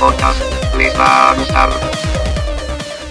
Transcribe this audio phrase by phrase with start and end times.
[0.00, 0.40] podcast
[0.78, 1.68] les va a gustar.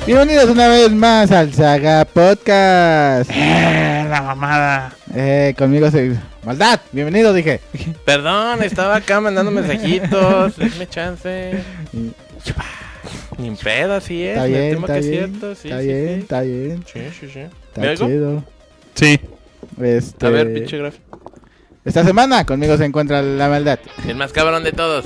[0.07, 3.29] Bienvenidos una vez más al Saga Podcast.
[3.31, 4.96] Eh, la mamada.
[5.14, 6.15] Eh, conmigo se...
[6.43, 7.60] Maldad, bienvenido dije.
[8.05, 10.55] Perdón, estaba acá mandando mensajitos.
[10.57, 11.64] Denme chance.
[13.37, 14.32] Ni pedo, así es.
[14.37, 15.56] Está me bien, temo está que es bien, cierto.
[15.56, 16.19] Sí, está sí, bien, sí.
[16.21, 17.39] está bien, Sí, sí, sí.
[17.39, 18.07] está ¿Me oigo?
[18.07, 18.43] chido.
[18.96, 19.19] Sí.
[19.79, 20.96] Este, A ver, pinche graf.
[21.89, 23.79] Esta semana conmigo se encuentra la maldad.
[24.07, 25.06] El más cabrón de todos.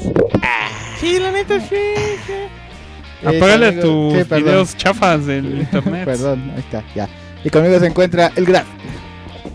[0.99, 1.67] Sí, la neta, sí.
[2.27, 2.33] sí.
[3.23, 6.03] Eh, Apágale tus sí, videos chafas del internet.
[6.03, 7.07] Perdón, ahí está, ya.
[7.45, 8.65] Y conmigo se encuentra el Graf.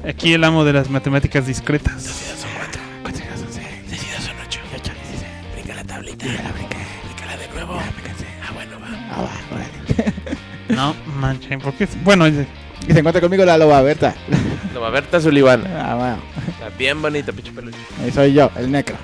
[0.08, 2.02] Aquí el amo de las matemáticas discretas.
[2.02, 2.80] son cuatro.
[3.02, 3.66] Cuatro son seis.
[3.90, 4.60] Seis dos son ocho.
[4.74, 5.32] Ocho, dieciséis.
[5.54, 6.24] Brinca la tablita.
[6.24, 6.76] la brinqué.
[7.04, 7.74] Bríncala de nuevo.
[7.78, 8.88] Ah, bueno, va.
[9.10, 10.14] Ah, va, órale.
[10.70, 12.46] No, manche, porque bueno, es-
[12.88, 14.14] Y se encuentra conmigo la loba Berta.
[14.74, 15.64] No, va, Berta Sullivan.
[15.66, 16.18] Ah, bueno.
[16.48, 17.76] Está bien bonita, pinche peluche.
[18.02, 18.96] Ahí soy yo, el necro.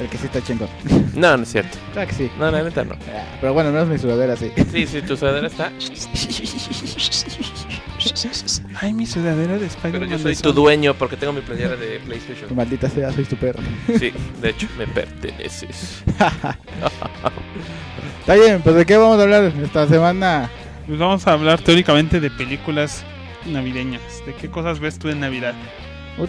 [0.00, 0.68] El que sí está chingón.
[1.14, 1.78] No, no es cierto.
[1.92, 2.30] Claro que sí.
[2.38, 2.94] No, la neta no.
[2.94, 4.50] Ah, Pero bueno, no es mi sudadera sí.
[4.72, 5.70] Sí, sí, tu sudadera está.
[8.80, 10.08] Ay, mi sudadera de Pero Spider-Man.
[10.10, 12.54] yo soy tu dueño porque tengo mi playera de Tu PlayStation.
[12.56, 13.60] maldita sea, soy tu perro.
[13.98, 16.02] Sí, de hecho, me perteneces.
[18.20, 20.50] Está bien, pues de qué vamos a hablar esta semana.
[20.86, 23.04] Pues vamos a hablar teóricamente de películas
[23.46, 24.02] navideñas.
[24.26, 25.54] ¿De qué cosas ves tú en Navidad?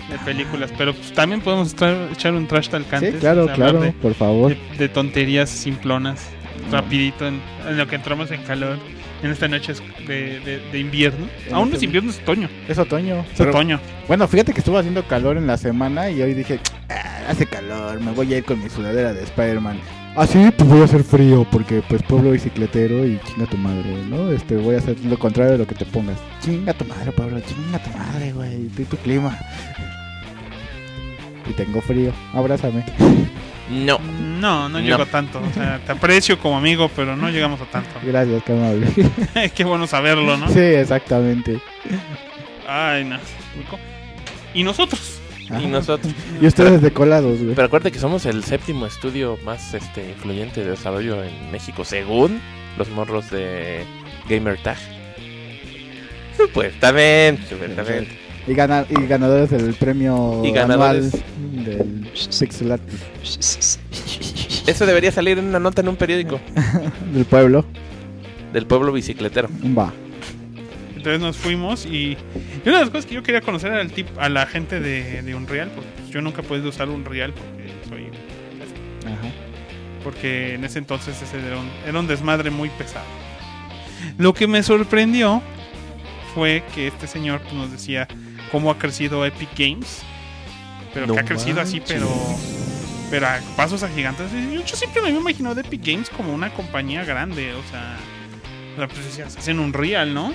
[0.10, 0.72] De películas.
[0.78, 1.74] Pero pues, también podemos
[2.12, 3.12] echar un trash talcante.
[3.12, 4.56] Sí, claro, claro, por favor.
[4.56, 6.30] De, de tonterías simplonas.
[6.72, 8.78] Rapidito en, en lo que entramos en calor.
[9.22, 11.28] En esta noche es de, de- de invierno.
[11.52, 12.50] Aún no este- es invierno, es otoño.
[12.68, 13.26] Es otoño.
[13.34, 13.80] Es otoño.
[14.08, 16.60] bueno, fíjate que estuvo haciendo calor en la semana y hoy dije,
[16.90, 19.78] "Ah, hace calor, me voy a ir con mi sudadera de Spider-Man.
[20.16, 23.90] Ah, sí, pues voy a hacer frío porque pues pueblo bicicletero y chinga tu madre,
[24.10, 24.32] ¿no?
[24.32, 26.20] Este, voy a hacer lo contrario de lo que te pongas.
[26.44, 29.36] Chinga tu madre, Pablo, chinga tu madre, güey, tú y tu clima.
[31.50, 32.86] Y tengo frío, abrázame.
[33.72, 33.98] No.
[34.00, 34.80] No, no No.
[34.82, 35.40] llego a tanto.
[35.42, 37.90] O sea, te aprecio como amigo, pero no llegamos a tanto.
[38.04, 38.88] Gracias, qué amable.
[39.56, 40.48] Qué bueno saberlo, ¿no?
[40.50, 41.60] Sí, exactamente.
[42.68, 43.18] Ay, no.
[44.54, 45.13] Y nosotros.
[45.62, 46.14] Y nosotros.
[46.42, 47.56] Y ustedes de colados, güey.
[47.56, 52.40] Pero acuérdate que somos el séptimo estudio más este, influyente de desarrollo en México, según
[52.78, 53.84] los morros de
[54.30, 54.78] Gamer Tag.
[56.38, 58.18] Supuestamente, supuestamente.
[58.48, 60.68] Y, gana- y ganadores del premio Y anual
[61.02, 61.12] ganadores.
[61.66, 62.82] del Pixelat
[64.68, 66.40] Eso debería salir en una nota en un periódico
[67.14, 67.66] del pueblo.
[68.52, 69.50] del pueblo bicicletero.
[69.78, 69.94] Va.
[70.96, 72.18] Entonces nos fuimos y,
[72.66, 74.80] y una de las cosas que yo quería conocer era el tip a la gente
[74.80, 78.08] de, de Unreal, porque pues, yo nunca he podido usar Unreal porque soy
[79.06, 79.34] Ajá.
[80.04, 83.06] porque en ese entonces ese era un, era un desmadre muy pesado.
[84.18, 85.42] Lo que me sorprendió
[86.34, 88.08] fue que este señor pues, nos decía
[88.52, 90.02] cómo ha crecido Epic Games,
[90.94, 92.08] pero No que ha crecido así, pero
[93.14, 94.32] pero a pasos agigantes.
[94.34, 97.98] Y Yo, siempre me había imaginado de Epic Games como una compañía grande, o sea,
[98.74, 100.34] o sea, pues hacen un real, ¿no?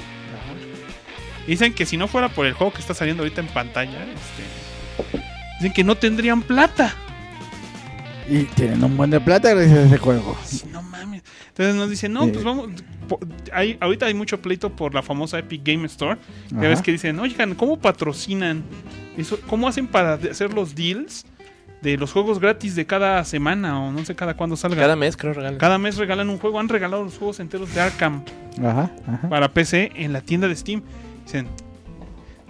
[1.49, 5.19] Dicen que si no fuera por el juego que está saliendo ahorita en pantalla, este,
[5.59, 6.95] dicen que no tendrían plata.
[8.29, 10.37] Y tienen un buen de plata gracias a ese juego.
[10.71, 11.23] No mames.
[11.49, 12.69] Entonces nos dicen, no, pues vamos.
[13.09, 13.19] po-
[13.53, 16.19] Hay, ahorita hay mucho pleito por la famosa Epic Game Store.
[16.51, 16.69] Ya Ajá.
[16.69, 18.63] ves que dicen, oigan, ¿cómo patrocinan?
[19.17, 21.25] Eso, ¿Cómo hacen para hacer los deals
[21.81, 24.77] de los juegos gratis de cada semana o no sé cada cuándo salga?
[24.83, 25.59] Cada mes creo regalan.
[25.59, 26.61] Cada mes regalan un juego.
[26.61, 28.23] Han regalado los juegos enteros de Arkham
[28.63, 29.29] Ajá, ajá.
[29.31, 30.83] para PC en la tienda de Steam.
[31.29, 31.47] Dicen,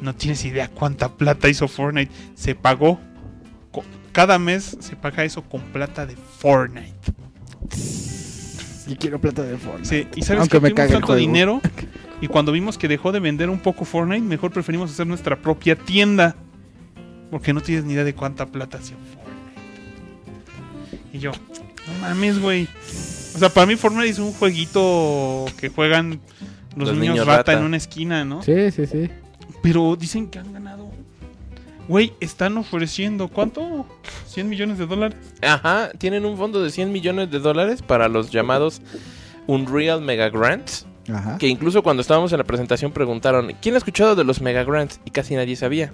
[0.00, 2.12] no tienes idea cuánta plata hizo Fortnite.
[2.36, 3.00] Se pagó.
[4.12, 6.94] Cada mes se paga eso con plata de Fortnite.
[8.86, 9.88] Y quiero plata de Fortnite.
[9.88, 11.20] Sí, y sabes Aunque que me tuvimos tanto juego.
[11.20, 11.60] dinero
[12.20, 15.74] y cuando vimos que dejó de vender un poco Fortnite, mejor preferimos hacer nuestra propia
[15.74, 16.36] tienda.
[17.32, 19.38] Porque no tienes ni idea de cuánta plata hacía Fortnite.
[21.12, 22.68] Y yo, no mames, güey.
[23.34, 26.20] O sea, para mí Fortnite es un jueguito que juegan
[26.78, 27.52] los, Los niños, niños rata, rata.
[27.54, 28.42] en una esquina, ¿no?
[28.42, 29.08] Sí, sí, sí.
[29.62, 30.88] Pero dicen que han ganado.
[31.88, 33.86] Güey, están ofreciendo, ¿cuánto?
[34.34, 35.18] ¿100 millones de dólares?
[35.42, 38.82] Ajá, tienen un fondo de 100 millones de dólares para los llamados
[39.46, 40.86] Unreal Mega Grants.
[41.12, 41.38] Ajá.
[41.38, 45.00] Que incluso cuando estábamos en la presentación preguntaron, ¿quién ha escuchado de los Mega Grants?
[45.06, 45.92] Y casi nadie sabía.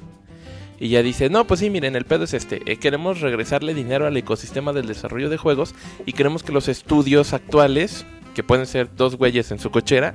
[0.81, 2.61] Y ya dice, no, pues sí, miren, el pedo es este.
[2.71, 5.73] eh, queremos regresarle dinero al ecosistema del desarrollo de juegos
[6.05, 8.05] y queremos que los estudios actuales,
[8.35, 10.15] que pueden ser dos güeyes en su cochera,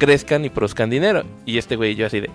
[0.00, 1.22] crezcan y produzcan dinero.
[1.46, 2.30] Y este güey y yo así de...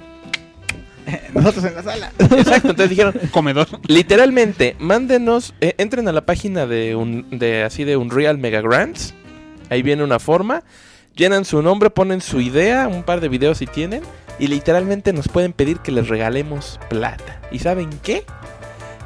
[1.34, 2.12] Nosotros en la sala.
[2.18, 3.68] Exacto, entonces dijeron, Comedor.
[3.88, 9.14] literalmente, mándenos, eh, entren a la página de, un, de así de Unreal Mega Grants.
[9.70, 10.64] Ahí viene una forma.
[11.16, 14.02] Llenan su nombre, ponen su idea, un par de videos si tienen.
[14.40, 17.40] Y literalmente nos pueden pedir que les regalemos plata.
[17.52, 18.26] ¿Y saben qué?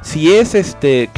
[0.02, 1.08] Si es este.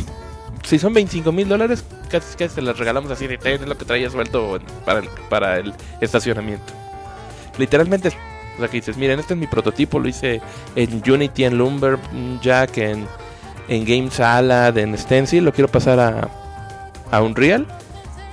[0.65, 3.77] Si son 25 mil dólares, casi, casi se las regalamos así de "Ten, es lo
[3.79, 6.73] que traía suelto para el, para el estacionamiento.
[7.58, 10.40] Literalmente, o sea, que dices, miren, este es mi prototipo, lo hice
[10.75, 13.06] en Unity, en Lumberjack, en,
[13.69, 16.28] en Game Salad, en Stencil, lo quiero pasar a,
[17.10, 17.66] a Unreal.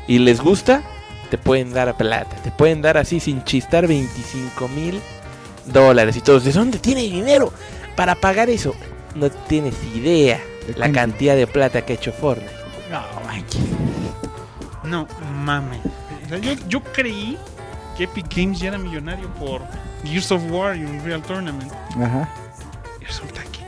[0.07, 0.81] Y les gusta,
[1.29, 4.99] te pueden dar a plata, te pueden dar así sin chistar 25 mil
[5.65, 6.43] dólares y todos.
[6.43, 7.53] ¿De dónde tiene dinero
[7.95, 8.75] para pagar eso?
[9.15, 10.41] No tienes idea
[10.75, 12.51] la cantidad de plata que ha hecho Fortnite.
[12.91, 13.61] No, manches.
[14.83, 15.07] No
[15.43, 15.79] mames.
[16.41, 17.37] Yo, yo creí
[17.99, 19.61] que Epic Games ya era millonario por
[20.05, 21.69] Gears of War y Unreal Tournament.
[22.01, 22.29] Ajá.
[23.01, 23.59] Y resulta que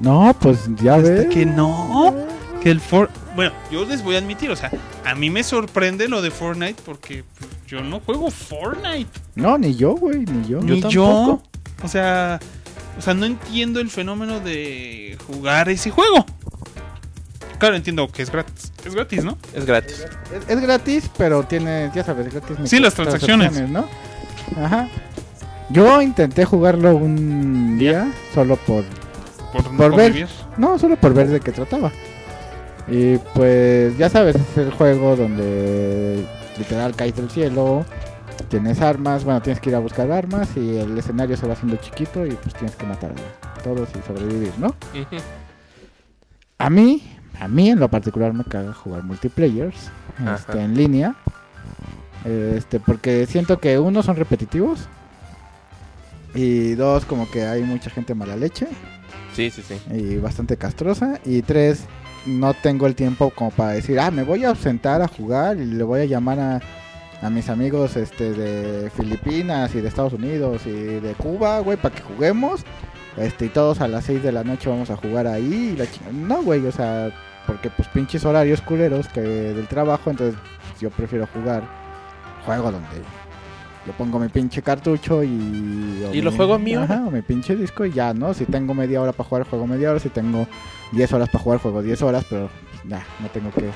[0.00, 0.24] no.
[0.26, 1.26] No, pues ya ves.
[1.26, 2.14] Que no.
[2.62, 4.70] Que el For Bueno, yo les voy a admitir, o sea,
[5.04, 7.24] a mí me sorprende lo de Fortnite porque
[7.66, 9.10] yo no juego Fortnite.
[9.34, 10.60] No, ni yo, güey, ni yo.
[10.60, 11.42] Yo Ni tampoco.
[11.82, 12.40] O sea,
[12.98, 16.24] o sea, no entiendo el fenómeno de jugar ese juego.
[17.58, 18.72] Claro, entiendo que es gratis.
[18.84, 19.36] Es gratis, ¿no?
[19.52, 20.06] Es gratis.
[20.32, 22.56] Es, es gratis, pero tiene, ya sabes, gratis.
[22.64, 23.68] Sí, las transacciones.
[23.68, 23.86] ¿no?
[24.56, 24.88] Ajá.
[25.70, 28.84] Yo intenté jugarlo un día solo por
[29.76, 30.26] Por, ver.
[30.56, 31.92] No, solo por ver de qué trataba.
[32.86, 36.24] Y pues ya sabes, es el juego donde
[36.56, 37.84] literal caes del cielo,
[38.48, 41.76] tienes armas, bueno, tienes que ir a buscar armas y el escenario se va haciendo
[41.76, 43.12] chiquito y pues tienes que matar
[43.42, 44.68] a todos y sobrevivir, ¿no?
[44.68, 45.22] Ujú.
[46.58, 49.90] A mí, a mí en lo particular me caga jugar multiplayers
[50.34, 51.14] este, en línea.
[52.24, 54.88] Este, porque siento que uno son repetitivos
[56.34, 58.66] y dos como que hay mucha gente mala leche.
[59.34, 59.76] Sí, sí, sí.
[59.94, 61.20] y bastante castrosa.
[61.24, 61.84] Y tres,
[62.26, 65.64] no tengo el tiempo como para decir, ah, me voy a ausentar a jugar y
[65.64, 66.60] le voy a llamar a,
[67.22, 71.94] a mis amigos este de Filipinas y de Estados Unidos y de Cuba, güey, para
[71.94, 72.64] que juguemos.
[73.16, 75.72] Este, y todos a las 6 de la noche vamos a jugar ahí.
[75.74, 76.12] Y la chingada.
[76.12, 77.10] No, güey, o sea,
[77.48, 80.38] porque pues pinches horarios culeros que del trabajo, entonces
[80.80, 81.64] yo prefiero jugar
[82.46, 83.02] juego donde
[83.86, 85.28] yo pongo mi pinche cartucho y...
[86.12, 86.84] Y lo mi- juego en mi hora.
[86.84, 88.34] Ajá, o mi pinche disco y ya, ¿no?
[88.34, 89.98] Si tengo media hora para jugar, juego media hora.
[89.98, 90.46] Si tengo
[90.92, 93.70] 10 horas para jugar, juego 10 horas, pero pues, ya, no tengo que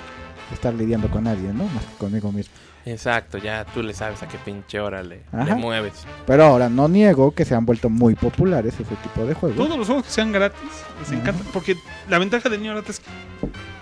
[0.53, 1.65] estar lidiando con nadie, ¿no?
[1.65, 2.53] Más que conmigo mismo.
[2.84, 5.23] Exacto, ya tú le sabes a qué pinche hora le,
[5.56, 6.05] mueves.
[6.26, 9.56] Pero ahora no niego que se han vuelto muy populares ese tipo de juegos.
[9.56, 10.61] Todos los juegos que sean gratis
[10.99, 11.20] les Ajá.
[11.20, 11.44] encanta.
[11.52, 11.76] Porque
[12.08, 13.02] la ventaja de niño gratis es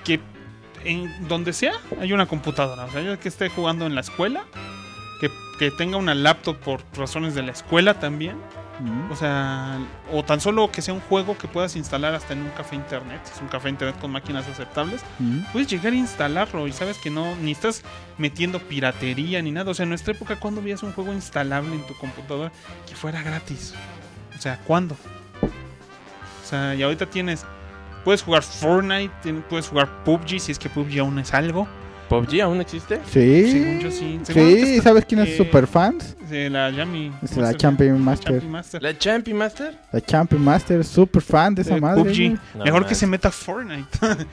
[0.05, 0.21] que
[0.85, 2.85] en donde sea hay una computadora.
[2.85, 4.45] O sea, yo que esté jugando en la escuela,
[5.21, 8.37] que, que tenga una laptop por razones de la escuela también.
[9.11, 9.79] O sea,
[10.13, 13.21] o tan solo que sea un juego que puedas instalar hasta en un café internet.
[13.25, 15.03] Si es un café internet con máquinas aceptables.
[15.53, 17.83] Puedes llegar a instalarlo y sabes que no, ni estás
[18.19, 19.71] metiendo piratería ni nada.
[19.71, 22.53] O sea, en nuestra época, ¿cuándo veías un juego instalable en tu computadora
[22.89, 23.75] que fuera gratis?
[24.37, 24.97] O sea, ¿cuándo?
[25.43, 27.45] O sea, y ahorita tienes.
[28.05, 29.13] Puedes jugar Fortnite,
[29.51, 31.69] puedes jugar PUBG si es que PUBG aún es algo.
[32.11, 33.01] ¿PUBG aún existe?
[33.11, 33.51] Sí.
[33.53, 34.81] Según yo sí.
[34.83, 36.17] ¿sabes quién es eh, Superfans?
[36.29, 37.11] De la Yami.
[37.23, 38.43] Es la Champion Master.
[38.83, 39.79] ¿La Champion Master?
[39.93, 42.03] La Champion Master, super fan de esa Eh, madre.
[42.05, 42.17] PUBG.
[42.17, 42.39] güey.
[42.57, 43.89] No Mejor que se meta Fortnite.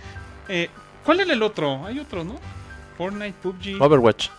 [0.50, 0.70] Eh,
[1.06, 1.86] ¿Cuál era el otro?
[1.86, 2.36] Hay otro, ¿no?
[2.98, 3.82] Fortnite, PUBG.
[3.82, 4.30] Overwatch.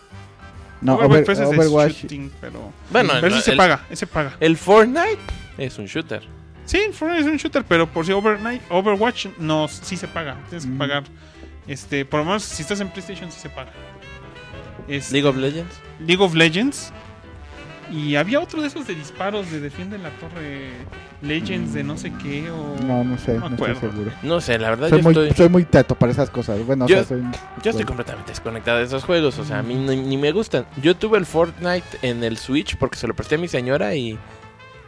[0.80, 1.92] No, Overwatch, Over- pues, ese es Overwatch.
[2.02, 2.72] shooting, pero...
[2.90, 4.32] Bueno, pero ese el- se el- paga, ese paga.
[4.40, 5.18] El Fortnite
[5.58, 6.22] es un shooter.
[6.64, 10.36] Sí, Fortnite es un shooter, pero por si Overnight, Overwatch no, sí se paga.
[10.48, 10.78] Tienes que Mm.
[10.78, 11.04] pagar.
[11.68, 13.70] Este, por lo menos si estás en PlayStation sí se paga.
[14.88, 15.74] Es League of Legends.
[16.00, 16.92] League of Legends.
[17.90, 20.72] Y había otro de esos de disparos de defiende la torre
[21.22, 24.12] Legends de no sé qué o No, no sé, No no, estoy seguro.
[24.22, 25.32] No sé, la verdad Soy yo muy, estoy...
[25.34, 26.64] soy muy teto para esas cosas.
[26.66, 27.22] Bueno, o Yo- sea, soy...
[27.62, 30.66] Yo estoy completamente desconectado de esos juegos, o sea, a mí ni, ni me gustan.
[30.82, 34.18] Yo tuve el Fortnite en el Switch porque se lo presté a mi señora y,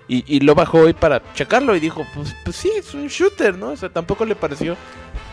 [0.06, 3.56] y, y lo bajó hoy para checarlo y dijo, pues, pues sí, es un shooter,
[3.56, 3.68] ¿no?
[3.70, 4.76] O sea, tampoco le pareció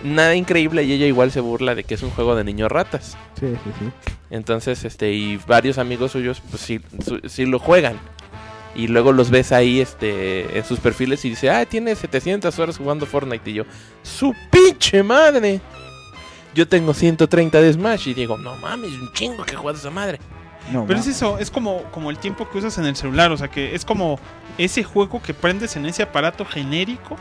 [0.04, 3.18] nada increíble y ella igual se burla de que es un juego de niños ratas.
[3.40, 3.90] Sí, sí, sí.
[4.30, 7.98] Entonces, este, y varios amigos suyos, pues sí, su- sí lo juegan.
[8.76, 12.78] Y luego los ves ahí, este, en sus perfiles y dice, ah, tiene 700 horas
[12.78, 13.50] jugando Fortnite.
[13.50, 13.64] Y yo,
[14.04, 15.62] su pinche madre.
[16.54, 20.20] Yo tengo 130 de Smash y digo, no mames, un chingo que juega esa madre.
[20.72, 23.38] No, Pero es eso, es como, como el tiempo que usas en el celular, o
[23.38, 24.20] sea que es como
[24.58, 27.16] ese juego que prendes en ese aparato genérico.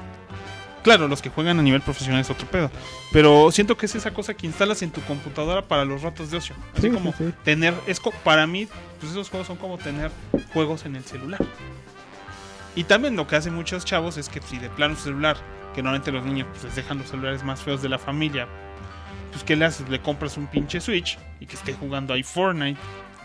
[0.87, 2.71] Claro, los que juegan a nivel profesional es otro pedo.
[3.13, 6.37] Pero siento que es esa cosa que instalas en tu computadora para los ratos de
[6.37, 6.55] ocio.
[6.75, 7.35] Así Sí, como sí, sí.
[7.43, 8.69] tener, es co- para mí,
[9.01, 10.13] pues esos juegos son como tener
[10.53, 11.41] juegos en el celular.
[12.77, 15.37] Y también lo que hacen muchos chavos es que si de plano celular,
[15.75, 18.47] que normalmente los niños pues, les dejan los celulares más feos de la familia,
[19.33, 19.89] pues ¿qué le haces?
[19.89, 22.79] Le compras un pinche Switch y que esté jugando ahí Fortnite.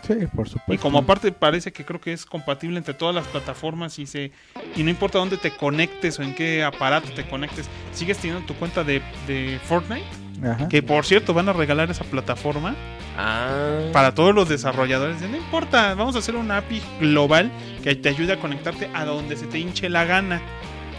[0.06, 0.72] Sí, por supuesto.
[0.74, 4.32] Y como aparte parece que creo que es compatible entre todas las plataformas y se
[4.76, 8.54] y no importa dónde te conectes o en qué aparato te conectes, sigues teniendo tu
[8.54, 10.04] cuenta de, de Fortnite
[10.44, 10.66] Ajá.
[10.68, 12.74] Que por cierto, van a regalar esa plataforma
[13.16, 13.90] Ah.
[13.92, 15.20] para todos los desarrolladores.
[15.20, 17.50] No importa, vamos a hacer una API global
[17.82, 20.40] que te ayude a conectarte a donde se te hinche la gana.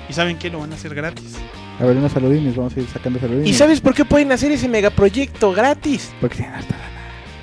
[0.08, 0.50] ¿Y saben qué?
[0.50, 1.36] Lo van a hacer gratis.
[1.80, 3.48] A ver, unos saludines, vamos a ir sacando saludines.
[3.50, 6.14] ¿Y sabes por qué pueden hacer ese megaproyecto gratis?
[6.22, 6.76] Porque tienen harta.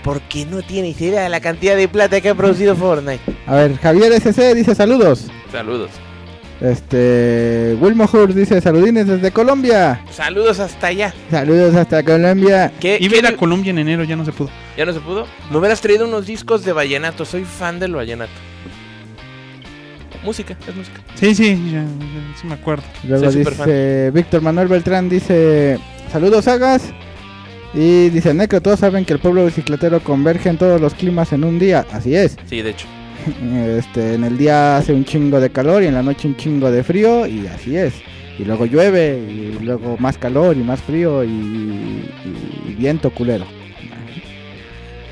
[0.04, 3.21] Porque no tienes idea de la cantidad de plata que ha producido Fortnite.
[3.47, 5.26] A ver, Javier SC dice saludos.
[5.52, 5.90] Saludos.
[6.61, 10.02] Este, Wilmo Hur dice saludines desde Colombia.
[10.11, 11.14] Saludos hasta allá.
[11.30, 12.71] Saludos hasta Colombia.
[12.78, 14.50] ¿Qué, Iba a qué ir a di- Colombia en enero, ya no se pudo.
[14.76, 15.26] ¿Ya no se pudo?
[15.50, 17.25] Me hubieras traído unos discos de vallenato.
[17.25, 18.33] Soy fan del vallenato.
[20.23, 21.00] Música, es música.
[21.14, 22.83] Sí, sí, ya, ya, sí me acuerdo.
[23.09, 25.78] Luego Soy dice Víctor Manuel Beltrán dice
[26.12, 26.83] saludos sagas.
[27.72, 31.44] Y dice Necro, todos saben que el pueblo bicicletero converge en todos los climas en
[31.44, 31.86] un día.
[31.92, 32.36] Así es.
[32.44, 32.86] Sí, de hecho.
[33.78, 36.70] Este, en el día hace un chingo de calor y en la noche un chingo
[36.70, 37.94] de frío y así es.
[38.38, 43.46] Y luego llueve y luego más calor y más frío y, y viento culero.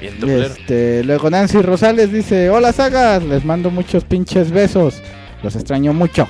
[0.00, 0.54] Bien, doblero.
[0.54, 5.02] Este, luego Nancy Rosales dice, hola sagas, les mando muchos pinches besos.
[5.42, 6.26] Los extraño mucho.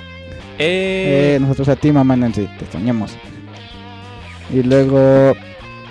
[0.58, 3.12] Eh, Eh, nosotros a ti, mamá Nancy, te extrañamos.
[4.52, 5.34] Y luego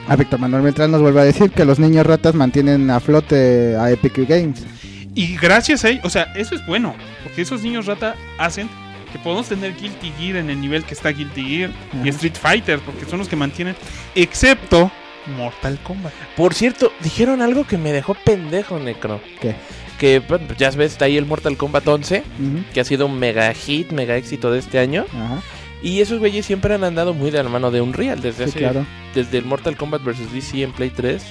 [0.08, 3.76] a Víctor Manuel Beltrán nos vuelve a decir que los niños ratas mantienen a flote
[3.76, 4.66] a Epic Games.
[5.14, 6.96] Y gracias a ellos, o sea, eso es bueno.
[7.24, 8.70] Porque esos niños rata hacen
[9.12, 11.72] que podamos tener Guilty Gear en el nivel que está Guilty Gear
[12.04, 12.10] y.
[12.10, 13.76] Street Fighter, porque son los que mantienen,
[14.16, 14.92] excepto
[15.38, 16.14] Mortal Kombat.
[16.36, 19.20] Por cierto, dijeron algo que me dejó pendejo, Necro.
[19.42, 19.56] ¿Qué?
[19.98, 23.18] Que bueno, ya ves, está ahí el Mortal Kombat 11, Ujú, que ha sido un
[23.18, 25.06] mega hit, mega éxito de este año.
[25.14, 25.42] Ajá,
[25.84, 28.20] Y esos güeyes siempre han andado muy de la mano de Unreal.
[28.22, 28.86] Desde, sí, hace, claro.
[29.14, 30.34] desde el Mortal Kombat vs.
[30.34, 31.24] DC en Play 3,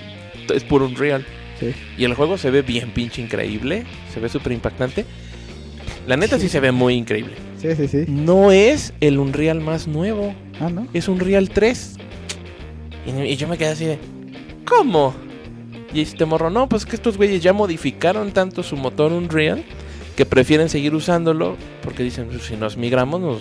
[0.54, 1.24] es puro Unreal.
[1.58, 1.74] Sí.
[1.98, 5.04] Y el juego se ve bien pinche increíble, se ve súper impactante.
[6.06, 7.32] La neta sí se ve muy increíble.
[7.60, 8.04] Sí, sí, sí.
[8.06, 10.86] No es el Unreal más nuevo, Ah, ¿no?
[10.94, 11.96] es Unreal 3.
[13.06, 13.98] Y, y yo me quedé así de,
[14.64, 15.14] ¿cómo?
[15.92, 19.64] Y este morro, no, pues que estos güeyes ya modificaron tanto su motor Unreal
[20.16, 23.38] que prefieren seguir usándolo porque dicen, "Pues, si nos migramos nos,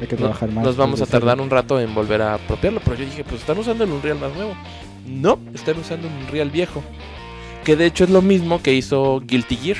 [0.00, 0.64] Hay que no- trabajar más.
[0.64, 2.80] nos vamos a tardar un rato en volver a apropiarlo.
[2.84, 4.54] Pero yo dije, pues están usando el Unreal más nuevo.
[5.06, 6.82] No, están usando un Unreal viejo.
[7.64, 9.76] Que de hecho es lo mismo que hizo Guilty Gear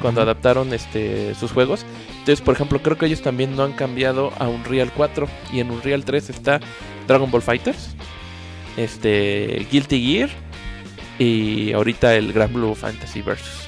[0.00, 1.84] cuando adaptaron este, sus juegos.
[2.20, 5.26] Entonces, por ejemplo, creo que ellos también no han cambiado a Unreal 4.
[5.52, 6.60] Y en Unreal 3 está
[7.06, 7.94] Dragon Ball Fighters,
[8.76, 10.30] este, Guilty Gear
[11.18, 13.67] y ahorita el Gran Blue Fantasy Versus.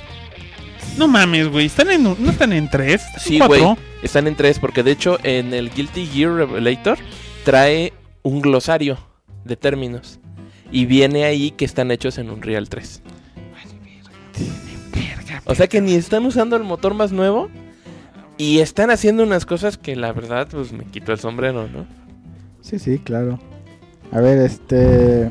[0.99, 3.65] No mames, güey, están en, un- no están en tres, están Sí, cuatro.
[3.65, 3.77] güey.
[4.03, 6.99] Están en tres porque de hecho en el Guilty Gear Revelator
[7.45, 7.93] trae
[8.23, 8.99] un glosario
[9.45, 10.19] de términos.
[10.73, 13.03] Y viene ahí que están hechos en Unreal 3.
[15.47, 17.49] O sea que ni están usando el motor más nuevo.
[18.39, 21.87] Y están haciendo unas cosas que la verdad pues me quito el sombrero, ¿no?
[22.63, 23.39] Sí, sí, claro.
[24.13, 25.29] A ver, este.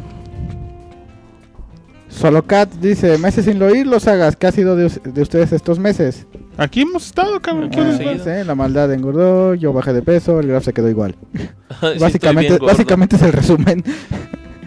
[2.09, 4.35] Solo Cat dice: Meses sin oírlo, sagas.
[4.35, 6.25] ¿Qué ha sido de, de ustedes estos meses?
[6.57, 7.69] Aquí hemos estado, cabrón.
[7.69, 8.13] ¿qué Ah, les pasa?
[8.15, 11.15] no sé, la maldad engordó, yo bajé de peso, el graf se quedó igual.
[11.79, 13.83] Sí, básicamente, básicamente es el resumen.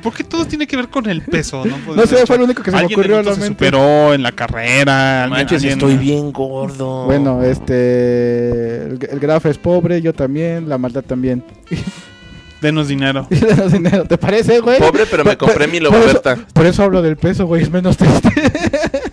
[0.02, 1.64] ¿Por qué todo tiene que ver con el peso?
[1.64, 3.44] No, No sé, fue lo único que se me Alguien de ocurrió a la nosotros
[3.44, 3.64] se mente.
[3.66, 5.24] superó en la carrera.
[5.24, 7.04] alguien- Manches, alguien- estoy bien gordo.
[7.06, 8.84] Bueno, este.
[8.86, 11.44] El, el graf es pobre, yo también, la maldad también.
[12.62, 13.26] Denos dinero.
[13.56, 14.78] Das dinero, ¿te parece, güey?
[14.78, 16.36] Pobre, pero me compré mi por Loboberta.
[16.54, 18.30] Por eso hablo del peso, güey, es menos triste.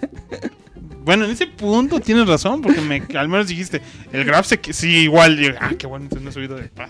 [1.01, 3.81] Bueno, en ese punto tienes razón, porque me, al menos dijiste,
[4.13, 5.37] el graph se que sí, igual.
[5.37, 6.87] yo, ah, qué bueno, entonces no he subido de pa.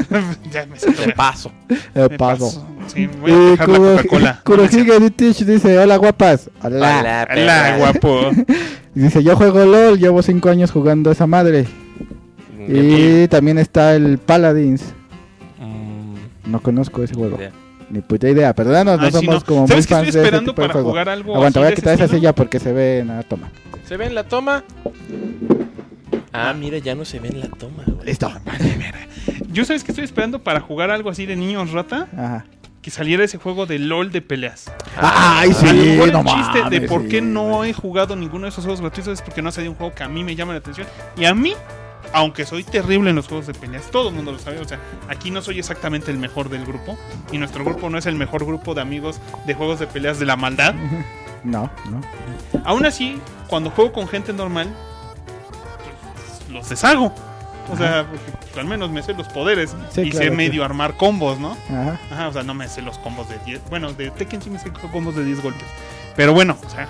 [0.50, 1.52] ya me siento De paso.
[1.68, 2.46] Eh, Me paso.
[2.46, 2.66] paso.
[2.86, 4.40] Sí, voy a Y dejar la Coca-Cola.
[4.42, 6.48] Kurohige Ditich dice, hola guapas.
[6.62, 7.00] Hola.
[7.00, 8.30] Hola, Hola, guapo.
[8.94, 11.66] Dice, yo juego LOL, llevo 5 años jugando esa madre.
[12.66, 14.82] Y también está el Paladins.
[16.48, 17.36] No conozco ese juego.
[17.36, 17.52] idea.
[17.90, 19.46] Ni puta idea, perdónanos, no Ay, sí, somos no.
[19.46, 20.88] como muy ¿Sabes qué fans estoy de ese esperando de para juego.
[20.90, 23.22] jugar algo Aguanta, así voy a quitar ese esa silla porque se ve en la
[23.22, 23.50] toma.
[23.86, 24.64] ¿Se ve en la toma?
[26.32, 28.06] Ah, mira, ya no se ve en la toma, güey.
[28.06, 28.30] Listo.
[29.50, 32.44] Yo sabes que estoy esperando para jugar algo así de niños rata, Ajá.
[32.82, 34.70] que saliera ese juego de LOL de peleas.
[34.96, 37.08] Ay, a lo mejor no el chiste de por sí.
[37.08, 39.78] qué no he jugado ninguno de esos juegos gratuitos es porque no ha salido un
[39.78, 40.86] juego que a mí me llama la atención.
[41.16, 41.54] Y a mí,
[42.12, 44.58] aunque soy terrible en los juegos de peleas, todo el mundo lo sabe.
[44.58, 46.98] O sea, aquí no soy exactamente el mejor del grupo.
[47.32, 50.26] Y nuestro grupo no es el mejor grupo de amigos de juegos de peleas de
[50.26, 50.74] la maldad.
[51.44, 52.00] No, no.
[52.64, 54.68] Aún así, cuando juego con gente normal,
[56.14, 57.14] pues, los deshago.
[57.72, 60.64] O sea, porque, pues, al menos me sé los poderes Sí, y claro, sé medio
[60.64, 61.56] armar combos, ¿no?
[61.70, 62.00] Ajá.
[62.10, 63.70] Ajá, o sea, no me sé los combos de 10.
[63.70, 65.68] Bueno, de Tekken sí me sé combos de 10 golpes.
[66.16, 66.88] Pero bueno, o sea.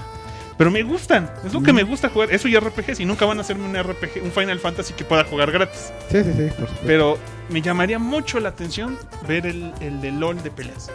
[0.59, 1.31] Pero me gustan.
[1.47, 1.77] Es lo que Mm.
[1.77, 2.33] me gusta jugar.
[2.33, 3.00] Eso y RPGs.
[3.00, 5.93] Y nunca van a hacerme un RPG, un Final Fantasy que pueda jugar gratis.
[6.11, 6.81] Sí, sí, sí, por supuesto.
[6.85, 10.91] Pero me llamaría mucho la atención ver el, el de LOL de peleas.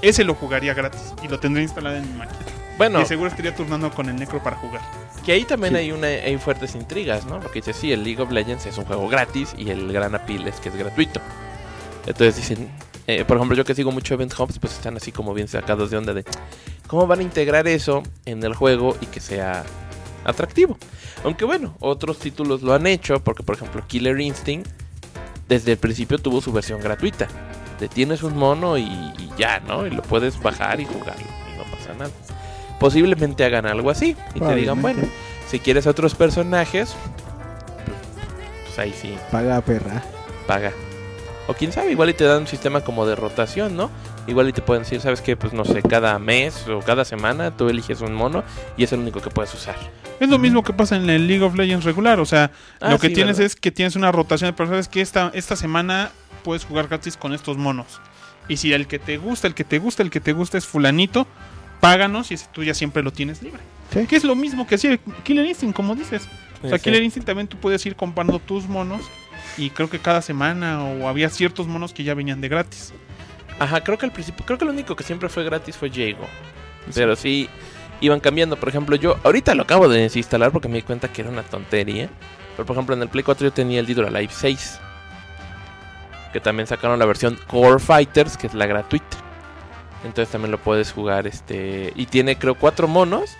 [0.00, 2.40] ese lo jugaría gratis y lo tendría instalado en mi máquina.
[2.78, 4.80] Bueno, Y seguro estaría turnando con el Necro para jugar.
[5.24, 5.78] que ahí también Sí.
[5.80, 7.38] hay, una, hay fuertes intrigas, ¿no?
[7.38, 10.48] Porque dice, sí, el League of Legends es un juego gratis y el gran appeal
[10.48, 11.20] es que es gratuito.
[12.06, 12.68] Entonces dicen,
[13.06, 15.90] eh, por ejemplo, yo que sigo mucho Event Hubs, pues están así como bien sacados
[15.90, 16.24] de onda de
[16.92, 19.64] cómo van a integrar eso en el juego y que sea
[20.26, 20.76] atractivo.
[21.24, 24.68] Aunque bueno, otros títulos lo han hecho, porque por ejemplo Killer Instinct
[25.48, 27.28] desde el principio tuvo su versión gratuita.
[27.78, 29.86] Te tienes un mono y, y ya, ¿no?
[29.86, 32.10] Y lo puedes bajar y jugarlo y no pasa nada.
[32.78, 35.00] Posiblemente hagan algo así y te digan, bueno,
[35.48, 36.94] si quieres otros personajes,
[38.66, 40.02] pues ahí sí, Paga perra.
[40.46, 40.72] paga.
[41.48, 43.90] O quién sabe, igual y te dan un sistema como de rotación, ¿no?
[44.26, 45.36] Igual y te pueden decir, ¿sabes qué?
[45.36, 48.44] Pues no sé, cada mes o cada semana tú eliges un mono
[48.76, 49.74] y es el único que puedes usar.
[50.20, 52.20] Es lo mismo que pasa en el League of Legends regular.
[52.20, 53.46] O sea, Ah, lo que sí, tienes ¿verdad?
[53.46, 56.12] es que tienes una rotación de personajes que esta, esta semana
[56.44, 58.00] puedes jugar gratis con estos monos.
[58.48, 60.66] Y si el que te gusta, el que te gusta, el que te gusta es
[60.66, 61.26] fulanito,
[61.80, 63.60] páganos y ese tú ya siempre lo tienes libre.
[63.92, 64.06] Sí.
[64.06, 66.28] Que es lo mismo que hacía Killer Instinct, como dices.
[66.62, 66.84] O sea, Sí.
[66.84, 69.00] Killer Instinct también tú puedes ir comprando tus monos
[69.58, 72.92] y creo que cada semana o había ciertos monos que ya venían de gratis.
[73.58, 76.26] Ajá, creo que al principio, creo que lo único que siempre fue gratis fue Jago.
[76.94, 77.48] Pero sí
[78.00, 78.56] iban cambiando.
[78.56, 81.42] Por ejemplo, yo ahorita lo acabo de desinstalar porque me di cuenta que era una
[81.42, 82.08] tontería.
[82.56, 84.80] Pero por ejemplo, en el Play 4 yo tenía el or Alive 6.
[86.32, 89.18] Que también sacaron la versión Core Fighters, que es la gratuita.
[90.04, 91.26] Entonces también lo puedes jugar.
[91.26, 93.36] este Y tiene creo cuatro monos.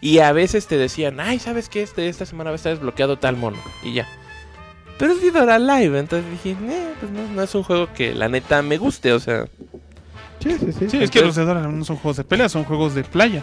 [0.00, 1.82] Y a veces te decían, ay, ¿sabes qué?
[1.82, 3.58] Este, esta semana va a estar desbloqueado tal mono.
[3.82, 4.06] Y ya.
[4.98, 5.98] Pero es Dead or Alive.
[5.98, 9.12] Entonces dije, "Eh, pues no, no es un juego que la neta me guste.
[9.12, 9.44] O sea,
[10.42, 10.90] Sí, sí, sí.
[10.90, 13.42] Sí, es que los de Dora no son juegos de pelea, son juegos de playa.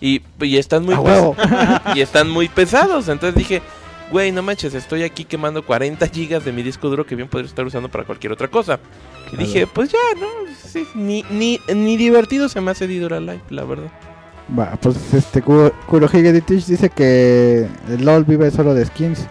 [0.00, 1.36] Y, y están muy A pes- huevo.
[1.94, 3.08] y están muy pesados.
[3.08, 3.62] Entonces dije,
[4.12, 7.48] güey, no manches, estoy aquí quemando 40 gigas de mi disco duro que bien podría
[7.48, 8.78] estar usando para cualquier otra cosa.
[9.32, 10.26] Y dije, pues ya, ¿no?
[10.62, 13.90] Sí, ni, ni, ni divertido se me hace Didora Live, la verdad.
[14.56, 19.26] Va, pues este Kuro- Kurohige Ditich dice que el LOL vive solo de skins.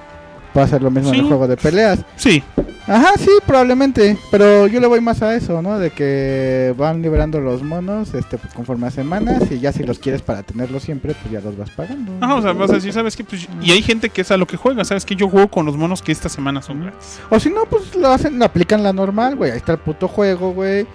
[0.55, 1.99] Va a ser lo mismo en el juego de peleas.
[2.15, 2.43] Sí,
[2.87, 4.17] Ajá, sí, probablemente.
[4.29, 5.79] Pero yo le voy más a eso, ¿no?
[5.79, 9.49] De que van liberando los monos este, pues, conforme a semanas.
[9.51, 12.11] Y ya si los quieres para tenerlos siempre, pues ya los vas pagando.
[12.19, 13.23] Ajá, o sea, vas a decir, ¿sabes qué?
[13.23, 15.15] Pues, y hay gente que es a lo que juega, ¿sabes qué?
[15.15, 17.19] Yo juego con los monos que esta semana son gratis.
[17.29, 19.51] O si no, pues lo hacen, lo aplican la normal, güey.
[19.51, 20.85] Ahí está el puto juego, güey.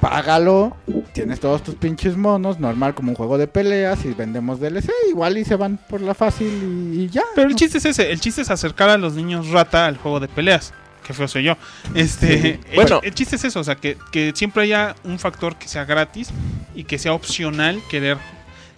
[0.00, 0.76] Págalo.
[1.12, 4.04] Tienes todos tus pinches monos, normal como un juego de peleas.
[4.04, 7.22] Y vendemos DLC, igual y se van por la fácil y, y ya.
[7.34, 7.58] Pero el ¿no?
[7.58, 10.72] chiste es ese, el chiste es acercar a los niños rata al juego de peleas.
[11.06, 11.56] Que feo soy yo.
[11.94, 12.48] Este, Sí.
[12.70, 13.00] el- Bueno.
[13.02, 16.30] el, chiste es eso, o sea, que, que siempre haya un factor que sea gratis
[16.74, 18.16] y que sea opcional querer.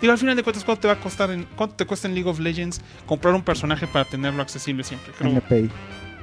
[0.00, 2.14] Digo, al final de cuentas, ¿cuánto te va a costar en, cuánto te cuesta en
[2.14, 5.12] League of Legends comprar un personaje para tenerlo accesible siempre?
[5.16, 5.70] Creo, NPI.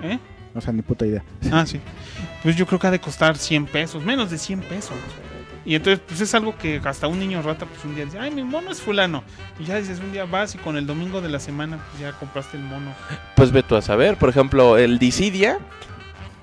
[0.04, 0.20] ¿eh?
[0.60, 1.24] O sea, ni puta idea.
[1.52, 1.80] Ah, sí.
[2.44, 4.94] Pues yo creo que ha de costar 100 pesos, menos de 100 pesos.
[5.66, 8.32] Y entonces, pues es algo que hasta un niño rata, pues un día dice, ay,
[8.32, 9.24] mi mono es fulano.
[9.60, 12.12] Y ya dices, un día vas y con el domingo de la semana, pues ya
[12.14, 12.92] compraste el mono.
[13.36, 15.60] Pues ve tú a saber, por ejemplo, el Dissidia,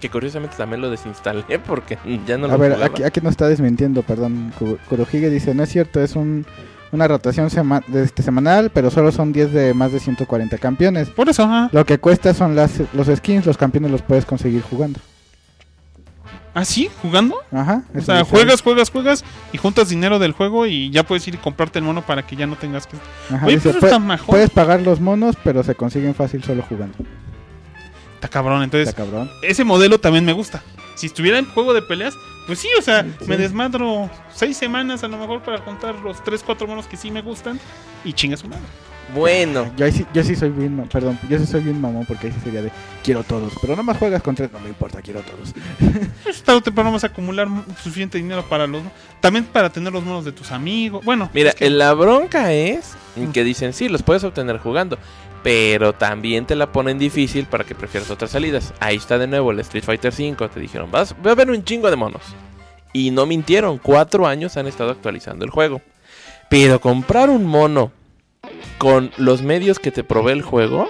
[0.00, 2.87] que curiosamente también lo desinstalé porque ya no lo a ver, jugaba.
[2.92, 4.52] aquí, aquí nos está desmintiendo, perdón.
[4.59, 6.46] Ku- Kurohige dice, no es cierto, es un,
[6.92, 11.09] una rotación sema- de este, semanal, pero solo son 10 de más de 140 campeones.
[11.11, 11.68] Por eso, ajá.
[11.72, 15.01] Lo que cuesta son las, los skins, los campeones los puedes conseguir jugando.
[16.55, 16.88] ¿Ah, sí?
[17.03, 17.37] ¿Jugando?
[17.53, 17.83] Ajá.
[17.94, 21.38] O sea, juegas, juegas, juegas y juntas dinero del juego y ya puedes ir y
[21.38, 22.96] comprarte el mono para que ya no tengas que...
[23.31, 24.27] Ajá, Oye, dice, pero "Pue- está mejor.
[24.27, 26.96] puedes pagar los monos, pero se consiguen fácil solo jugando.
[28.14, 29.31] Está cabrón, entonces Está cabrón.
[29.42, 30.62] ese modelo también me gusta.
[30.94, 32.14] Si estuviera en juego de peleas,
[32.46, 33.26] pues sí, o sea, Sí.
[33.26, 37.11] me desmadro seis semanas a lo mejor para juntar los tres, cuatro monos que sí
[37.11, 37.59] me gustan
[38.04, 38.62] y chinga su madre.
[39.14, 42.32] Bueno, Yo, sí, yo sí soy bien, perdón, yo sí soy bien mamón porque ahí
[42.32, 42.72] sí sería de
[43.04, 45.54] quiero todos, pero no más juegas con tres, no me importa, quiero todos.
[46.44, 47.46] Tarde o temprano vas a acumular
[47.82, 48.82] suficiente dinero para los...
[49.20, 51.04] También para tener los monos de tus amigos.
[51.04, 52.94] Bueno, mira, es que- la bronca es
[53.33, 54.98] que dicen, sí, los puedes obtener jugando,
[55.42, 58.74] pero también te la ponen difícil para que prefieras otras salidas.
[58.81, 61.64] Ahí está de nuevo el Street Fighter V, te dijeron, vas, va a haber un
[61.64, 62.22] chingo de monos.
[62.92, 65.83] Y no mintieron, cuatro años han estado actualizando el juego.
[66.48, 67.92] Pero comprar un mono
[68.79, 70.88] con los medios que te provee el juego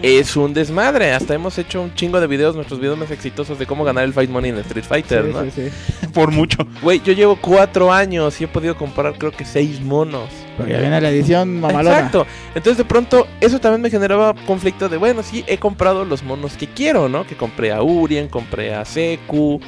[0.00, 1.12] es un desmadre.
[1.12, 4.12] Hasta hemos hecho un chingo de videos, nuestros videos más exitosos de cómo ganar el
[4.12, 5.44] Fight Money en Street Fighter, Sí, ¿no?
[5.44, 6.06] sí, sí.
[6.14, 6.58] por mucho.
[6.82, 10.28] Güey, yo llevo cuatro años y he podido comprar creo que seis monos.
[10.56, 11.96] Porque viene la edición mamalona.
[11.96, 12.26] Exacto.
[12.54, 16.56] Entonces de pronto eso también me generaba conflicto de, bueno, sí, he comprado los monos
[16.56, 17.26] que quiero, ¿no?
[17.26, 19.60] Que compré a Urien, compré a Seku.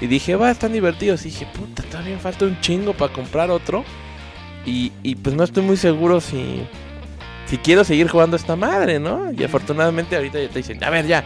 [0.00, 1.22] Y dije, va, están divertidos.
[1.24, 3.82] Y dije, puta, todavía me falta un chingo para comprar otro.
[4.66, 6.66] Y, y pues no estoy muy seguro si,
[7.46, 9.30] si quiero seguir jugando esta madre, ¿no?
[9.32, 11.24] Y afortunadamente ahorita ya te dicen, a ver, ya.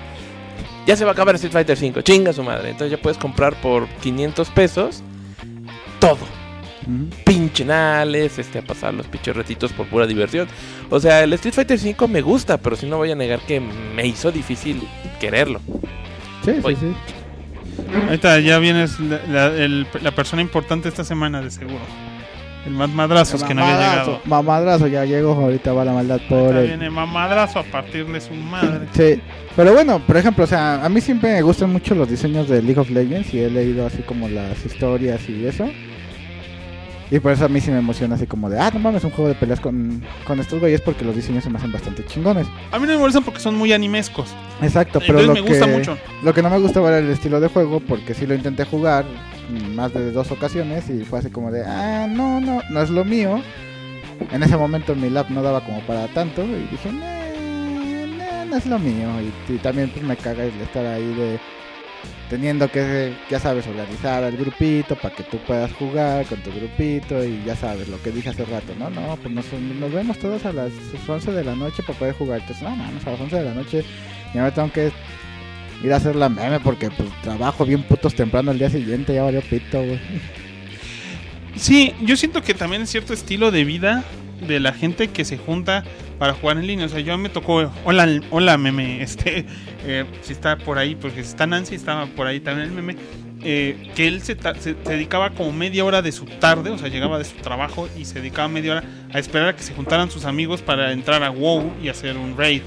[0.87, 2.70] Ya se va a acabar Street Fighter 5, chinga su madre.
[2.70, 5.02] Entonces ya puedes comprar por 500 pesos
[5.98, 6.18] todo.
[6.83, 7.11] Ujú.
[7.26, 10.48] pinchenales, este, a pasar los pinches retitos por pura diversión.
[10.88, 13.61] O sea, el Street Fighter 5 me gusta, pero sí no voy a negar que
[13.61, 14.83] me hizo difícil
[15.20, 15.61] quererlo.
[16.42, 16.94] Sí, sí, sí.
[18.06, 21.80] Ahorita ya vienes la, la- el- la persona importante esta semana, de seguro.
[22.66, 24.20] El más madrazos que no había llegado.
[24.25, 26.66] Mamadrazo, ya llegó, ahorita va la maldad por él.
[26.66, 28.87] viene mamadrazo a partirle su madre.
[28.92, 29.20] Sí,
[29.57, 32.62] pero bueno, por ejemplo, o sea, a mí siempre me gustan mucho los diseños de
[32.62, 35.68] League of Legends y he leído así como las historias y eso.
[37.11, 39.11] Y por eso a mí sí me emociona así como de, ah, no mames, un
[39.11, 42.46] juego de peleas con, con estos güeyes porque los diseños se me hacen bastante chingones.
[42.70, 44.29] A mí no me molestan porque son muy animescos.
[44.62, 45.99] Exacto, pero Entonces lo me que, gusta mucho.
[46.23, 49.05] lo que no me gustaba era el estilo de juego porque sí lo intenté jugar
[49.75, 53.05] más de dos ocasiones y fue así como de, ah, no, no, no es lo
[53.05, 53.42] mío.
[54.31, 58.57] En ese momento mi lab no daba como para tanto y dije, no, no, no
[58.57, 59.09] es lo mío.
[59.49, 61.40] Y, y también pues me caga el estar ahí de
[62.31, 67.23] teniendo que, ya sabes, organizar al grupito para que tú puedas jugar con tu grupito
[67.25, 68.88] y ya sabes lo que dije hace rato, ¿no?
[68.88, 70.71] No, pues nos, vemos todos a las
[71.07, 72.40] 11 de la noche para poder jugar.
[72.40, 73.85] Entonces, no, mames, a las 11 de la noche
[74.33, 74.93] ya me tengo que
[75.83, 79.25] ir a hacer la meme porque pues trabajo bien putos temprano el día siguiente, ya
[79.25, 79.99] valió pito, güey.
[81.57, 84.05] Sí, yo siento que también es cierto estilo de vida
[84.47, 85.85] de la gente que se junta
[86.19, 86.87] para jugar en línea.
[86.87, 87.73] O sea, yo me tocó.
[87.85, 89.03] Hola, hola, meme.
[89.11, 89.47] Este,
[89.85, 92.97] eh, si está por ahí, porque está Nancy, estaba por ahí también el meme.
[93.43, 97.16] eh, que él se, se- dedicaba como media hora de su tarde, o sea, llegaba
[97.19, 100.27] de su trabajo y se dedicaba media hora a esperar a que se juntaran sus
[100.27, 102.61] amigos para entrar a WoW y hacer un raid.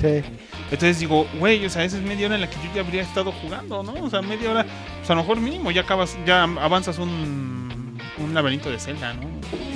[0.00, 0.22] Sí,
[0.70, 3.02] Entonces digo, güey, o sea, esa es media hora en la que yo ya habría
[3.02, 3.92] estado jugando, ¿no?
[4.04, 4.64] O sea, media hora,
[4.98, 9.22] pues a lo mejor mínimo ya acabas, ya avanzas un, un laberinto de Zelda, ¿no?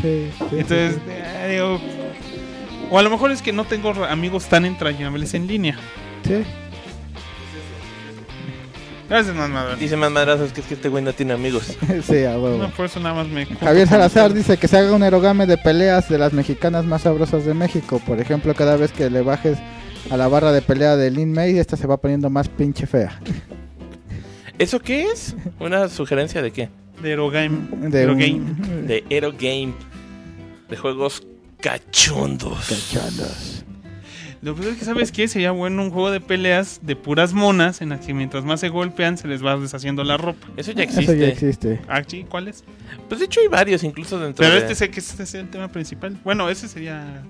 [0.01, 0.31] sí.
[0.39, 1.79] sí, Entonces, sí, eh, digo,
[2.91, 5.77] o a lo mejor es que no tengo amigos tan entrañables en línea.
[6.27, 6.43] sí.
[9.11, 9.79] Gracias, más.
[9.79, 11.77] Dice más madrazos que es que este güey no tiene amigos.
[12.07, 12.57] Sí, a huevo.
[12.59, 13.45] No, por eso nada más me.
[13.45, 17.45] Javier Salazar dice que se haga un erogame de peleas de las mexicanas más sabrosas
[17.45, 18.01] de México.
[18.07, 19.59] Por ejemplo, cada vez que le bajes
[20.11, 23.21] a la barra de pelea de Lin May, esta se va poniendo más pinche fea.
[24.59, 25.35] ¿Eso qué es?
[25.59, 26.69] ¿Una sugerencia de qué?
[27.03, 27.59] De Erogame.
[27.89, 28.31] De Erogame.
[28.35, 29.73] un- De Hero Game.
[30.69, 31.23] De juegos
[31.61, 32.69] cachondos.
[32.69, 33.50] Cachondos.
[34.43, 35.29] Lo que es que, ¿sabes qué?
[35.29, 38.71] Sería bueno un juego de peleas de puras monas en las que mientras más se
[38.71, 40.47] golpean se les va deshaciendo la ropa.
[40.57, 41.19] Eso ya Eso existe.
[41.19, 41.81] ya existe.
[41.89, 42.65] Ah, sí, ¿cuál es?
[43.09, 44.61] Pues de hecho hay varios, incluso dentro Pero de...
[44.63, 46.17] este sé que este es el tema principal.
[46.25, 47.23] Bueno, ese sería.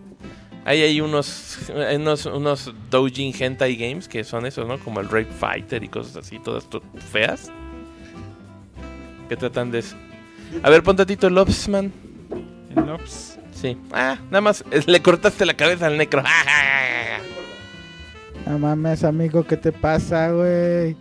[0.65, 4.79] Ahí hay unos, hay unos, unos doujin hentai games que son esos, ¿no?
[4.79, 7.51] Como el Rape Fighter y cosas así, todas to- feas.
[9.29, 9.97] Que tratan de eso.
[10.63, 11.93] A ver, ponte a Tito Lobsman.
[12.77, 13.39] El Ops.
[13.61, 13.77] Sí.
[13.93, 16.23] Ah, nada más le cortaste la cabeza al necro.
[18.47, 20.97] No mames, amigo, ¿qué te pasa, güey?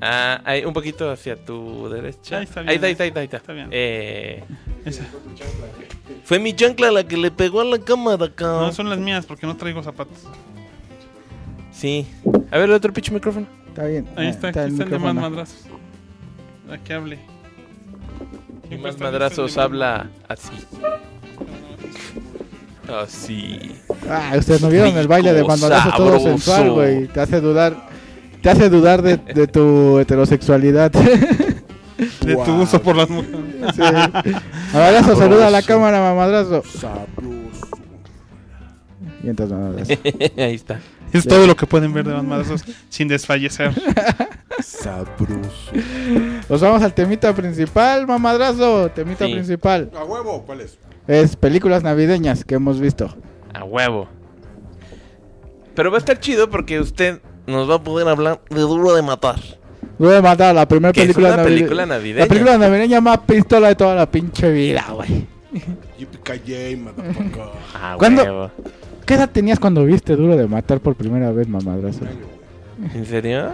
[0.00, 2.38] Ah, hay un poquito hacia tu derecha.
[2.38, 2.70] Ahí está bien.
[2.70, 3.36] Ahí está, ahí está, ahí está, ahí está.
[3.38, 3.68] Está bien.
[3.70, 4.44] Eh,
[4.84, 5.04] Esa.
[6.24, 8.66] fue mi chancla la que le pegó a la cámara, cabrón.
[8.68, 10.18] No, son las mías porque no traigo zapatos.
[11.72, 12.06] Sí.
[12.50, 13.46] A ver, el otro pinche micrófono.
[13.68, 14.08] Está bien.
[14.16, 15.66] Ahí Ah, está, aquí el están de más madrazos.
[16.72, 17.18] A que hable.
[18.70, 20.50] Y más madrazos habla así.
[22.88, 23.72] Así.
[24.08, 26.28] Ah, ustedes no vieron el baile de Rico, madrazo todo sabroso.
[26.28, 27.06] sensual, güey.
[27.08, 27.88] Te hace dudar.
[28.42, 30.90] Te hace dudar de, de tu heterosexualidad.
[32.24, 33.40] De tu gusto por las mujeres.
[33.74, 33.82] Sí.
[34.72, 36.62] Madrazo, saluda a la cámara, mamadrazo.
[39.24, 39.92] Y entonces, madrazo.
[40.36, 40.78] Ahí está.
[41.12, 43.72] Es todo lo que pueden ver de más madrazos sin desfallecer.
[44.62, 45.72] Sabroso.
[46.48, 48.90] Nos vamos al temita principal, mamadrazo.
[48.90, 49.32] Temita Sí.
[49.32, 49.90] principal.
[49.98, 50.44] ¿A huevo?
[50.46, 50.78] ¿Cuál es?
[51.08, 53.12] Es películas navideñas que hemos visto.
[53.52, 54.06] A huevo.
[55.74, 59.02] Pero va a estar chido porque usted nos va a poder hablar de Duro de
[59.02, 59.40] Matar.
[59.98, 62.20] Voy a matar la primera película una navide- película navideña.
[62.24, 65.26] La película navideña más pistola de toda la pinche vida, güey.
[65.98, 67.42] Yippee motherfucker.
[67.82, 68.22] A ¿Cuándo?
[68.22, 68.50] huevo.
[69.06, 72.00] ¿Qué edad tenías cuando viste Duro de Matar por primera vez, mamadrazo?
[72.94, 73.52] ¿En serio?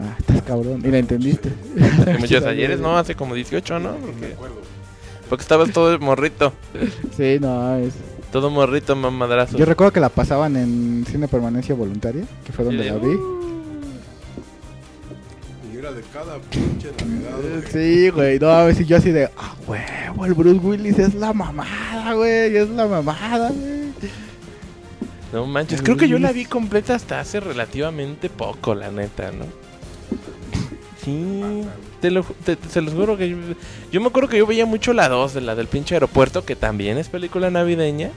[0.00, 0.82] Ah, estás cabrón.
[0.84, 1.50] Y la entendiste.
[2.00, 3.96] Hace muchos ayeres, no, hace como 18, ¿no?
[3.96, 4.36] Porque,
[5.28, 6.52] porque estabas todo morrito.
[7.16, 7.94] Sí, no, es...
[8.30, 9.56] Todo morrito, mamadrazo.
[9.56, 13.18] Yo recuerdo que la pasaban en Cine Permanencia Voluntaria, que fue donde la vi.
[15.72, 17.72] Y era de cada pinche Navidad, güey.
[17.72, 21.32] Sí, güey, no, a si yo así de, ah, huevo, el Bruce Willis es la
[21.32, 23.88] mamada, güey, es la mamada, güey.
[25.32, 29.46] No manches, creo que yo la vi completa hasta hace relativamente poco, la neta, ¿no?
[31.08, 31.68] Sí,
[32.00, 33.36] te lo, ju- te- te- se los juro que yo,
[33.90, 36.54] yo me acuerdo que yo veía mucho la 2 de la del pinche aeropuerto, que
[36.56, 38.10] también es película navideña.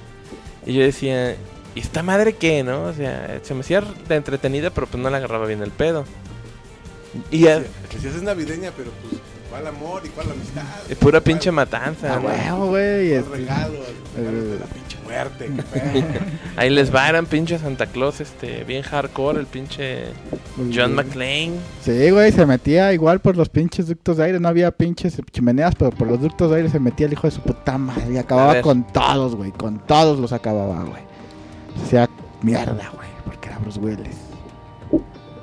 [0.66, 1.36] Y yo decía,
[1.76, 2.84] ¿y esta madre qué, no?
[2.84, 6.06] O sea, se me hacía de entretenida, pero pues no le agarraba bien el pedo.
[7.32, 10.64] Y a- Que si es navideña, pero pues, ¿cuál amor y cuál amistad?
[10.90, 12.14] es pura ¿Cuál- pinche matanza.
[12.16, 12.28] Ah, ¿no?
[12.28, 13.12] huevo, güey.
[13.14, 13.80] este- regalo?
[14.16, 14.44] Regalos
[15.38, 15.54] pedo.
[16.58, 20.06] Ahí les va, eran pinche Santa Claus, este, bien hardcore, el pinche
[20.74, 21.54] John McClane.
[21.82, 24.40] Sí, güey, se metía igual por los pinches ductos de aire.
[24.40, 27.32] No había pinches chimeneas, pero por los ductos de aire se metía el hijo de
[27.32, 28.14] su puta madre.
[28.14, 29.52] Y acababa con todos, güey.
[29.52, 31.02] Con todos los acababa, güey.
[31.76, 32.10] Se hacía
[32.42, 33.10] mierda, güey.
[33.26, 34.18] Porque era Bruce Willis.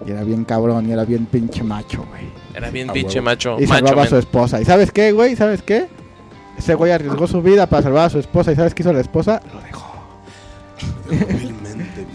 [0.06, 2.28] Y era bien cabrón y era bien pinche macho, güey.
[2.54, 3.56] Era bien pinche macho.
[3.58, 4.60] Y macho salvaba a su esposa.
[4.60, 5.36] ¿Y sabes qué, güey?
[5.36, 5.86] ¿Sabes qué?
[6.58, 8.52] Ese güey arriesgó su vida para salvar a su esposa.
[8.52, 9.40] ¿Y sabes qué hizo la esposa?
[9.54, 9.86] Lo dejó.
[11.08, 12.06] Vilmente.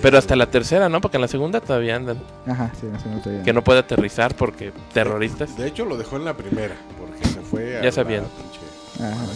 [0.00, 1.00] Pero hasta la tercera, ¿no?
[1.00, 2.22] Porque en la segunda todavía andan.
[2.46, 5.56] Ajá, sí, no sé, no estoy Que no puede aterrizar porque terroristas.
[5.58, 8.22] De hecho, lo dejó en la primera, porque se fue a Ya sabían.
[8.22, 8.60] la pinche...
[9.04, 9.24] Ajá.
[9.24, 9.26] a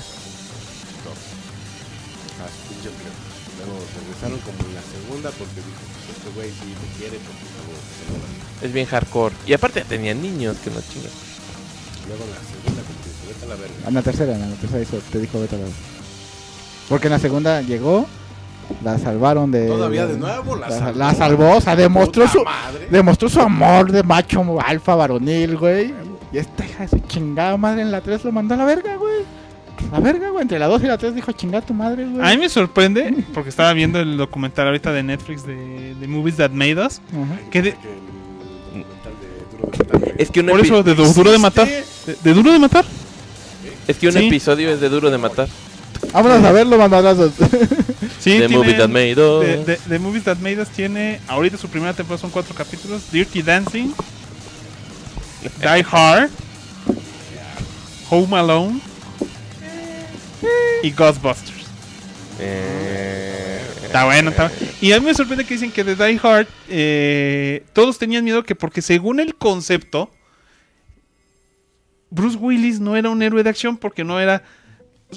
[2.49, 3.13] su pinche empleo.
[3.59, 7.45] Luego regresaron como en la segunda porque dijo, pues este güey sí me quiere, porque
[7.59, 8.33] luego se lo dan.
[8.63, 9.35] Es bien hardcore.
[9.47, 11.11] Y aparte tenían niños que no chingan.
[12.09, 13.02] Luego en la segunda dice,
[13.33, 13.75] vete a la verga.
[13.89, 15.65] En la tercera, en la tercera hizo, te dijo vete a la
[16.89, 18.07] Porque en la segunda llegó,
[18.85, 19.67] la salvaron de.
[19.67, 20.99] Todavía de nuevo la la, salvó.
[20.99, 22.87] la salvó, o sea, demostró su, madre.
[22.91, 25.93] demostró su amor de macho alfa varonil, güey.
[26.33, 28.97] Y esta hija de su chingada madre en la 3 lo mandó a la verga,
[28.97, 29.23] güey.
[29.91, 30.43] La verga, güey.
[30.43, 32.27] Entre la 2 y la 3 dijo chingar tu madre, güey.
[32.27, 36.37] A mí me sorprende, porque estaba viendo el documental ahorita de Netflix de, de Movies
[36.37, 37.01] That Made Us.
[37.51, 38.13] Que de- Que.
[40.19, 41.67] Es que un, Por eso, de Du- Duro de Matar.
[41.69, 41.85] ¿De,
[42.23, 42.85] de Duro de Matar?
[43.89, 44.27] Es que un Sí.
[44.27, 45.49] episodio es de duro de matar.
[46.13, 47.33] Vámonos a verlo, mamadrazos.
[48.19, 49.89] Sí, de tiene- Movie That Made Us.
[49.89, 53.93] de Movies That Made Us tiene, ahorita su primera temporada son cuatro capítulos, Dirty Dancing,
[55.61, 56.31] Die Hard,
[58.11, 58.81] Home Alone
[60.83, 61.67] y Ghostbusters.
[62.39, 64.67] Eh, Está bueno, está bueno.
[64.81, 68.43] Y a mí me sorprende que dicen que de Die Hard eh, todos tenían miedo
[68.45, 70.11] que porque según el concepto,
[72.13, 74.43] Bruce Willis no era un héroe de acción porque no era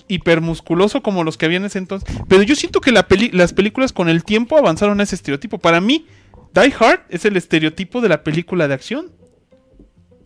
[0.07, 2.09] hipermusculoso como los que había en ese entonces.
[2.27, 5.57] Pero yo siento que la peli- las películas con el tiempo avanzaron a ese estereotipo.
[5.57, 6.07] Para mí,
[6.53, 9.11] Die Hard es el estereotipo de la película de acción.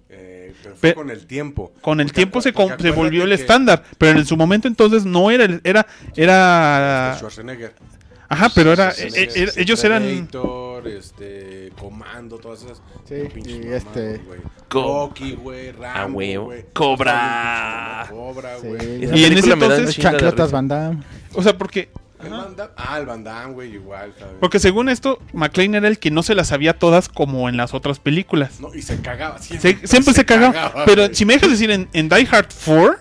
[0.09, 1.71] Eh, pero fue con el tiempo.
[1.81, 3.83] Con el Porque tiempo se, se volvió el estándar.
[3.97, 7.73] Pero en su momento entonces no era, el- era, era, Este, Schwarzenegger.
[8.29, 12.81] Ajá, pero era, eh, eh, ellos eran, Predator, este, Comando, todas esas.
[13.07, 13.15] Sí,
[13.45, 14.39] y este- güey.
[14.67, 16.65] Co- Rocky, güey, Rambo, Ah, güey.
[16.73, 18.05] Cobra.
[18.09, 19.05] Cobra, güey.
[19.17, 20.51] Y en ese entonces, Chancletas.
[20.51, 21.03] Van Damme.
[21.33, 21.89] o sea, porque
[22.23, 24.35] El Van Damme- Ah, el Van Damme, güey, igual, ¿sabes?
[24.41, 27.73] Porque según esto, McLean era el que no se las sabía todas como en las
[27.73, 28.59] otras películas.
[28.59, 29.39] No, y se cagaba.
[29.39, 30.83] Siempre, Se- siempre se cagaba.
[30.85, 31.15] Pero güey.
[31.15, 32.97] si me dejas decir, en, en Die Hard 4,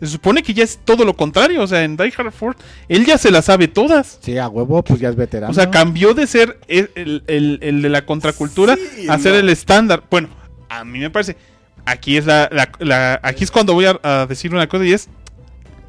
[0.00, 1.62] se supone que ya es todo lo contrario.
[1.62, 4.18] O sea, en Die Hard 4, él ya se las sabe todas.
[4.20, 5.50] Sí, a huevo, pues ya es veterano.
[5.50, 9.32] O sea, cambió de ser el, el- el- el de la contracultura Sí, a ser
[9.32, 9.38] no.
[9.40, 10.02] el estándar.
[10.10, 10.28] Bueno,
[10.68, 11.36] a mí me parece.
[11.84, 14.92] Aquí es la, la- la- aquí es cuando voy a, a decir una cosa y
[14.92, 15.08] es.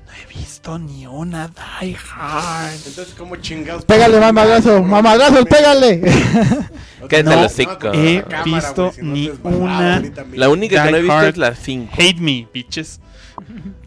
[0.06, 1.48] No he visto ni una
[1.82, 2.72] Die Hard.
[2.86, 3.84] Entonces, ¿cómo chingados?
[3.86, 6.02] Pégale, mamadrazo, mamadrazo, pégale.
[7.10, 7.92] Cállate No, hocico.
[7.94, 10.02] he cámara, visto si no ni una-.
[10.34, 11.94] La única que no he visto es la 5.
[11.94, 13.00] Hate me, bitches.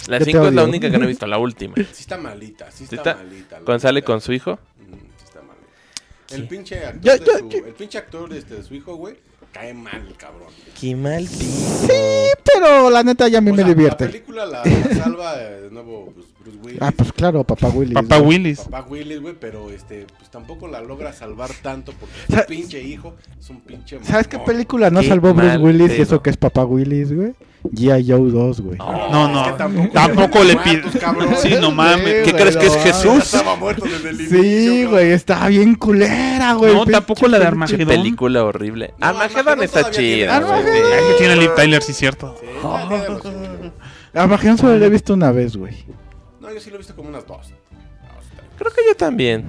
[0.08, 1.74] La Yo te 5 es la única que no he visto, la última.
[1.76, 3.16] Sí está malita, sí ¿Sí está, está?
[3.16, 3.58] malita.
[3.64, 4.52] Cuando sale con su hijo.
[4.78, 6.34] Mm, sí está malita.
[6.34, 9.16] El pinche actor, Yo- de, su, el pinche actor este, de su hijo, güey,
[9.52, 10.48] cae mal el cabrón.
[10.80, 11.88] Qué mal Sí,
[12.44, 14.04] pero la neta ya a mí O me sea, divierte.
[14.06, 16.82] La película la, la salva eh, de nuevo pues, Bruce Willis.
[16.82, 17.94] Ah, pues claro, papá Willy.
[17.94, 18.60] Papá Willis.
[18.60, 23.16] Papá Willis, güey, pero este, pues tampoco la logra salvar tanto porque su pinche hijo
[23.38, 26.36] es un pinche ¿Sabes qué película no Qué salvó Bruce Willis y eso que es
[26.36, 27.34] papá Willis, güey?
[27.64, 28.04] G.I.
[28.08, 28.78] Joe 2, güey.
[28.78, 29.42] No, no.
[29.42, 30.56] Es que tampoco, Tampoco le
[30.98, 31.36] cabrón.
[31.36, 32.24] Sí, no mames.
[32.24, 33.34] ¿Qué güey, crees que es no, Jesús?
[33.34, 34.42] Estaba muerto desde el inicio.
[34.42, 36.74] Sí, güey, estaba bien culera, güey.
[36.74, 37.86] No, tampoco la de Armagedón.
[37.86, 38.94] Película horrible.
[38.98, 40.40] No, Armageddon Armageddon está chida.
[40.40, 40.52] güey.
[40.52, 40.92] Armageddon.
[40.92, 42.36] Ah, que tiene Liv Tyler, sí, cierto.
[42.40, 42.46] Sí.
[44.14, 45.84] Armagedón solo la he visto una vez, güey.
[46.40, 47.52] No, yo sí lo he visto como unas dos.
[48.58, 49.44] Creo que yo también.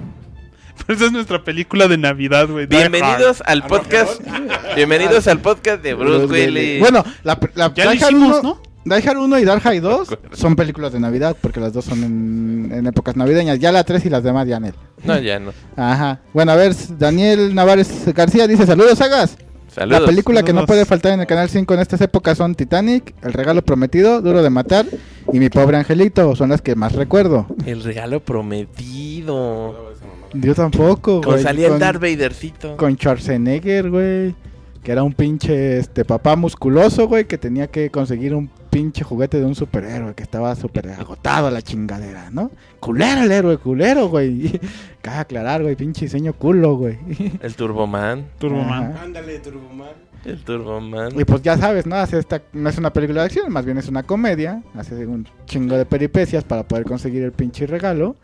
[0.86, 2.66] Pero esa es nuestra película de Navidad, güey.
[2.66, 4.20] Die Bienvenidos al Ah, podcast.
[4.76, 6.80] Bienvenidos al podcast de Bruce Willis.
[6.80, 8.60] Bueno, la, la Ya Die Hard hicimos, 1 ¿no?
[8.96, 12.02] Die Hard 1 y Die Hard 2 son películas de Navidad porque las dos son
[12.02, 13.58] en, en épocas navideñas.
[13.60, 14.74] Ya la 3 y las demás ya en él.
[15.04, 15.52] No, ya no.
[15.76, 16.20] Ajá.
[16.32, 19.36] Bueno, a ver, Daniel Navares García dice, saludos, sagas.
[19.68, 20.00] Saludos.
[20.02, 23.14] La película que no puede faltar en el Canal 5 en estas épocas son Titanic,
[23.22, 24.84] El Regalo Prometido, Duro de Matar
[25.32, 26.34] y Mi Pobre Angelito.
[26.36, 27.46] Son las que más recuerdo.
[27.64, 29.91] El regalo prometido.
[30.34, 31.42] Yo tampoco, Con güey.
[31.42, 32.76] salía el Con- Darth Vadercito.
[32.76, 34.34] Con Schwarzenegger, güey.
[34.82, 39.38] Que era un pinche este papá musculoso, güey, que tenía que conseguir un pinche juguete
[39.38, 42.50] de un superhéroe que estaba súper agotado a la chingadera, ¿no?
[42.80, 44.58] Culero el héroe, culero, güey.
[45.02, 46.98] Cabe aclarar, güey, pinche diseño culo, güey.
[47.42, 48.24] El Turboman.
[48.38, 48.92] Turboman.
[48.94, 49.02] Ajá.
[49.04, 49.90] Ándale, Turboman.
[50.24, 51.18] El Turboman.
[51.20, 51.94] Y pues ya sabes, ¿no?
[51.96, 54.62] Hace esta, no es una película de acción, más bien es una comedia.
[54.74, 58.16] Hace un chingo de peripecias para poder conseguir el pinche regalo.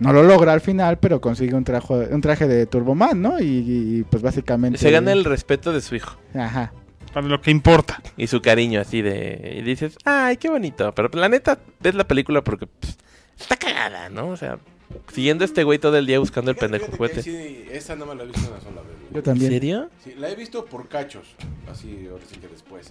[0.00, 3.38] No lo logra al final, pero consigue un, trajo, un traje de Turboman, ¿no?
[3.38, 4.78] Y, y, pues básicamente...
[4.78, 6.16] Se gana el respeto de su hijo.
[6.34, 6.72] Ajá.
[7.12, 8.02] Para lo que importa.
[8.16, 9.58] Y su cariño así de...
[9.58, 10.92] Y dices, ay, qué bonito.
[10.94, 12.96] Pero la neta, ves la película porque pues,
[13.38, 14.28] está cagada, ¿no?
[14.28, 14.58] O sea,
[15.12, 17.22] siguiendo a este güey todo el día buscando el pendejo juguete.
[17.22, 18.96] Sí, esa no me la he visto una sola vez.
[19.10, 19.22] güey.
[19.22, 19.90] Yo ¿En serio?
[20.02, 21.26] Sí, la he visto por cachos.
[21.70, 22.90] Así, ahora sí que después.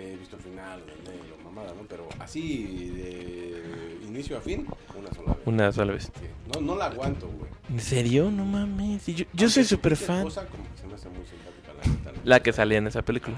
[0.00, 1.82] He visto el final, de negro, mamada, ¿no?
[1.88, 4.66] Pero así, de inicio a fin,
[4.98, 5.42] una sola vez.
[5.46, 6.04] Una sola vez.
[6.04, 6.26] Sí.
[6.54, 7.50] No, no la aguanto, güey.
[7.70, 8.30] ¿En serio?
[8.30, 9.06] No mames.
[9.06, 10.18] Yo, yo soy súper fan.
[10.18, 13.36] esposa como que se me hace muy simpática, la que salía en esa película.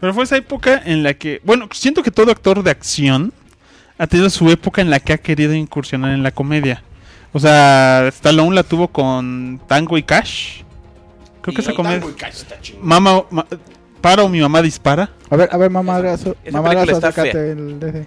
[0.00, 3.32] Pero fue esa época en la que, bueno, siento que todo actor de acción
[3.98, 6.82] ha tenido su época en la que ha querido incursionar en la comedia.
[7.32, 10.62] O sea, Stallone la tuvo con Tango y Cash.
[11.42, 11.98] Creo que esa comedia...
[12.00, 12.86] Tango y Cash está chingón.
[12.86, 13.46] Mamá, ma-
[14.04, 15.08] para o mi mamá dispara.
[15.30, 16.36] A ver, a ver, mamá, abrazo.
[16.52, 18.04] Mamá, abrazo, sácate el DD.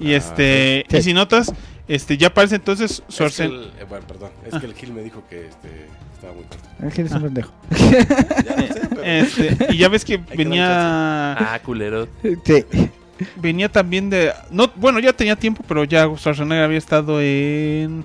[0.00, 0.96] Y Ah, este, sí.
[0.96, 1.52] y si notas,
[1.88, 4.30] este, ya aparece entonces Es que el, eh, bueno, perdón.
[4.44, 6.68] Es que el Gil me dijo que este, estaba muy corto.
[6.82, 7.52] El Gil es un pendejo.
[7.70, 9.02] Ya lo sé, pero...
[9.04, 12.08] Este, y ya ves que que venía Ah, culero.
[12.44, 12.64] Sí.
[13.36, 18.04] venía también de no, bueno, ya tenía tiempo, pero ya Schwarzenegger había estado en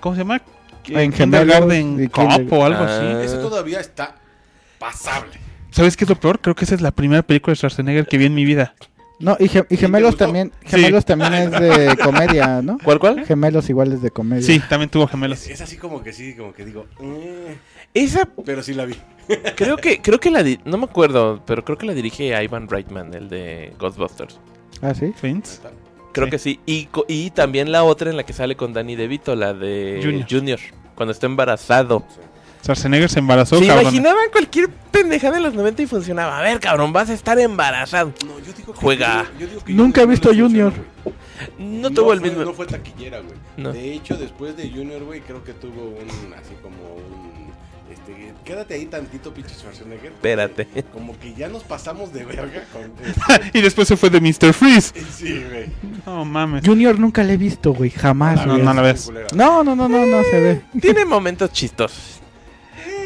[0.00, 0.40] ¿cómo se llama?
[0.88, 3.18] En Kindergarten Gemelos y Cop o algo Ah.
[3.18, 3.26] así.
[3.26, 4.16] Ese todavía está
[4.78, 5.38] pasable.
[5.70, 6.40] ¿Sabes qué es lo peor?
[6.40, 8.74] Creo que esa es la primera película de Schwarzenegger que vi en mi vida.
[9.18, 10.68] No, y, Ge- y Gemelos también, Sí.
[10.78, 12.78] Gemelos también es de comedia, ¿no?
[12.82, 13.26] ¿Cuál, cuál?
[13.26, 14.42] Gemelos igual es de comedia.
[14.42, 15.42] Sí, también tuvo gemelos.
[15.42, 16.86] Es, es así como que sí, como que digo...
[17.02, 17.56] "Eh",
[17.92, 18.94] Esa, pero sí la vi.
[19.56, 22.66] creo que, creo que la, di- no me acuerdo, pero creo que la dirige Ivan
[22.68, 24.40] Reitman, el de Ghostbusters.
[24.80, 25.12] Ah, sí.
[25.14, 25.60] Fins.
[26.12, 26.30] Creo Sí.
[26.30, 26.60] que sí.
[26.64, 30.00] Y, co- y también la otra en la que sale con Danny DeVito, la de
[30.02, 30.26] Junior.
[30.28, 30.58] Junior.
[30.94, 32.04] cuando está embarazado.
[32.62, 33.84] Schwarzenegger se embarazó, Se cabrón.
[33.84, 36.38] imaginaban cualquier pendejada de los 90 y funcionaba.
[36.38, 38.12] A ver, cabrón, vas a estar embarazado.
[38.26, 39.26] No, yo digo que Juega.
[39.38, 40.72] yo digo que Nunca he Junior no visto funcionó, Junior.
[41.04, 41.80] güey.
[41.80, 42.44] No tuvo el fue- mismo.
[42.44, 43.34] No fue taquillera, güey.
[43.56, 43.72] No.
[43.72, 47.30] De hecho, después de Junior, güey, creo que tuvo un, así como un...
[47.90, 50.12] Este, quédate ahí tantito, pinche Schwarzenegger.
[50.12, 50.68] Espérate.
[50.92, 52.82] Como que ya nos pasamos de verga con...
[53.40, 54.52] este, y después se fue de Mr.
[54.52, 54.92] Freeze.
[55.16, 55.66] sí, güey.
[56.06, 56.62] No mames.
[56.64, 58.46] Junior nunca le he visto, güey, jamás.
[58.46, 58.64] No, güey.
[58.64, 59.10] no la ves.
[59.34, 60.62] No, no, no, no, no se ve.
[60.80, 62.19] Tiene momentos chistosos.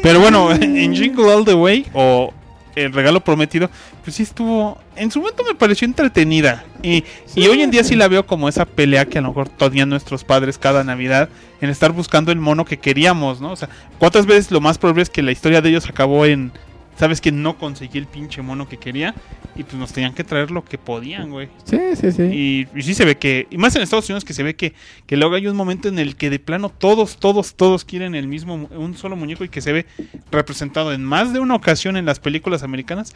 [0.05, 2.31] Pero bueno, en Jingle All the Way o
[2.75, 3.71] El Regalo Prometido,
[4.03, 4.77] pues sí estuvo.
[4.95, 6.63] En su momento me pareció entretenida.
[6.83, 9.49] Y, y hoy en día sí la veo como esa pelea que a lo mejor
[9.49, 11.27] tenían nuestros padres cada Navidad
[11.59, 13.51] en estar buscando el mono que queríamos, ¿no?
[13.51, 16.51] O sea, ¿cuántas veces lo más probable es que la historia de ellos acabó en.
[16.97, 19.13] ¿Sabes que no conseguí el pinche mono que quería?
[19.57, 21.49] Y pues nos tenían que traer lo que podían, güey.
[21.65, 22.21] Sí, sí, sí.
[22.23, 24.73] Y, y sí se ve que, y más en Estados Unidos que se ve que,
[25.05, 28.27] que luego hay un momento en el que de plano todos, todos, todos quieren el
[28.27, 29.85] mismo, un solo muñeco y que se ve
[30.31, 33.13] representado en más de una ocasión en las películas americanas,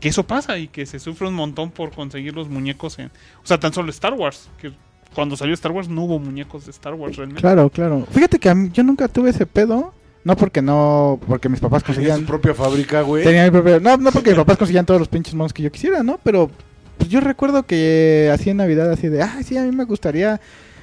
[0.00, 3.46] que eso pasa y que se sufre un montón por conseguir los muñecos en, o
[3.46, 4.72] sea, tan solo Star Wars, que
[5.14, 7.40] cuando salió Star Wars no hubo muñecos de Star Wars realmente.
[7.40, 8.06] Claro, claro.
[8.10, 9.94] Fíjate que a mí- yo nunca tuve ese pedo.
[10.24, 13.24] No porque no, porque mis papás Tenía conseguían su propia fábrica, güey.
[13.24, 15.72] Tenía mi propio- No, no porque mis papás conseguían todos los pinches monos que yo
[15.72, 16.18] quisiera, ¿no?
[16.22, 16.50] Pero
[16.98, 20.40] pues, yo recuerdo que así en Navidad, así de, ay, sí, a mí me gustaría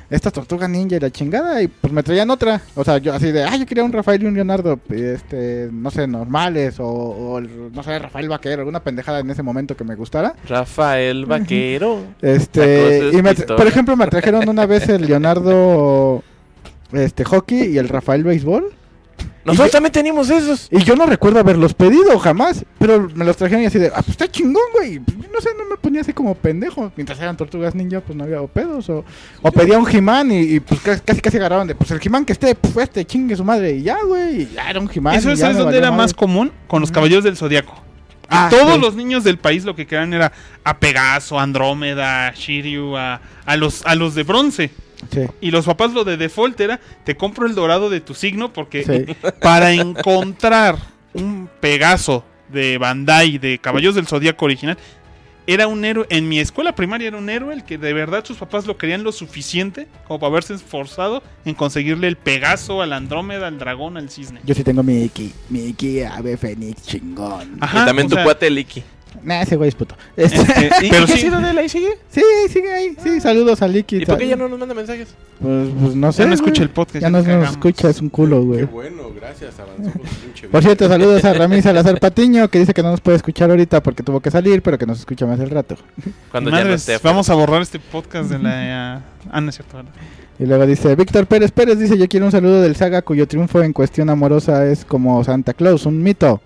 [0.09, 2.59] esta tortuga ninja y la chingada, y pues me traían otra.
[2.75, 5.91] O sea, yo así de, ay, yo quería un Rafael y un Leonardo, este, no
[5.91, 9.83] sé, normales, o, o el- no sé, Rafael Vaquero, alguna pendejada en ese momento que
[9.83, 10.33] me gustara.
[10.47, 11.99] Rafael Vaquero.
[12.23, 16.23] Este, y me por ejemplo, me trajeron una vez el Leonardo,
[16.91, 18.73] este, hockey y el Rafael béisbol.
[19.45, 20.67] Nosotros también teníamos esos.
[20.71, 23.95] Y yo no recuerdo haberlos pedido jamás, pero me los trajeron y así de, ah,
[23.97, 24.99] pues está chingón, güey.
[24.99, 26.91] No sé, no me ponía así como pendejo.
[26.95, 28.89] Mientras eran tortugas ninja, pues no había pedos.
[28.89, 29.03] O,
[29.41, 32.33] o pedía un He-Man y, y, pues casi, casi agarraban de, pues el He-Man que
[32.33, 33.73] esté, pues este, chingue su madre.
[33.73, 35.15] Y ya, güey, y ya era un He-Man.
[35.15, 36.51] Eso y ya ¿sabes me dónde valió era más común?
[36.67, 36.91] Con los.
[36.91, 37.83] Caballeros del Zodiaco.
[38.29, 38.81] Ah, Todos sí.
[38.81, 40.31] los niños del país lo que querían era
[40.63, 44.69] a Pegaso, a Andrómeda, a Shiryu, a, a los, a los de bronce.
[45.11, 45.21] Sí.
[45.41, 48.83] Y los papás lo de default era, te compro el dorado de tu signo porque
[48.83, 49.15] Sí.
[49.41, 50.77] para encontrar
[51.13, 54.77] un Pegaso de Bandai de Caballos del Zodíaco original,
[55.47, 58.37] era un héroe, en mi escuela primaria era un héroe el que de verdad sus
[58.37, 63.47] papás lo querían lo suficiente como para haberse esforzado en conseguirle el Pegaso, al Andrómeda,
[63.47, 64.41] al dragón, al cisne.
[64.43, 67.57] Yo sí tengo mi Iki, mi Iki ave Fénix chingón.
[67.61, 68.83] Ajá, y también tu sea, cuate Licky.
[69.23, 69.95] Nah, ese güey es puto.
[70.15, 71.57] Este, este, ¿Y pero qué ha sí, sido de él?
[71.57, 71.97] ¿Ahí sigue?
[72.09, 72.95] sí, sigue ahí.
[73.01, 73.97] Sí, saludos a Iki.
[74.03, 75.09] ¿Y por qué ya no nos manda mensajes?
[75.41, 76.23] Pues, pues no sé.
[76.23, 77.01] ya no escucha el podcast.
[77.01, 78.63] Ya no nos escucha, es un culo, Qué güey.
[78.65, 79.59] bueno, gracias.
[79.59, 83.17] Avanzó pinche Por cierto, saludos a Ramí Salazar Patiño, que dice que no nos puede
[83.17, 85.75] escuchar ahorita porque tuvo que salir, pero que nos escucha más el rato.
[86.31, 87.13] Cuando ya no esté afuera.
[87.13, 89.03] vamos a borrar este podcast de la...
[89.31, 89.77] Ah, no es cierto.
[89.77, 89.91] ¿verdad?
[90.39, 93.61] Y luego dice, Víctor Pérez Pérez dice, yo quiero un saludo del saga cuyo triunfo
[93.61, 96.41] en cuestión amorosa es como Santa Claus, un mito,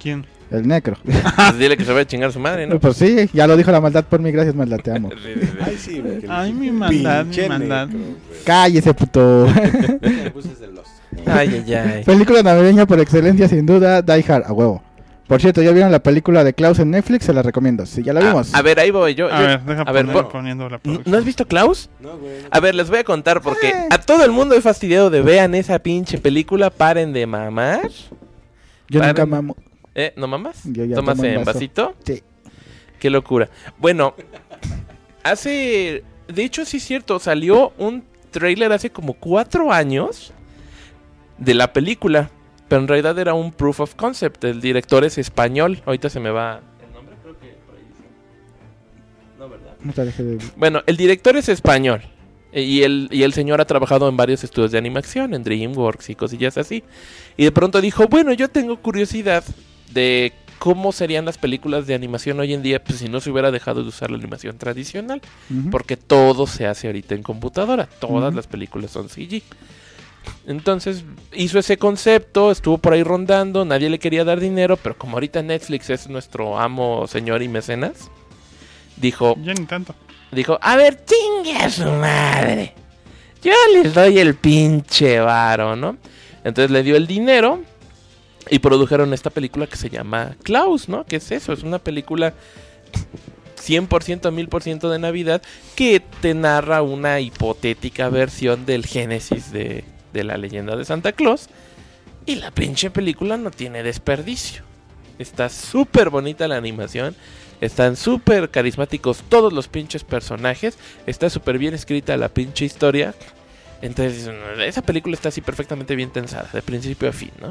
[0.00, 0.24] ¿Quién?
[0.50, 0.96] El necro.
[1.36, 2.78] Pues dile que se va a chingar su madre, ¿no?
[2.78, 5.10] pues sí, ya lo dijo la maldad por mí, gracias maldad, te amo.
[5.64, 7.86] Ay, sí, güey, que Ay, mi maldad, mi pinche maldad.
[7.86, 8.40] negro, güey.
[8.44, 9.44] Cállese, puto.
[9.46, 10.86] De los-
[11.26, 12.04] Ay, ay, ay.
[12.04, 14.82] película navideña por excelencia, sin duda, Die Hard, a huevo.
[15.26, 17.26] Por cierto, ¿ya vieron la película de Klaus en Netflix?
[17.26, 17.84] Se la recomiendo.
[17.84, 18.54] Sí, ya la vimos.
[18.54, 19.26] Ah, a ver, ahí voy yo.
[19.30, 21.12] A yo- ver, deja a ver, poner- po- poniendo la ¿no, producción.
[21.12, 21.90] ¿no has visto Klaus?
[22.00, 22.42] No, güey.
[22.42, 22.48] no.
[22.50, 23.74] A ver, les voy a contar porque Eh.
[23.90, 27.90] a todo el mundo he fastidiado de vean esa pinche película, paren de mamar.
[28.88, 29.28] Yo nunca paren.
[29.30, 29.56] mamo.
[30.00, 30.12] ¿Eh?
[30.14, 30.60] ¿No mamas?
[30.64, 31.96] Yo ya ¿Tomas en vasito?
[32.04, 32.22] Sí.
[33.00, 33.48] Qué locura.
[33.78, 34.14] Bueno,
[35.24, 36.04] hace...
[36.28, 40.32] De hecho, sí es cierto, salió un trailer hace como cuatro años
[41.38, 42.30] de la película.
[42.68, 44.44] Pero en realidad era un proof of concept.
[44.44, 45.82] El director es español.
[45.84, 47.82] Ahorita se me va el nombre, creo que por ahí.
[49.38, 49.76] No, ¿verdad?
[49.82, 52.02] No te de- Bueno, el director es español.
[52.52, 56.10] eh, Y el, y el señor ha trabajado en varios estudios de animación, en DreamWorks
[56.10, 56.84] y cosillas así.
[57.36, 59.42] Y de pronto dijo, bueno, yo tengo curiosidad
[59.92, 63.50] de cómo serían las películas de animación hoy en día pues, si no se hubiera
[63.50, 65.20] dejado de usar la animación tradicional.
[65.70, 67.86] Porque todo se hace ahorita en computadora.
[68.00, 69.42] Todas las películas son CG.
[70.46, 75.16] Entonces hizo ese concepto, estuvo por ahí rondando, nadie le quería dar dinero, pero como
[75.16, 78.10] ahorita Netflix es nuestro amo, señor y mecenas,
[78.96, 79.94] dijo, Ya ni tanto.
[80.32, 82.74] dijo, a ver, chingue a su madre.
[83.42, 85.96] Yo les doy el pinche varo, ¿no?
[86.44, 87.62] Entonces le dio el dinero
[88.50, 91.04] y produjeron esta película que se llama Klaus, ¿no?
[91.04, 91.52] ¿Qué es eso?
[91.52, 92.34] Es una película
[93.56, 95.42] 100%, 1000% de Navidad
[95.74, 101.48] que te narra una hipotética versión del génesis de, de la leyenda de Santa Claus.
[102.26, 104.62] Y la pinche película no tiene desperdicio.
[105.18, 107.16] Está súper bonita la animación.
[107.60, 110.78] Están súper carismáticos todos los pinches personajes.
[111.06, 113.14] Está súper bien escrita la pinche historia.
[113.80, 114.28] Entonces,
[114.60, 117.48] esa película está así perfectamente bien tensada, de principio a fin, ¿no?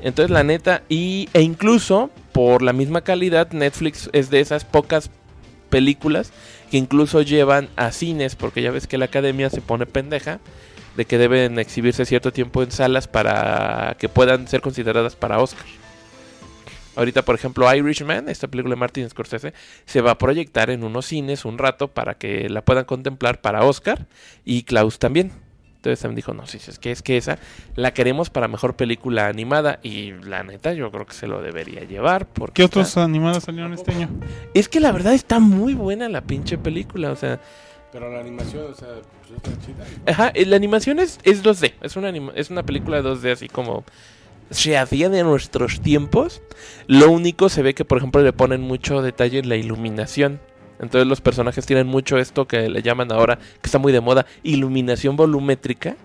[0.00, 5.10] Entonces, la neta, y, e incluso por la misma calidad, Netflix es de esas pocas
[5.70, 6.32] películas
[6.70, 10.40] que incluso llevan a cines, porque ya ves que la academia se pone pendeja
[10.96, 15.66] de que deben exhibirse cierto tiempo en salas para que puedan ser consideradas para Oscar.
[16.96, 19.52] Ahorita, por ejemplo, Irishman, esta película de Martin Scorsese,
[19.84, 23.64] se va a proyectar en unos cines un rato para que la puedan contemplar para
[23.64, 24.06] Oscar
[24.46, 25.30] y Klaus también.
[25.86, 27.38] Entonces también dijo, no, si es que es que esa
[27.76, 31.84] la queremos para mejor película animada y la neta yo creo que se lo debería
[31.84, 34.08] llevar porque ¿Qué está- otros animados salieron este año?
[34.54, 37.38] es que la verdad está muy buena la pinche película, o sea,
[37.92, 38.88] Pero la animación, o sea,
[39.26, 39.84] pues está chida.
[40.12, 43.84] ajá, la animación es, es 2D, es una anima- es una película 2D así como
[44.50, 46.40] se hacía de nuestros tiempos.
[46.86, 50.40] Lo único se ve que por ejemplo le ponen mucho detalle en la iluminación.
[50.78, 54.26] Entonces los personajes tienen mucho esto que le llaman ahora, que está muy de moda,
[54.42, 55.96] iluminación volumétrica.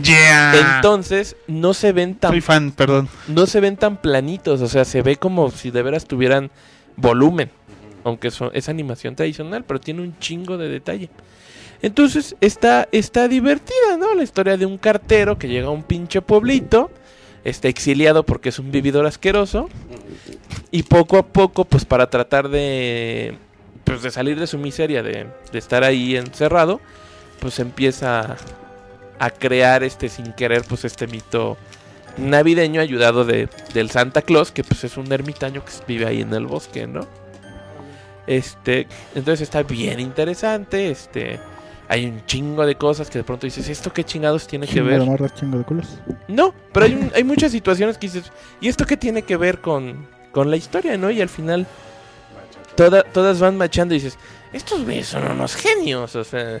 [0.00, 0.76] Yeah.
[0.76, 3.08] Entonces no se ven tan Soy fan, perdón.
[3.26, 6.50] no se ven tan planitos, o sea, se ve como si de veras tuvieran
[6.96, 7.50] volumen,
[8.04, 11.10] aunque es animación tradicional, pero tiene un chingo de detalle.
[11.82, 14.14] Entonces está, está divertida, ¿no?
[14.14, 16.90] La historia de un cartero que llega a un pinche pueblito,
[17.44, 19.68] está exiliado porque es un vividor asqueroso,
[20.70, 23.38] y poco a poco, pues para tratar de,
[23.88, 26.80] pues, de salir de su miseria, de, de estar ahí encerrado,
[27.40, 28.36] pues empieza
[29.18, 31.56] a crear este sin querer, pues este mito
[32.16, 36.32] navideño ayudado de, del Santa Claus, que pues es un ermitaño que vive ahí en
[36.34, 37.06] el bosque, ¿no?
[38.26, 41.40] Este, entonces está bien interesante, este,
[41.88, 45.00] hay un chingo de cosas que de pronto dices, ¿esto qué chingados tiene que ver?
[45.22, 45.86] de chingo de culos.
[46.28, 48.30] No, pero hay, un- hay muchas situaciones que dices,
[48.60, 51.10] ¿y esto qué tiene que ver con, con la historia, no?
[51.10, 51.66] Y al final
[52.78, 54.16] toda- todas van machando y dices,
[54.52, 56.60] estos güeyes son unos genios, o sea,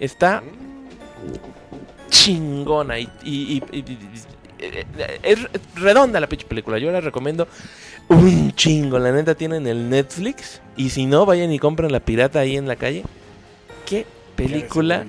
[0.00, 0.42] está
[2.10, 3.98] chingona y, y- y- y- y-
[5.22, 5.38] es
[5.76, 7.46] redonda la pinche película, yo la recomiendo
[8.08, 12.40] un chingo, la neta tienen el Netflix y si no vayan y compren la pirata
[12.40, 13.04] ahí en la calle.
[13.86, 15.04] Qué película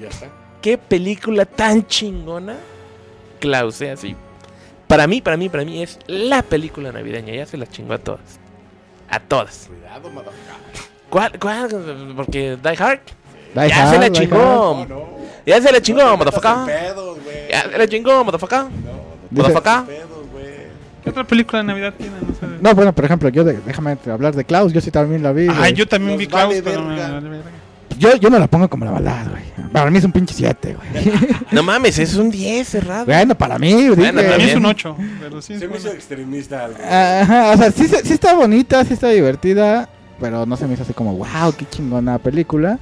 [0.62, 2.56] qué película tan chingona
[3.40, 3.92] Klaus, ¿eh?
[3.92, 4.16] así.
[4.88, 7.34] Para mí, para mí, para mí es la película navideña.
[7.34, 8.40] Ya se la chingó a todas.
[9.10, 9.68] A todas.
[9.68, 10.32] Cuidado.
[11.10, 11.40] ¿Cuál?
[11.40, 12.14] ¿Cuál?
[12.16, 13.00] Porque Die Hard.
[13.56, 14.38] Die ya Hard, se la Die chingó.
[14.38, 15.10] No, no.
[15.46, 16.66] Ya se la chingó, No motherfucker.
[16.66, 17.18] pedos.
[17.50, 18.66] Ya se la chingó, motherfucker.
[19.32, 20.10] Motherfucker.
[21.04, 22.14] ¿Qué otra película de Navidad tiene?
[22.22, 22.46] No sé.
[22.62, 25.48] No, bueno, por ejemplo, yo de- déjame hablar de Klaus, yo sí también la vi.
[25.50, 27.40] Ah, yo también Nos vi Klaus, vale pero me.
[28.00, 29.44] Yo, yo no la pongo como la balada, güey.
[29.72, 31.14] Para mí es un pinche 7, güey.
[31.52, 33.06] No mames, es un 10 cerrado.
[33.06, 33.90] bueno, para mí.
[33.90, 34.96] Bueno, Para mí es un 8.
[35.20, 36.78] Pero sí es Se me hizo extremista algo.
[36.84, 39.88] Ajá, o sea, sí, se- sí está bonita, sí está divertida,
[40.20, 42.80] pero no se me hizo así como, wow, qué chingona película.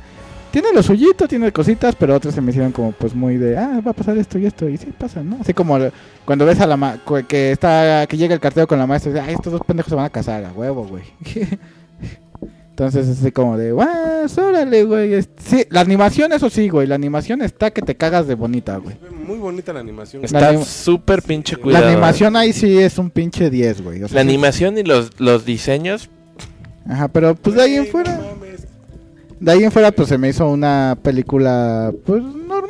[0.51, 3.81] Tiene lo suyito, tiene cositas, pero otras se me hicieron como pues muy de, ah,
[3.85, 5.37] va a pasar esto y esto, y sí pasa, ¿no?
[5.41, 5.77] Así como
[6.25, 6.97] cuando ves a la ma
[7.27, 9.89] que está, que llega el cartero con la maestra y dice, ay, estos dos pendejos
[9.89, 11.03] se van a casar, a huevo, güey.
[12.77, 13.87] Entonces es así como de, guau,
[14.37, 15.19] órale, güey.
[15.43, 18.95] Sí, la animación, eso sí, güey, la animación está que te cagas de bonita, güey.
[19.25, 20.23] Muy bonita la animación.
[20.23, 21.85] Está anima- súper pinche cuidado.
[21.85, 24.03] La animación ahí sí es un pinche 10, güey.
[24.03, 26.11] o sea, La sí- animación y los, los diseños.
[26.87, 28.15] Ajá, pero pues de ahí en fuera...
[29.39, 32.69] De ahí en fuera, pues se me hizo una película, pues normal,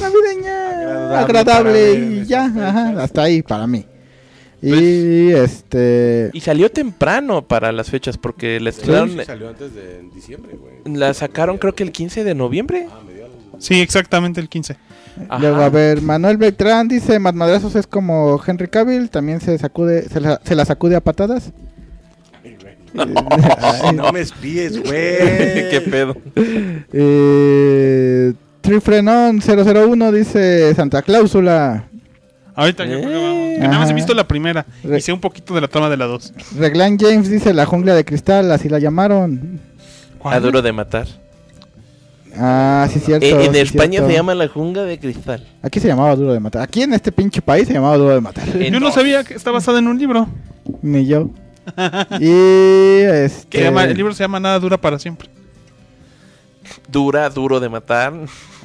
[0.00, 3.84] navideña, Agradable agradable, y ya, ajá, hasta ahí para mí.
[4.60, 6.30] Pues- Y este.
[6.32, 9.10] Y salió temprano para las fechas porque la estrenaron.
[9.10, 10.96] sí salió antes de en diciembre, güey.
[10.96, 12.86] La sacaron creo que el 15 de noviembre.
[12.90, 13.32] Ah, mediados.
[13.58, 14.76] Sí, exactamente el 15.
[15.28, 15.38] Ajá.
[15.40, 20.20] Luego, a ver, Manuel Beltrán dice: Madmadrazos es como Henry Cavill, también se sacude, se
[20.20, 21.52] la, se la sacude a patadas.
[22.44, 22.74] Ay, güey.
[23.60, 24.90] Ay, No me espíes, güey.
[25.70, 26.16] Qué pedo.
[26.92, 31.84] eh, Trifrenon 001 dice: Santa Cláusula.
[32.58, 35.60] Ahorita yo creo que nada más he visto la primera y sé un poquito de
[35.60, 36.32] la trama de la 2.
[36.58, 39.60] Reglan James dice: La jungla de cristal, así la llamaron.
[40.24, 41.06] A duro de matar.
[42.36, 43.24] Ah, sí, cierto.
[43.24, 44.08] Eh, en sí, España cierto.
[44.08, 45.46] se llama la jungla de cristal.
[45.62, 46.62] Aquí se llamaba Duro de Matar.
[46.62, 48.48] Aquí en este pinche país se llamaba Duro de Matar.
[48.56, 48.94] En Yo no dos.
[48.94, 50.28] sabía que está basada en un libro.
[50.82, 51.30] Ni yo.
[52.20, 53.48] y este.
[53.48, 55.28] Que llama- el libro se llama Nada dura para siempre.
[56.90, 58.14] Dura, duro de matar.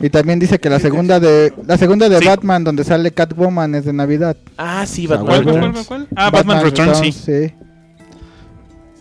[0.01, 2.25] Y también dice que la segunda de la segunda de Sí.
[2.25, 4.37] Batman donde sale Catwoman es de Navidad.
[4.57, 5.45] Ah, sí, Ah, ¿Cuál, Batman.
[5.45, 5.59] huevo.
[5.59, 6.07] cuál, cuál, cuál?
[6.15, 7.11] Ah, Batman, Returns, sí.
[7.11, 7.53] sí.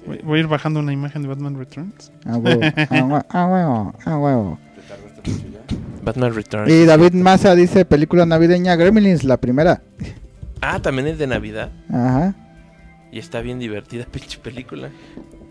[0.06, 2.10] Voy, voy a ir bajando una imagen de Batman Returns.
[2.26, 2.60] Ah, huevo.
[2.90, 3.94] Ah, ah, huevo.
[4.04, 4.58] Ah, huevo.
[6.02, 6.68] Batman Returns.
[6.70, 9.82] Y David Massa dice película navideña Gremlins, la primera.
[10.60, 11.70] Ah, también es de Navidad.
[11.92, 12.34] Ajá.
[13.12, 14.88] Y está bien divertida, pinche película.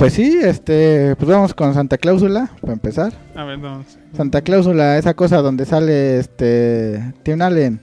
[0.02, 3.14] Pues sí, este, pues vamos con Santa Cláusula, para empezar.
[3.36, 3.86] A ver, no.
[4.18, 7.80] Santa Cláusula, esa cosa donde sale este Tim Allen.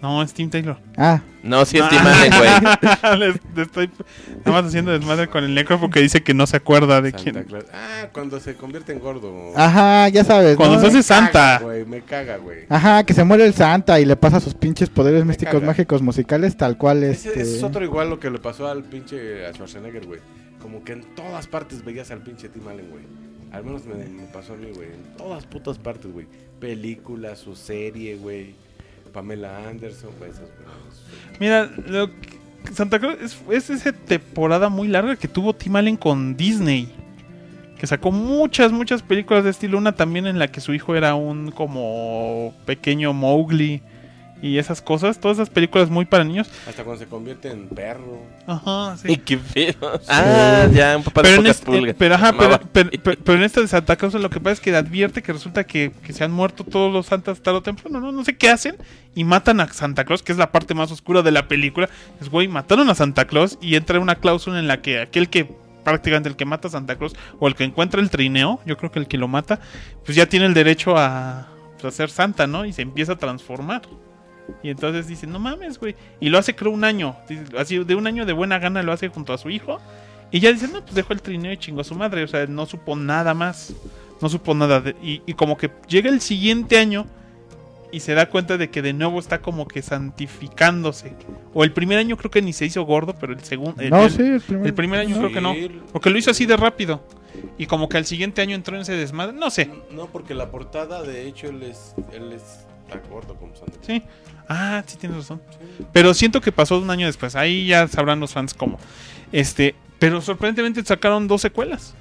[0.00, 0.78] No, es Tim Taylor.
[0.96, 3.18] Ah, No, sí es Tim Allen, güey.
[3.18, 3.90] Le- le estoy
[4.44, 7.22] nada más haciendo desmadre con el necro porque dice que no se acuerda de Santa
[7.30, 7.44] quién.
[7.44, 7.64] Claus.
[7.72, 9.52] Ah, cuando se convierte en gordo.
[9.54, 10.56] ajá, ya sabes.
[10.56, 10.80] Cuando ¿no?
[10.80, 11.58] se hace Santa.
[11.62, 12.60] güey, me caga, güey.
[12.70, 15.66] Ajá, que se muere el Santa y le pasa sus pinches poderes místicos caga.
[15.66, 17.42] mágicos musicales tal cual Ese, este.
[17.42, 20.20] ese es otro igual lo que le pasó al pinche a Schwarzenegger, güey.
[20.62, 23.02] Como que en todas partes veías al pinche Tim Allen, güey.
[23.52, 23.94] Al menos me,
[24.32, 24.88] pasó a mí, güey.
[24.88, 26.26] En todas putas partes, güey.
[26.60, 28.54] Película, su serie, güey.
[29.12, 30.30] Pamela Anderson, güey.
[30.30, 31.38] Esas, güey.
[31.40, 32.40] Mira, lo que-
[32.72, 36.88] Santa es, es esa temporada muy larga que tuvo Tim Allen con Disney.
[37.78, 39.76] Que sacó muchas, muchas películas de estilo.
[39.76, 43.82] Una también en la que su hijo era un como pequeño Mowgli.
[44.42, 45.20] Y esas cosas.
[45.20, 46.50] Todas esas películas muy para niños.
[46.68, 48.20] Hasta cuando se convierte en perro.
[48.46, 49.16] Ajá, Y sí.
[49.18, 50.00] qué pedo.
[50.08, 51.94] Ah, ya, un papá de Pero en, pocas este- pulgas.
[51.96, 52.62] pero, ajá, pero, Llamaba.
[52.72, 55.32] pero- pero- pero en esta de Santa Claus lo que pasa es que advierte que
[55.32, 58.10] resulta que, que se han muerto todos los santas tarde o temprano, ¿no?
[58.10, 58.76] No sé qué hacen
[59.14, 61.88] y matan a Santa Claus, que es la parte más oscura de la película.
[62.20, 65.48] Es, güey, mataron a Santa Claus y entra una cláusula en la que aquel que
[65.84, 68.90] prácticamente el que mata a Santa Claus o el que encuentra el trineo, yo creo
[68.90, 69.60] que el que lo mata,
[70.04, 71.46] pues ya tiene el derecho a,
[71.80, 72.64] pues, a ser santa, ¿no?
[72.64, 73.82] Y se empieza a transformar.
[74.62, 75.94] Y entonces dice, no mames, güey.
[76.20, 77.16] Y lo hace creo un año.
[77.28, 79.78] Dice, Así de un año de buena gana lo hace junto a su hijo.
[80.30, 82.22] Y ya dice, no, pues dejó el trineo y chingó a su madre.
[82.24, 83.74] O sea, no supo nada más.
[84.20, 84.80] No supo nada.
[84.80, 87.06] de- y, y como que llega el siguiente año
[87.90, 91.12] y se da cuenta de que de nuevo está como que santificándose.
[91.52, 93.82] O el primer año creo que ni se hizo gordo, pero el segundo...
[93.82, 95.54] el- no, el- sí, el primer, el primer año creo que no.
[95.92, 97.02] Porque lo hizo así de rápido.
[97.58, 99.34] Y como que al siguiente año entró en ese desmadre.
[99.34, 99.70] No sé.
[99.90, 102.66] No, porque la portada, de hecho, él es, él es
[103.10, 103.52] gordo como.
[103.80, 104.02] Sí.
[104.48, 105.40] Ah, sí tienes razón.
[105.92, 107.36] Pero siento que pasó un año después.
[107.36, 108.78] Ahí ya sabrán los fans cómo.
[109.30, 111.94] Este, pero sorprendentemente sacaron dos secuelas.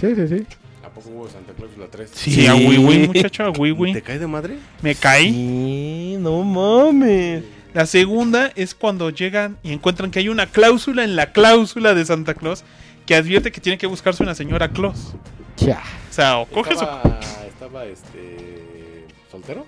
[0.00, 0.46] Sí, sí, sí.
[0.84, 2.10] ¿A poco hubo Santa Claus la 3?
[2.12, 3.92] Sí, a Wii Wii, muchacho, a Wii Wii.
[3.94, 4.58] ¿Te cae de madre?
[4.82, 5.30] Me caí.
[5.32, 7.44] Sí, no mames.
[7.72, 12.04] La segunda es cuando llegan y encuentran que hay una cláusula en la cláusula de
[12.04, 12.64] Santa Claus
[13.06, 15.14] que advierte que tiene que buscarse una señora Claus.
[15.56, 15.82] Ya.
[16.08, 16.84] O sea, o coge su...
[16.84, 19.66] Estaba, estaba este, soltero.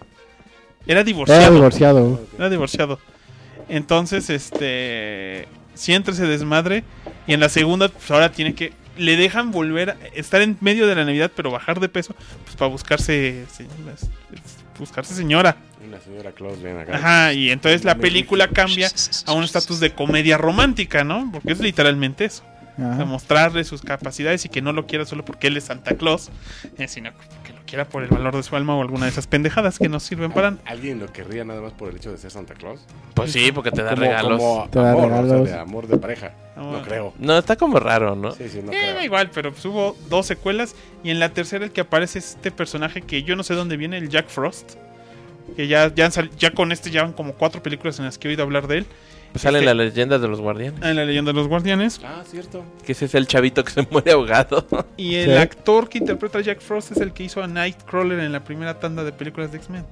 [0.86, 1.54] Era Era divorciado.
[1.54, 2.20] divorciado.
[2.38, 2.98] Era divorciado.
[3.68, 5.48] Entonces, este.
[5.74, 6.84] Si entra ese desmadre.
[7.26, 8.72] Y en la segunda, pues ahora tiene que.
[8.96, 12.14] Le dejan volver a estar en medio de la Navidad, pero bajar de peso.
[12.44, 13.44] Pues para buscarse.
[13.52, 13.66] se-
[14.78, 15.56] Buscarse señora.
[15.86, 16.96] Una señora Claus, ven acá.
[16.96, 17.32] Ajá.
[17.32, 18.90] Y entonces la película cambia
[19.26, 21.30] a un estatus de comedia romántica, ¿no?
[21.32, 22.42] Porque es literalmente eso.
[22.76, 26.28] Demostrarle sus capacidades y que no lo quiera solo porque él es Santa Claus.
[26.76, 29.26] eh, sino porque lo quiera por el valor de su alma o alguna de esas
[29.26, 30.56] pendejadas que nos sirven para...
[30.64, 32.80] ¿Alguien lo querría nada más por el hecho de ser Santa Claus?
[33.14, 34.38] Pues sí, porque te da Como- regalos.
[34.40, 35.48] como Te da amor, o sea, regalos.
[35.48, 36.32] de amor de pareja.
[36.56, 37.12] No, No creo.
[37.18, 38.30] No, está como raro, ¿no?
[38.32, 39.02] Sí, sí, no Eh, creo.
[39.02, 42.50] igual, pero pues hubo dos secuelas y en la tercera el que aparece es este
[42.52, 44.74] personaje que yo no sé dónde viene, el Jack Frost.
[45.56, 46.08] Que ya, ya,
[46.38, 48.78] ya con este ya van como cuatro películas en las que he oído hablar de
[48.78, 48.86] él.
[49.32, 50.80] Pues sale Este- la leyenda de los guardianes.
[50.82, 52.00] En la leyenda de los guardianes.
[52.04, 52.64] Ah, cierto.
[52.84, 54.66] Que ese es el chavito que se muere ahogado.
[54.96, 55.36] Y el Sí.
[55.36, 58.78] actor que interpreta a Jack Frost es el que hizo a Nightcrawler en la primera
[58.80, 59.84] tanda de películas de X-Men.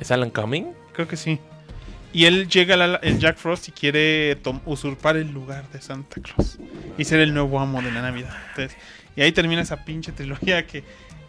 [0.00, 0.72] ¿Es Alan Cumming?
[0.92, 1.38] Creo que sí.
[2.12, 4.36] Y él llega, la- el Jack Frost, y quiere
[4.66, 6.58] usurpar el lugar de Santa Claus.
[6.98, 8.34] Y ser el nuevo amo de la Navidad.
[8.48, 8.76] Entonces,
[9.14, 10.82] y ahí termina esa pinche trilogía que...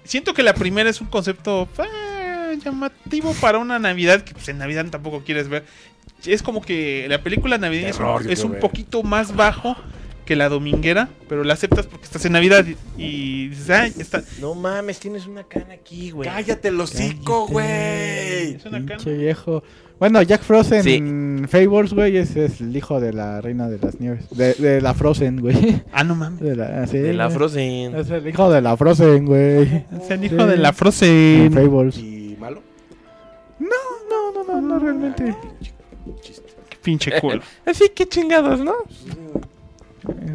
[0.04, 4.58] Siento que la primera es un concepto eh, llamativo para una Navidad que pues, en
[4.58, 5.64] Navidad tampoco quieres ver.
[6.26, 8.62] Es como que la película navideña es un- Terror, yo es quiero un ver.
[8.62, 9.76] poquito más bajo
[10.26, 14.22] que la dominguera, pero la aceptas porque estás en Navidad y, y dices, ay, está...
[14.40, 16.30] No mames, tienes una cana aquí, güey.
[16.30, 18.56] ¡Cállate el hocico, güey!
[18.56, 19.04] Es una cana.
[19.04, 19.64] Viejo.
[20.00, 21.48] Bueno, Jack Frost en Sí.
[21.48, 24.30] Fables, güey, es, es el hijo de la reina de las nieves.
[24.32, 25.82] De, de la Frozen, güey.
[25.92, 26.40] Ah, no mames.
[26.40, 27.30] De la, sí, De la.
[27.30, 27.96] Frozen.
[27.96, 29.62] Es el hijo de la Frozen, güey.
[30.02, 30.48] Es el hijo Sí.
[30.50, 31.52] de la En Frozen.
[31.54, 31.98] Fables.
[31.98, 32.64] ¿Y malo?
[33.60, 33.68] No,
[34.10, 35.24] no, no, no realmente.
[35.26, 35.81] Ay, qué
[36.84, 37.42] pinche culo.
[37.66, 38.74] Así que chingados, ¿no?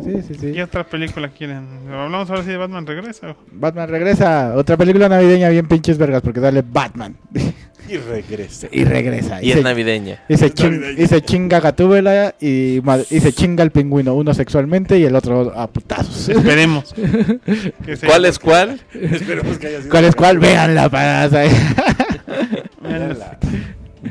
[0.04, 0.52] Sí, sí, sí.
[0.52, 1.66] ¿Qué otra película quieren?
[1.92, 3.34] ¿Hablamos ahora sí de Batman Regresa?
[3.50, 4.54] Batman regresa.
[4.56, 7.16] Otra película navideña bien pinches vergas porque sale Batman.
[7.88, 8.68] Y regresa.
[8.70, 9.42] y regresa.
[9.42, 10.22] Y es se- navideña.
[10.28, 11.02] y se, Es chin- navideña.
[11.02, 12.80] y se chinga Gatúbela y,
[13.10, 14.14] y se chinga el pingüino.
[14.14, 16.28] Uno sexualmente y el otro a putazos.
[16.28, 16.94] Esperemos.
[18.06, 18.80] ¿Cuál es cuál?
[18.94, 19.90] Esperemos que haya sido.
[19.90, 20.38] ¿Cuál es cuál?
[20.38, 21.26] Veanla para...
[22.82, 23.38] Véanla.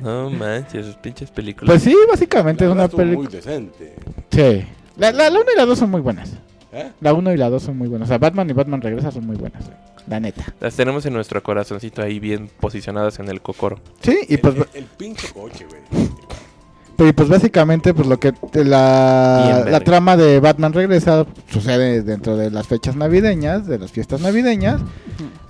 [0.06, 1.68] No manches, sus pinches películas.
[1.70, 3.30] Pues sí, básicamente La es una estuvo muy película.
[3.38, 3.96] decente.
[4.32, 4.66] Sí.
[4.98, 6.32] La, la, la 1 y la 2 son muy buenas.
[6.72, 6.92] ¿Eh?
[7.02, 8.08] La 1 y la 2 son muy buenas.
[8.08, 9.64] O sea, Batman y Batman regresa son muy buenas.
[10.08, 10.46] La neta.
[10.60, 13.80] Las tenemos en nuestro corazoncito ahí bien posicionadas en el cocoro.
[14.02, 17.10] Sí, y pues, el, el- el pinche coche, güey.
[17.10, 22.52] y pues básicamente pues lo que la, la trama de Batman regresa sucede dentro de
[22.52, 24.80] las fechas navideñas, de las fiestas navideñas.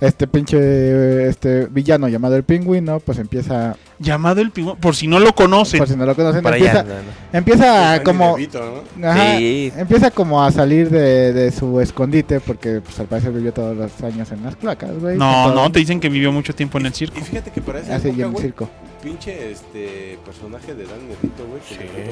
[0.00, 4.78] Este pinche este villano llamado el pingüino pues empieza, Llamado el pingüino.
[4.78, 5.78] Por si no lo conocen.
[5.78, 6.84] por si no lo conocen, empieza,
[7.32, 9.08] empieza como DeVito, ¿no?
[9.08, 9.72] Ajá, Sí.
[9.76, 14.02] Empieza como a salir de, de su escondite porque pues al parecer vivió todos los
[14.02, 15.16] años en las placas, güey.
[15.16, 17.18] No, no, te dicen que vivió mucho tiempo en el circo.
[17.18, 18.68] Y fíjate que Así y época, en el güey, circo.
[19.02, 22.10] pinche este personaje de Danny DeVito, güey, que Sí.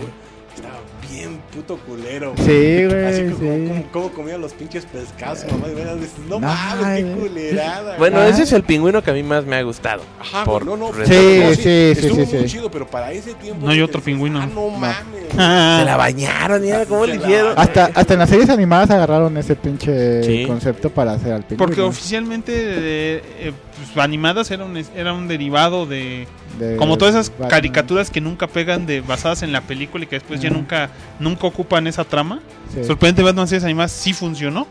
[0.56, 0.74] Estaba
[1.10, 2.34] bien puto culero.
[2.34, 2.46] güey.
[2.46, 3.68] Sí, Así güey, como, sí.
[3.68, 7.28] como, como comía los pinches pescados, mamá, y veras, dices, no No, mames, qué güey.
[7.28, 7.96] culerada.
[7.98, 8.28] Bueno, Ah.
[8.28, 10.02] ese es el pingüino que a mí más me ha gustado.
[10.20, 10.88] Ajá, por no, no.
[10.88, 11.00] Sí,
[11.42, 12.56] no, sí, sí, estuvo sí, muy sí.
[12.56, 13.64] chido, pero para ese tiempo.
[13.66, 14.40] No hay otro que dices, pingüino.
[14.40, 14.70] Ah, no, No.
[14.70, 15.24] mames.
[15.30, 17.54] Se la bañaron, mira cómo le hicieron.
[17.56, 20.44] Hasta, hasta en las series animadas agarraron ese pinche Sí.
[20.46, 21.66] concepto para hacer al pingüino.
[21.66, 23.52] Porque oficialmente eh, eh,
[23.92, 26.26] pues, animadas era un, era un derivado de...
[26.58, 27.48] De Como todas esas Batman.
[27.50, 31.46] caricaturas que nunca pegan de basadas en la película y que después ya nunca nunca
[31.48, 32.40] ocupan esa trama.
[32.72, 32.84] Sí.
[32.84, 34.66] Sorprendente Batman series animadas sí funcionó.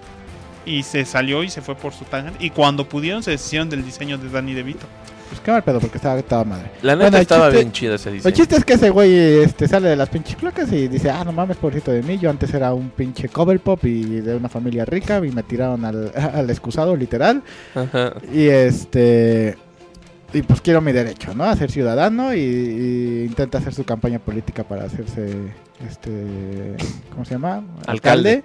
[0.66, 2.42] Y se salió y se fue por su tangent.
[2.42, 4.86] Y cuando pudieron se deshicieron del diseño de Danny DeVito.
[5.34, 6.70] Pues qué mal pedo porque estaba, estaba madre.
[6.84, 8.30] La neta Bueno, estaba chiste- bien chido ese diseño.
[8.30, 9.12] El chiste es que ese güey
[9.42, 12.30] este, sale de las pinches placas y dice, ah, no mames, pobrecito de mí, yo
[12.30, 16.12] antes era un pinche cover pop y de una familia rica y me tiraron al,
[16.36, 17.42] al excusado, literal.
[17.74, 18.14] Ajá.
[18.32, 19.58] Y este.
[20.36, 21.44] Y pues quiero mi derecho, ¿no?
[21.46, 25.32] A ser ciudadano y, y intenta hacer su campaña política para hacerse.
[25.90, 26.76] Este.
[27.12, 27.64] ¿Cómo se llama?
[27.88, 28.44] Alcalde.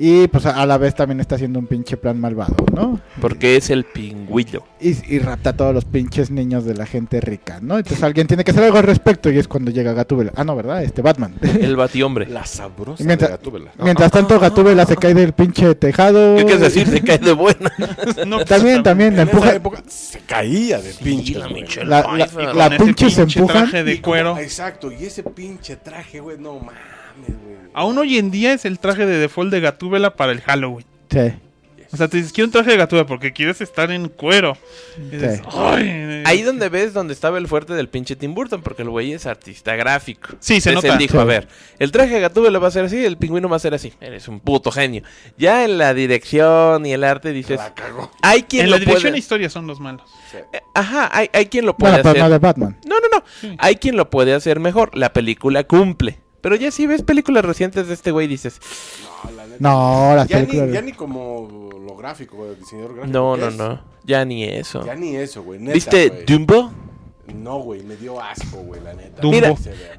[0.00, 3.00] Y pues a, la vez también está haciendo un pinche plan malvado, ¿no?
[3.20, 4.62] Porque es el pingüino.
[4.80, 7.78] Y, y rapta a todos los pinches niños de la gente rica, ¿no?
[7.78, 10.32] Entonces alguien tiene que hacer algo al respecto y es cuando llega Gatúbela.
[10.36, 10.84] Ah, no, ¿verdad?
[10.84, 11.34] Este Batman.
[11.42, 12.26] El batiombre.
[12.26, 13.72] La sabrosa Y mientras- de Gatúbela.
[13.82, 16.36] Mientras tanto Gatúbela se cae del pinche tejado.
[16.36, 16.86] ¿Qué quieres decir?
[16.86, 17.72] Se cae de buena.
[18.26, 19.52] No, pues, También, también, la esa empuja.
[19.54, 21.38] época se caía de pinche.
[21.38, 24.38] la Michelle La- la- la- pinche se pinche traje de cuero.
[24.38, 26.72] Exacto, y ese pinche traje, güey, no mames,
[27.26, 27.58] güey.
[27.74, 30.86] Aún hoy en día es el traje de default de Gatúbela para el Halloween.
[31.10, 31.32] Sí.
[31.90, 34.58] O sea, te dices, quiero un traje de Gatúbela porque quieres estar en cuero.
[34.98, 35.42] Y dices, Sí.
[35.56, 36.22] "Ay".
[36.26, 39.24] Ahí donde ves donde estaba el fuerte del pinche Tim Burton, porque el güey es
[39.24, 40.30] artista gráfico.
[40.38, 40.92] Sí, se Entonces nota.
[40.92, 41.18] Él dijo, Sí.
[41.20, 41.48] a ver,
[41.78, 43.94] el traje de Gatúbela va a ser así, el pingüino va a ser así.
[44.02, 45.02] Eres un puto genio.
[45.38, 48.10] Ya en la dirección y el arte dices, La cagó.
[48.20, 49.16] hay quien En lo la dirección puede...
[49.16, 50.02] e historia son los malos.
[50.34, 52.22] Eh, Ajá, hay, hay quien lo puede Bueno, pero hacer.
[52.24, 52.76] no de Batman.
[52.86, 53.24] No, no, no.
[53.40, 53.54] Sí.
[53.58, 54.90] Hay quien lo puede hacer mejor.
[54.94, 56.18] La película cumple.
[56.40, 58.60] Pero ya si ves películas recientes de este güey dices,
[59.24, 59.56] No, la neta.
[59.58, 63.12] No, las ya, ni, ya ni como lo gráfico, güey, el diseñador gráfico.
[63.18, 63.56] no, no, es.
[63.56, 63.80] no.
[64.04, 64.84] Ya ni eso.
[64.86, 65.58] Ya ni eso, güey.
[65.58, 66.24] neta, ¿Viste güey.
[66.24, 66.72] Dumbo?
[67.34, 69.20] No, güey, me dio asco, güey, la neta.
[69.20, 69.34] Dumbo.
[69.36, 69.54] Mira.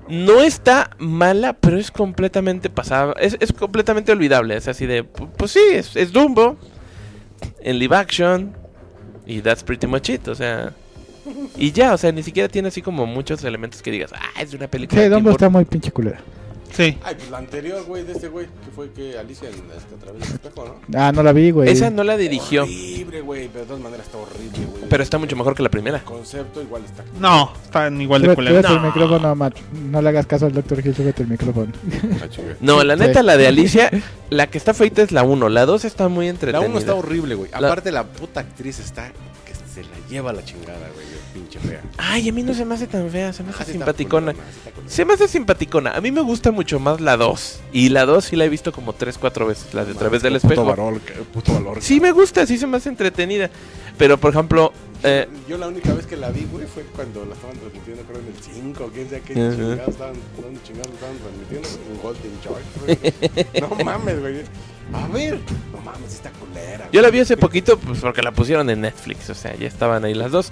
[0.08, 3.14] No está mala, pero es completamente pasada.
[3.20, 4.56] Es, es completamente olvidable.
[4.58, 6.56] Es así de, pu- pues sí, es, es Dumbo.
[7.62, 8.56] En live action.
[9.28, 10.74] Y that's pretty much it, o sea.
[11.58, 14.52] Y ya, o sea, ni siquiera tiene así como muchos elementos que digas, ah, es
[14.52, 15.02] de una película.
[15.02, 15.54] Sí, Dumbo está Burton".
[15.54, 16.20] muy pinche culera.
[16.72, 16.96] Sí.
[17.04, 19.98] Ay, pues la anterior, güey, de este güey, que fue que Alicia en, este, a
[19.98, 21.00] través del espejo, ¿no?
[21.00, 21.68] Ah, no la vi, güey.
[21.68, 24.84] Esa no la dirigió, Horrible, güey, pero de todas maneras está horrible, güey.
[24.88, 25.98] pero está mucho mejor que la primera.
[25.98, 27.04] El concepto igual está.
[27.20, 28.64] No, están igual de culeros.
[28.68, 29.58] súbete el micrófono, Matt.
[29.90, 30.86] No le hagas caso al Dr.
[30.86, 31.72] Hill, súbete el micrófono.
[32.22, 32.28] Ah.
[32.62, 33.00] No, la Sí.
[33.02, 33.90] neta, la de Alicia,
[34.30, 36.70] la que está feita es la 1, la 2 está muy La entretenida.
[36.70, 37.50] 1 está horrible, güey.
[37.50, 39.08] La- Aparte, la puta actriz está
[39.44, 41.82] que se la lleva la chingada, güey, pinche fea.
[41.98, 44.34] Ay, a mí no se me hace tan fea, se me hace Ah, simpaticona.
[44.88, 45.92] Se me hace simpaticona.
[45.92, 47.60] A mí me gusta mucho más la 2.
[47.74, 50.22] Y la 2 sí la he visto como 3, 4 veces, la de a través
[50.22, 50.66] del Puto espejo.
[50.66, 51.82] valor, que- puto valor.
[51.82, 53.50] Sí me gusta, sí se me hace entretenida.
[53.98, 54.72] Pero, por ejemplo,
[55.04, 58.20] eh, Yo la única vez que la vi, güey, fue cuando la estaban transmitiendo, creo,
[58.20, 59.52] en el 5, quién sabe qué Ajá.
[59.56, 63.70] chingados estaban, dónde chingados estaban transmitiendo, en Golden Charge, güey.
[63.78, 64.36] No mames, güey.
[64.92, 65.40] A ver,
[65.72, 66.90] no mames, esta culera.
[66.92, 69.30] yo la vi hace poquito pues porque la pusieron en Netflix.
[69.30, 70.52] O sea, ya estaban ahí las dos.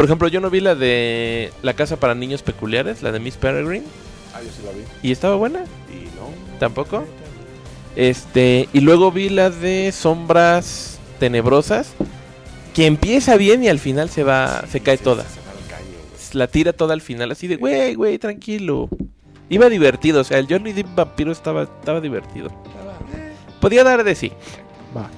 [0.00, 3.36] Por ejemplo, yo no vi la de La Casa para Niños Peculiares, la de Miss
[3.36, 3.84] Peregrine.
[4.32, 4.78] Ah, yo sí la vi.
[5.06, 5.66] ¿Y estaba buena?
[5.90, 6.30] Y no.
[6.58, 7.04] ¿Tampoco?
[7.96, 11.92] Este, y luego vi la de Sombras Tenebrosas,
[12.72, 15.24] que empieza bien y al final se va, se cae toda.
[15.24, 15.98] Se va al caño.
[16.32, 18.88] La tira toda al final, así de, güey, güey, tranquilo.
[19.50, 22.50] Iba divertido, o sea, el Johnny Depp vampiro estaba, estaba divertido.
[23.60, 24.32] Podía dar de sí.
[24.96, 25.10] Va.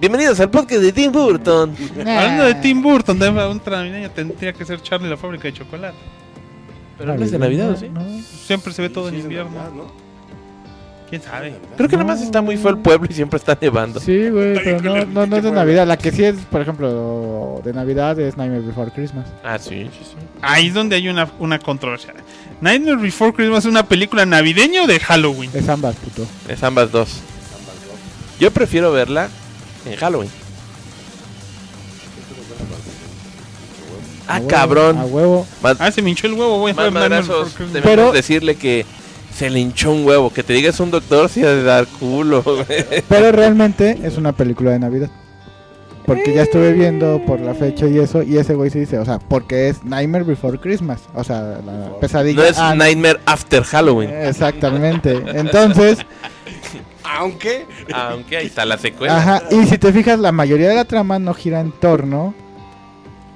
[0.00, 1.74] Bienvenidos al podcast de Tim Burton.
[1.98, 5.96] Hablando de Tim Burton, de un navideño tendría que ser Charlie la fábrica de chocolate.
[6.96, 7.88] Pero no es de Navidad, ¿o sí?
[7.88, 8.00] No.
[8.22, 9.50] Siempre se ve todo en Sí, invierno.
[9.50, 10.08] Navidad, ¿no?
[11.10, 11.54] ¿Quién sabe?
[11.76, 13.98] Creo que nada más está muy feo el pueblo y siempre está nevando.
[13.98, 15.84] Sí, güey, pero no, no, no es de Navidad.
[15.86, 19.26] La que sí es, por ejemplo, de Navidad es Nightmare Before Christmas.
[19.42, 20.16] Ah, sí, sí, sí.
[20.42, 22.14] Ahí es donde hay una, una controversia.
[22.60, 25.50] Nightmare Before Christmas es una película navideña o de Halloween.
[25.54, 26.24] Es ambas, puto.
[26.48, 27.20] Es ambas dos.
[28.38, 29.28] Yo prefiero verla
[29.88, 30.30] en Halloween.
[34.28, 34.98] Ah, cabrón.
[34.98, 35.46] A huevo.
[35.62, 37.54] Ah, se me hinchó el huevo, más madrazos.
[37.58, 38.84] Debemos Pero- decirle que
[39.34, 40.30] se le hinchó un huevo.
[40.30, 42.84] Que te digas un doctor si ha de dar culo, güey.
[43.08, 45.10] Pero realmente es una película de Navidad.
[46.04, 49.04] Porque ya estuve viendo por la fecha y eso, y ese güey se dice, o
[49.04, 51.02] sea, porque es Nightmare Before Christmas.
[51.14, 52.40] O sea, la pesadilla.
[52.40, 54.08] No es ah, Nightmare After Halloween.
[54.10, 55.22] Exactamente.
[55.34, 55.98] Entonces,
[57.16, 57.66] Aunque.
[57.92, 59.16] Aunque ahí está la secuela.
[59.16, 62.34] ajá, y si te fijas, la mayoría de la trama no gira en torno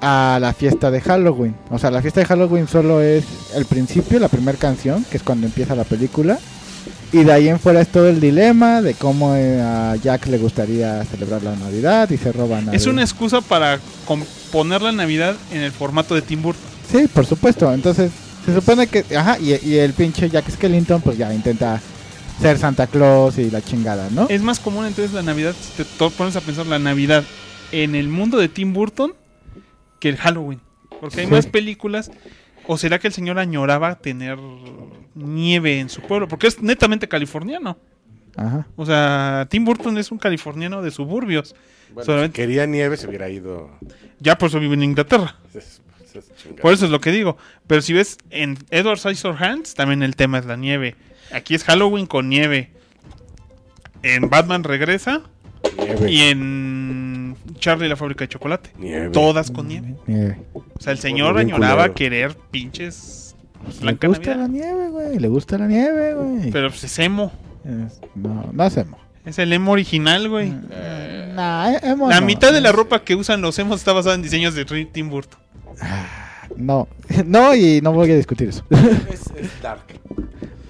[0.01, 1.55] a la fiesta de Halloween.
[1.71, 5.23] O sea, la fiesta de Halloween solo es el principio, la primera canción, que es
[5.23, 6.39] cuando empieza la película.
[7.13, 10.39] Y de ahí en fuera es todo el dilema de cómo eh, a Jack le
[10.39, 14.93] gustaría celebrar la Navidad y se roban a Es una excusa para com- poner la
[14.93, 16.63] Navidad en el formato de Tim Burton.
[16.91, 17.73] Sí, por supuesto.
[17.73, 18.11] Entonces,
[18.47, 19.05] se supone que.
[19.15, 21.81] Ajá, y, y el pinche Jack Skellington, pues ya intenta
[22.41, 24.27] ser Santa Claus y la chingada, ¿no?
[24.29, 27.25] Es más común entonces la Navidad, si te pones a pensar la Navidad
[27.71, 29.13] en el mundo de Tim Burton
[30.01, 30.61] que el Halloween.
[31.01, 31.33] Porque hay Sí.
[31.33, 32.11] más películas.
[32.67, 34.39] ¿O será que el señor añoraba tener
[35.15, 36.29] nieve en su pueblo?
[36.29, 37.77] Porque es netamente californiano.
[38.37, 38.67] Ajá.
[38.77, 41.55] O sea, Tim Burton es un californiano de suburbios.
[41.93, 43.71] Bueno, Solamente- si quería nieve, se hubiera ido.
[44.21, 45.37] Ya por eso vive en Inglaterra.
[45.55, 45.81] Es-
[46.15, 46.35] es-.
[46.61, 47.37] Por eso es lo que digo.
[47.67, 50.95] Pero si ves en Edward Scissorhands, también el tema es la nieve.
[51.33, 52.71] Aquí es Halloween con nieve.
[54.03, 55.23] En Batman regresa.
[55.79, 56.11] Nieve.
[56.11, 58.71] Y en Charlie la fábrica de chocolate.
[58.79, 59.11] Nieve.
[59.11, 59.95] Todas con nieve.
[60.07, 60.39] Nieve.
[60.55, 61.95] O sea, el señor añoraba culero.
[61.95, 63.37] querer pinches
[63.81, 64.37] Le gusta Navidad.
[64.37, 65.19] la nieve, güey.
[65.19, 66.51] Le gusta la nieve, güey.
[66.51, 67.33] Pero pues es emo.
[67.65, 68.99] Es- no, no hacemos.
[69.25, 70.51] Es el emo original, güey.
[70.51, 72.27] Nah, eh, emo La no.
[72.27, 75.39] mitad de la ropa que usan los emos está basada en diseños de Tim Burton.
[76.57, 76.89] No,
[77.25, 78.65] no, y no voy a discutir eso.
[79.11, 79.85] Es, es dark.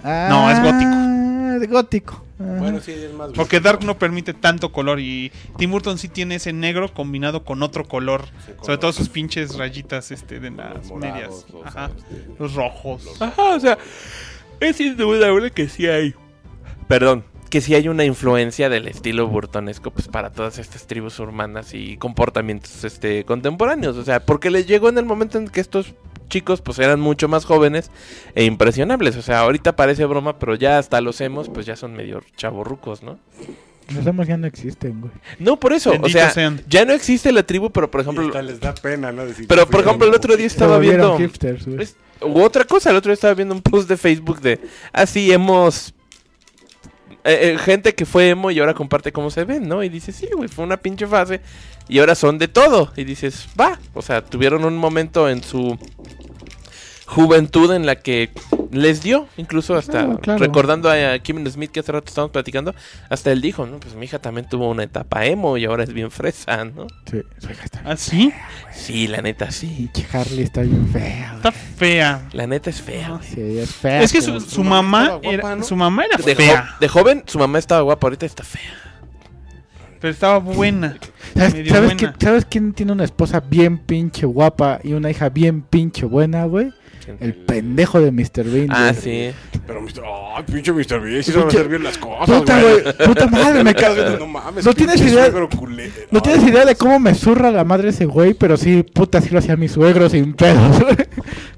[0.04, 0.90] No, es gótico.
[0.92, 2.24] Ah, Es gótico.
[2.40, 2.58] Ajá.
[2.58, 3.30] Bueno, sí, es más.
[3.32, 7.62] Porque Dark no permite tanto color y Tim Burton sí tiene ese negro combinado con
[7.62, 8.24] otro color.
[8.46, 11.46] Sí, Sobre todo sus pinches rayitas este, de Los las morados, medias.
[11.52, 11.90] los, Ajá.
[11.96, 13.04] este, Los rojos.
[13.20, 13.78] Ajá, o sea,
[14.60, 16.14] es indudable que sí hay.
[16.88, 21.74] Perdón, que sí hay una influencia del estilo burtonesco pues para todas estas tribus urbanas
[21.74, 25.94] y comportamientos este contemporáneos, o sea, porque les llegó en el momento en que estos
[26.28, 27.90] chicos pues eran mucho más jóvenes
[28.34, 31.94] e impresionables, o sea, ahorita parece broma, pero ya hasta los hemos pues ya son
[31.94, 33.18] medio chavorrucos, ¿no?
[33.94, 35.12] Los emos ya no existen, güey.
[35.38, 36.62] No, por eso, o sea, sean.
[36.68, 39.26] ya no existe la tribu, pero por ejemplo, hasta les da pena, ¿no?
[39.26, 40.16] Decir, pero "Yo por ejemplo el emo".
[40.18, 41.82] otro día estaba viendo hipsters, güey.
[41.82, 44.60] es- u otra cosa, el otro día estaba viendo un post de Facebook de
[44.92, 45.92] así hemos
[47.24, 49.82] eh, eh, gente que fue emo y ahora comparte cómo se ven, ¿no?
[49.84, 51.40] Y dices, sí, güey, fue una pinche fase
[51.88, 52.92] y ahora son de todo.
[52.96, 55.78] Y dices, va, o sea, tuvieron un momento en su
[57.06, 58.30] juventud en la que
[58.70, 60.38] Les dio, incluso hasta Claro, claro.
[60.38, 62.74] recordando a Kevin Smith que hace rato estábamos platicando,
[63.10, 65.92] hasta él dijo, no, pues mi hija también tuvo una etapa emo y ahora es
[65.92, 66.86] bien fresa, ¿no?
[67.10, 68.32] Sí, su hija está ¿Ah, sí?
[68.74, 69.90] Sí, la neta sí.
[69.92, 71.34] Pinche Harley está bien fea.
[71.36, 72.28] Está fea.
[72.32, 73.10] La neta es fea.
[73.10, 73.22] güey.
[73.28, 74.00] Sí, es fea.
[74.02, 75.64] Es que su, su mamá guapa, era, ¿no?
[75.64, 78.91] su mamá era De, jo- fea, de joven, su mamá estaba guapa, ahorita está fea.
[80.02, 80.98] Pero estaba buena.
[81.34, 82.12] ¿Sabes, medio sabes buena.
[82.18, 86.44] qué- ¿Sabes quién tiene una esposa bien pinche guapa y una hija bien pinche buena,
[86.44, 86.70] güey?
[87.18, 88.44] El pendejo de Mr.
[88.44, 88.68] Bean.
[88.70, 89.02] Ah, güey.
[89.32, 89.36] sí.
[89.66, 90.02] Pero, Mr.
[90.36, 91.00] ay, pinche Mr.
[91.00, 92.82] Bean, sí sabe Pinche- hacer bien las cosas, Puta, güey.
[93.06, 94.18] Puta madre, me cago.
[94.20, 95.32] No mames, No tienes idea-.
[96.12, 99.30] No tienes idea de cómo me zurra la madre ese güey, pero sí, puta, sí
[99.30, 100.76] lo hacía mi suegro sin pedos.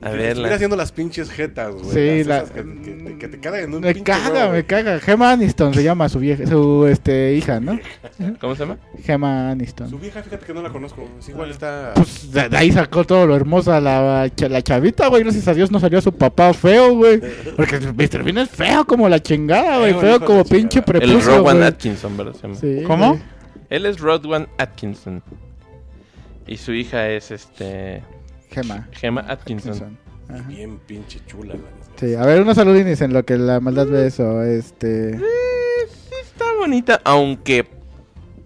[0.05, 1.91] A ver, estuviera la- haciendo las pinches jetas, güey.
[2.23, 4.53] Sí, las la- Que, que- que- que te cagan en un me pinche caga, huevo,
[4.53, 5.01] me caga.
[5.01, 7.79] Gemma Aniston se llama su vieja, su este hija, ¿no?
[8.41, 8.77] ¿Cómo se llama?
[9.03, 10.01] Gemma Su Aniston.
[10.01, 11.09] vieja, fíjate que no la conozco.
[11.19, 11.93] Es igual está...
[11.95, 15.23] Pues de, de ahí sacó todo lo hermosa la, la chavita, güey.
[15.23, 17.21] Gracias a Dios no salió su papá feo, güey.
[17.57, 18.23] Porque Mr.
[18.23, 19.95] Bean es feo como la chingada, güey.
[19.95, 20.99] Feo, como pinche chingada.
[20.99, 21.63] El prepucio, Rowan.
[21.63, 22.35] Atkinson, ¿verdad?
[22.35, 22.55] Se llama.
[22.57, 23.09] Sí, ¿Cómo?
[23.11, 23.23] güey.
[23.71, 25.23] Él es Rodwan Atkinson.
[26.47, 28.03] Y su hija es este.
[28.55, 28.89] Gemma.
[28.93, 29.99] Gemma Atkinson.
[30.49, 31.91] Bien pinche chula, la neta.
[31.97, 34.43] Sí, a ver, unos saludines en lo que la maldad ve eso.
[34.43, 35.11] Este.
[35.11, 35.21] Eh,
[35.89, 37.67] sí está bonita, aunque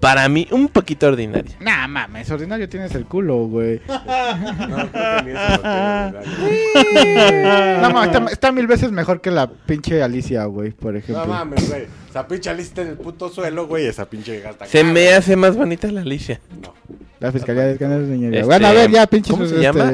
[0.01, 1.57] para mí un poquito ordinaria.
[1.61, 3.81] Nah, mames, ordinario tienes el culo, güey.
[3.89, 9.31] No, creo que ni eso lo tengo, No, mames, está, está mil veces mejor que
[9.31, 11.25] la pinche Alicia, güey, por ejemplo.
[11.25, 11.87] No mames, güey.
[12.09, 13.87] Esa pinche lista en el puto suelo, güey.
[13.87, 14.67] Esa pinche gasta.
[14.67, 16.41] Se me hace más bonita la Alicia.
[16.63, 16.75] No,
[17.21, 18.41] La Fiscalía de Escáneres de Niñería.
[18.41, 19.31] Este, Bueno, a ver, ya, pinches.
[19.33, 19.93] ¿cómo se este, llama?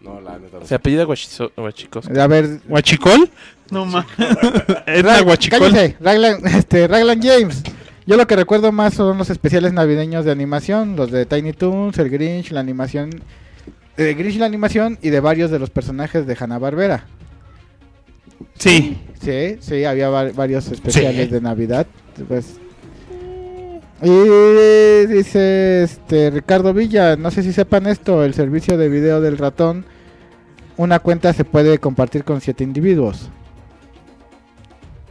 [0.00, 0.58] no, la neta.
[0.60, 0.66] no.
[0.66, 2.08] Se apellida Guachicos.
[2.08, 2.60] A ver.
[2.68, 3.30] ¿Guachicol?
[3.70, 4.06] No mames.
[4.86, 5.58] Es la Ra- guachicol.
[5.72, 7.62] Cállese, Raglan, este, Raglan James.
[8.06, 11.96] Yo lo que recuerdo más son los especiales navideños de animación, los de Tiny Toons,
[11.98, 13.10] el Grinch, la animación,
[13.96, 17.06] el Grinch la animación y de varios de los personajes de Hanna Barbera.
[18.58, 18.98] Sí.
[19.22, 21.32] Sí, sí, había va- varios especiales Sí.
[21.32, 21.86] de Navidad.
[22.28, 22.60] Pues.
[24.02, 29.38] Y dice este Ricardo Villa, no sé si sepan esto, el servicio de video del
[29.38, 29.86] ratón,
[30.76, 33.30] una cuenta se puede compartir con siete individuos.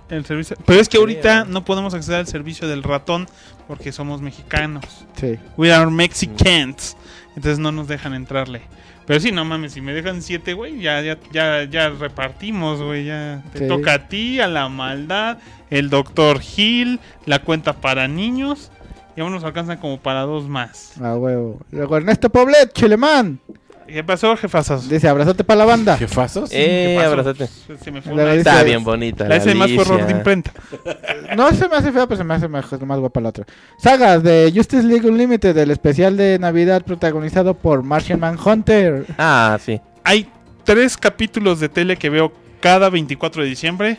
[0.10, 0.58] El servicio.
[0.66, 3.26] Pero es que ahorita no podemos acceder al servicio del ratón
[3.68, 4.86] porque somos mexicanos.
[5.16, 5.40] Sí.
[5.58, 6.96] We are Mexicans.
[7.36, 8.62] Entonces no nos dejan entrarle.
[9.06, 13.06] Pero sí, no mames, si me dejan siete, güey, ya, ya, ya, ya repartimos, güey.
[13.06, 13.68] Ya te Sí.
[13.68, 15.40] toca a ti, a la maldad,
[15.70, 18.72] el doctor Hill, la cuenta para niños.
[19.16, 21.00] Y aún nos alcanzan como para dos más.
[21.00, 21.60] A huevo.
[21.72, 23.40] Luego Ernesto Poblet, Chilemán.
[23.88, 24.88] ¿Qué pasó, jefazos?
[24.90, 25.98] Dice, abrazote para la banda.
[25.98, 26.50] ¿Jefazos?
[26.54, 27.10] Eh, ¿Qué pasó?
[27.12, 27.48] abrázate.
[27.84, 29.28] Se me fue La una- dice- Está bien bonita.
[29.28, 30.52] La hice más por error de imprenta.
[31.36, 33.46] No se me hace fea, pero se me hace mejor, más guapa la otra.
[33.78, 39.06] Sagas de Justice League Unlimited, el especial de Navidad protagonizado por Martian Manhunter.
[39.18, 39.82] Ah, sí.
[40.04, 40.30] Hay
[40.64, 42.32] tres capítulos de tele que veo
[42.62, 43.98] cada 24 de diciembre.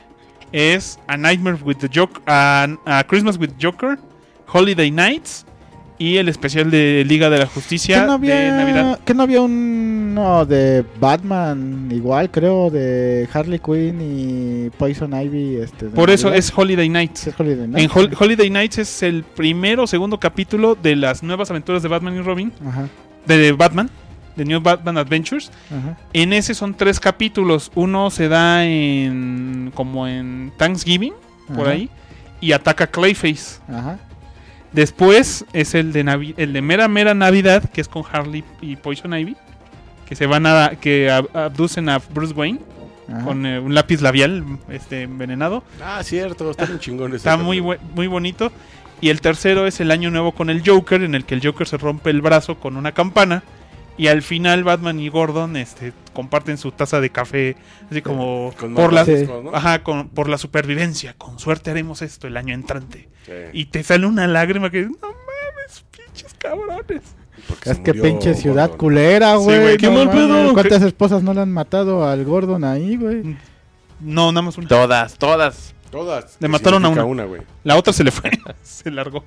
[0.52, 3.98] Es A Nightmare with the Joker, a, a Christmas with Joker,
[4.46, 5.44] Holiday Nights
[5.98, 8.98] y el especial de Liga de la Justicia ¿Que no, de había, Navidad.
[9.04, 15.56] que no había uno de Batman igual, creo, de Harley Quinn y Poison Ivy?
[15.56, 17.28] Este, de Por eso es Holiday Nights.
[17.28, 17.84] Es Holiday Night.
[17.84, 21.88] En Hol- Holiday Nights es el primero o segundo capítulo de las nuevas aventuras de
[21.88, 22.88] Batman y Robin, Ajá,
[23.26, 23.88] de Batman,
[24.36, 25.50] de New Batman Adventures.
[25.70, 25.96] ajá.
[26.12, 27.70] En ese son tres capítulos.
[27.76, 31.12] Uno se da en como en Thanksgiving,
[31.54, 31.70] por Ajá.
[31.70, 31.88] ahí,
[32.40, 33.60] y ataca Clayface.
[33.68, 33.98] Ajá.
[34.74, 38.76] Después es el de Navi- el de Mera Mera Navidad, que es con Harley y
[38.76, 39.36] Poison Ivy,
[40.06, 42.58] que se van a que ab- abducen a Bruce Wayne
[43.08, 43.24] ajá.
[43.24, 45.62] con eh, un lápiz labial este envenenado.
[45.82, 46.50] Ah, cierto.
[46.50, 47.18] Está bien chingón ese.
[47.18, 48.50] Está muy muy bonito.
[49.00, 51.66] Y el tercero es el año nuevo con el Joker, en el que el Joker
[51.68, 53.42] se rompe el brazo con una campana.
[53.96, 57.56] Y al final Batman y Gordon este, comparten su taza de café,
[57.90, 59.06] así como Con por la,
[59.52, 61.14] ajá, con- por la supervivencia.
[61.16, 63.08] Con suerte haremos esto el año entrante.
[63.24, 67.02] Sí, Y te sale una lágrima que no mames, pinches cabrones.
[67.48, 68.78] porque Es que pinche ciudad Gordon.
[68.78, 69.60] culera, güey.
[69.60, 70.52] güey, qué no mal mames, pedo.
[70.54, 73.36] ¿Cuántas esposas no le han matado al Gordon ahí, güey?
[74.00, 74.66] No, nada más una.
[74.68, 75.72] Todas, todas.
[75.92, 76.36] Todas.
[76.40, 77.24] Le mataron a una.
[77.24, 77.42] güey.
[77.62, 78.28] La otra se le fue,
[78.64, 79.24] se largó.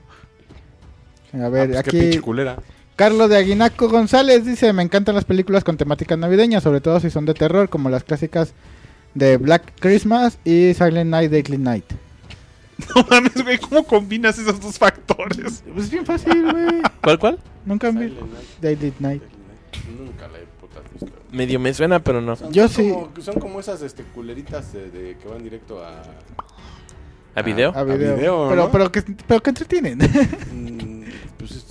[1.34, 2.58] A Ah, ver, pues qué aquí pinche culera.
[2.98, 7.12] Carlos de Aguinaco González dice, me encantan las películas con temática navideña, sobre todo si
[7.12, 8.56] son de terror, como las clásicas
[9.14, 11.86] de Black Christmas y Silent Night, Deadly Night.
[12.96, 15.64] No mames, güey, ¿cómo combinas esos dos factores?
[15.74, 16.82] Pues es bien fácil, güey.
[17.04, 17.40] ¿Cuál, cuál?
[17.66, 18.14] Nunca Night,
[18.62, 19.22] Deadly Night.
[19.96, 21.12] Nunca la he puta visto.
[21.32, 22.36] Medio me suena, pero no.
[22.36, 22.92] Son, Yo son sí.
[22.92, 26.02] Como, son como esas este, culeritas de, de que van directo a.
[27.36, 27.72] ¿A video?
[27.76, 28.16] A video.
[28.16, 28.72] video, pero, ¿no?
[28.72, 30.00] pero, que, pero que entretienen.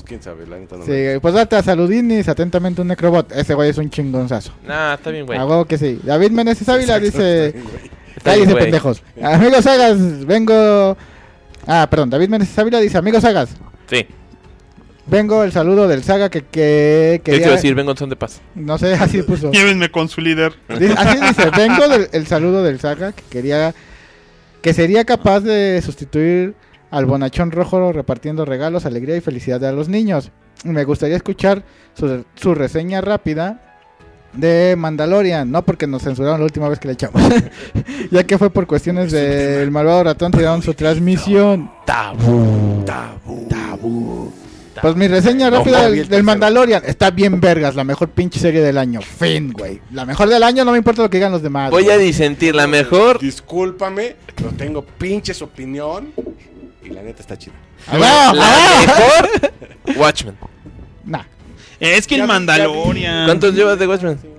[0.07, 0.85] Quién sabe, la neta no.
[0.85, 3.33] Sí, me- pues date a Saludinis, atentamente un necrobot.
[3.33, 4.53] Ese güey es un chingonzazo.
[4.67, 5.39] Nah, está bien, güey.
[5.39, 5.99] A huevo que sí.
[6.03, 7.47] David Meneses Ávila Exacto, dice...
[7.49, 7.77] está bien, güey.
[7.77, 8.65] Está bien, Cállense, güey.
[8.65, 9.03] pendejos.
[9.23, 10.97] Amigos Sagas, vengo...
[11.67, 13.51] Ah, perdón, David Meneses Ávila dice, amigos Sagas,
[13.91, 14.07] Sí.
[15.07, 17.49] vengo el saludo del Saga que, que ¿Qué te iba quería...
[17.49, 17.75] a decir?
[17.75, 18.41] Vengo en son de paz.
[18.55, 19.51] No sé, así puso.
[19.51, 20.55] Llévenme con su líder.
[20.69, 23.75] Dice- Así dice, vengo del el saludo del Saga que quería...
[24.63, 26.55] Que sería capaz de sustituir
[26.91, 30.31] al bonachón rojo repartiendo regalos, alegría y felicidad a los niños.
[30.65, 31.63] Me gustaría escuchar
[31.95, 33.61] su, su reseña rápida
[34.33, 37.23] de Mandalorian, no porque nos censuraron la última vez que le echamos,
[38.11, 41.71] ya que fue por cuestiones del malvado ratón tiraron su transmisión.
[41.85, 42.85] Tabú.
[42.85, 43.17] Tabú.
[44.83, 46.23] Pues mi reseña rápida no, del.
[46.23, 49.01] Mandalorian está bien vergas, la mejor pinche serie del año.
[49.01, 49.81] Fin, güey.
[49.93, 51.71] La mejor del año, no me importa lo que digan los demás.
[51.71, 52.55] Voy a disentir.
[52.55, 53.19] La mejor.
[53.19, 56.13] Discúlpame, pero tengo pinches opinión.
[56.87, 57.55] Y la neta está chida.
[57.93, 59.53] Mejor.
[59.97, 60.37] Watchmen.
[61.05, 61.25] Nah.
[61.81, 63.27] Es que Ya el Mandalorian.
[63.27, 64.36] ¿Cuántos llevas de Watchmen?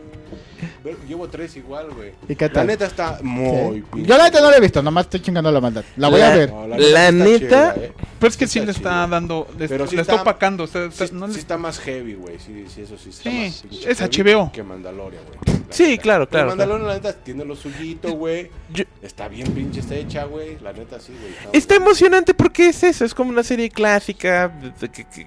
[1.08, 2.12] Llevo tres igual, güey.
[2.28, 3.84] ¿Y qué La neta está muy Sí.
[3.94, 5.84] pinche Yo la neta no la he visto, nomás estoy chingando la maldad.
[5.98, 6.52] La voy a ver.
[6.52, 7.92] No, La está neta- chida, eh.
[8.20, 9.48] Pero es que sí Está le está dando.
[9.58, 10.64] Le, Pero sí le está está- opacando.
[10.64, 12.38] está- Sí, está- sí está más heavy, güey.
[12.40, 13.38] Sí, sí, eso sí está Sí,
[13.70, 14.52] más es HBO.
[14.52, 15.58] Que Mandalorian, güey.
[15.70, 16.02] Sí, neta.
[16.02, 18.50] claro, Pero claro, Mandalorian, la neta, tiene lo suyito, güey.
[18.74, 20.58] Yo- Está bien pinche está hecha, güey.
[20.64, 21.34] La neta, sí, güey.
[21.54, 24.52] Está emocionante porque es eso, es como una serie clásica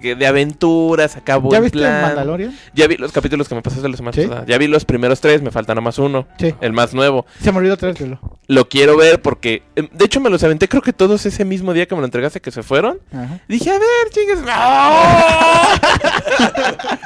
[0.02, 2.02] de, de aventuras, acá ¿Ya viste plan.
[2.02, 2.58] Mandalorian?
[2.74, 4.44] Ya vi los capítulos que me pasaste la semana pasada.
[4.46, 6.54] Ya vi los primeros tres, me falta nomás uno, Sí.
[6.60, 7.26] el más nuevo.
[7.42, 8.18] Se me olvidó traértelo.
[8.46, 11.72] Lo quiero ver porque, em, de hecho, me los aventé creo que todos ese mismo
[11.72, 12.98] día que me lo entregaste que se fueron.
[13.12, 13.38] Ajá.
[13.48, 14.38] Dije, a ver, chingues.
[14.48, 15.78] ¡Ah!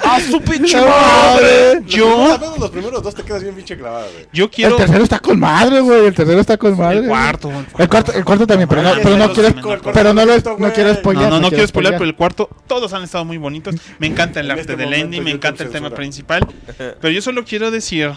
[0.04, 1.74] ¡Ah, su pinche No, madre!
[1.80, 2.06] Los Yo-
[2.38, 4.26] primeros- los primeros dos te quedas bien pinche clavado, güey.
[4.32, 4.72] Yo quiero.
[4.76, 6.06] El tercero está con madre, güey.
[6.06, 6.98] El tercero está con madre.
[6.98, 7.50] El cuarto.
[7.78, 10.24] El cuarto, el cuarto también, pero no, pero no quiero, cinco, el cuarto pero no,
[10.24, 11.30] lo, no quiero spoilear.
[11.30, 13.74] No, no, no quiero spoiler, pero el cuarto, todos han estado muy bonitos.
[13.98, 16.46] Me encanta el En arte este del ending, me encanta el tema principal.
[16.76, 18.12] Pero yo solo quiero decir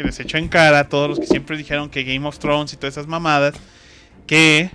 [0.00, 2.72] que les echo en cara a todos los que siempre dijeron que Game of Thrones
[2.72, 3.54] y todas esas mamadas,
[4.26, 4.70] que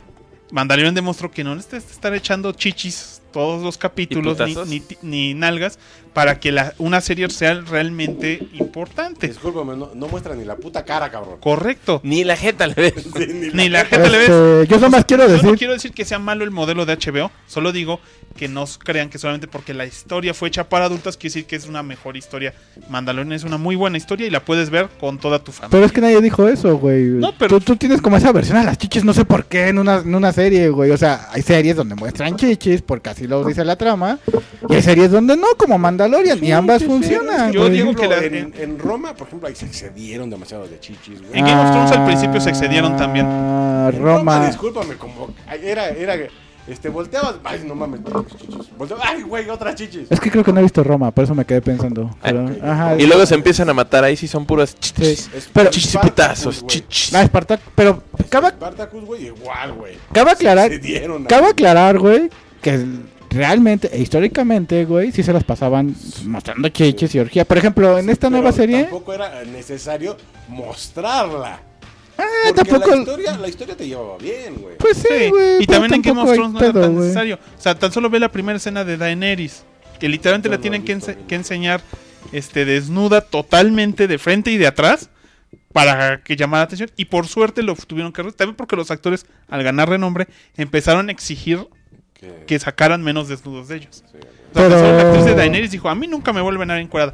[0.51, 5.80] Mandalorian demostró que no necesitas estar echando chichis todos los capítulos ni, ni nalgas
[6.16, 9.28] para que la, una serie sea realmente importante.
[9.28, 11.36] Discúlpame, no, no muestra ni la puta cara, cabrón.
[11.41, 11.99] Correcto.
[12.03, 12.93] Ni la jeta le ves.
[13.16, 14.30] Sí, Ni la gente le ves.
[14.30, 15.49] Este, yo nomás quiero Yo decir.
[15.51, 17.99] no quiero decir que sea malo el modelo de HBO, solo digo
[18.38, 21.55] que no crean que solamente porque la historia fue hecha para adultos quiere decir que
[21.57, 22.53] es una mejor historia.
[22.89, 25.72] Mandalorian es una muy buena historia y la puedes ver con toda tu familia.
[25.72, 27.03] Pero es que nadie dijo eso, güey.
[27.03, 29.68] No, pero- tú, tú tienes como esa versión a las chichis, no sé por qué,
[29.68, 30.91] en una, en una serie, güey.
[30.91, 34.18] O sea, hay series donde muestran chichis, porque así lo dice la trama.
[34.70, 36.05] Y hay series donde no, como Mandalorian.
[36.41, 40.30] Y ambas funcionan, Yo digo que la- en, en Roma, por ejemplo, ahí se excedieron
[40.30, 41.39] demasiado de chichis, güey.
[41.39, 43.26] En Game of Thrones al principio se excedieron también.
[43.30, 44.47] Ah, En Roma.
[44.47, 45.30] discúlpame, como
[45.64, 46.16] era, era,
[46.68, 48.01] este, volteabas, ay, no mames,
[48.39, 48.76] chichis.
[48.78, 50.08] Volteabas, ay, güey, otras chichis.
[50.10, 52.10] Es que creo que no he visto Roma, por eso me quedé pensando.
[52.24, 52.95] Pero, ajá.
[52.97, 55.30] Y luego se empiezan a matar, ahí sí son puras chichis.
[55.32, 55.49] Sí.
[55.53, 57.14] Pero- Chichis putazos, chichis.
[57.14, 57.30] Ah,
[57.76, 59.93] pero cabe, Spartacus, güey, igual, güey.
[60.12, 60.72] cabe aclarar,
[61.28, 62.30] cabe aclarar, güey,
[62.62, 62.84] que
[63.36, 67.45] realmente e históricamente, güey, sí se las pasaban mostrando chichis y orgía.
[67.45, 70.17] Por ejemplo, en esta nueva serie, Tampoco era necesario
[70.47, 71.59] mostrarla.
[72.17, 72.23] ah,
[72.53, 72.91] Porque tampoco.
[72.91, 74.77] la historia, la historia te llevaba bien, güey.
[74.77, 75.63] Pues sí, Sí, güey.
[75.63, 77.36] y pero también en Game of Thrones no era tan necesario.
[77.57, 79.63] O sea, tan solo ve la primera escena de Daenerys,
[79.99, 81.81] que literalmente No la tienen que, ense- que enseñar
[82.31, 85.09] este, desnuda totalmente de frente y de atrás
[85.73, 86.89] para que llamara la atención.
[86.95, 88.23] Y por suerte lo tuvieron que...
[88.31, 90.27] También porque los actores, al ganar renombre,
[90.57, 91.67] empezaron a exigir
[92.39, 94.03] Que- que sacaran menos desnudos de ellos.
[94.11, 94.23] sí, güey.
[94.53, 96.71] O sea, tan solo la Pero- actriz de Daenerys dijo, a mí nunca me vuelven
[96.71, 97.13] a ver encuerada.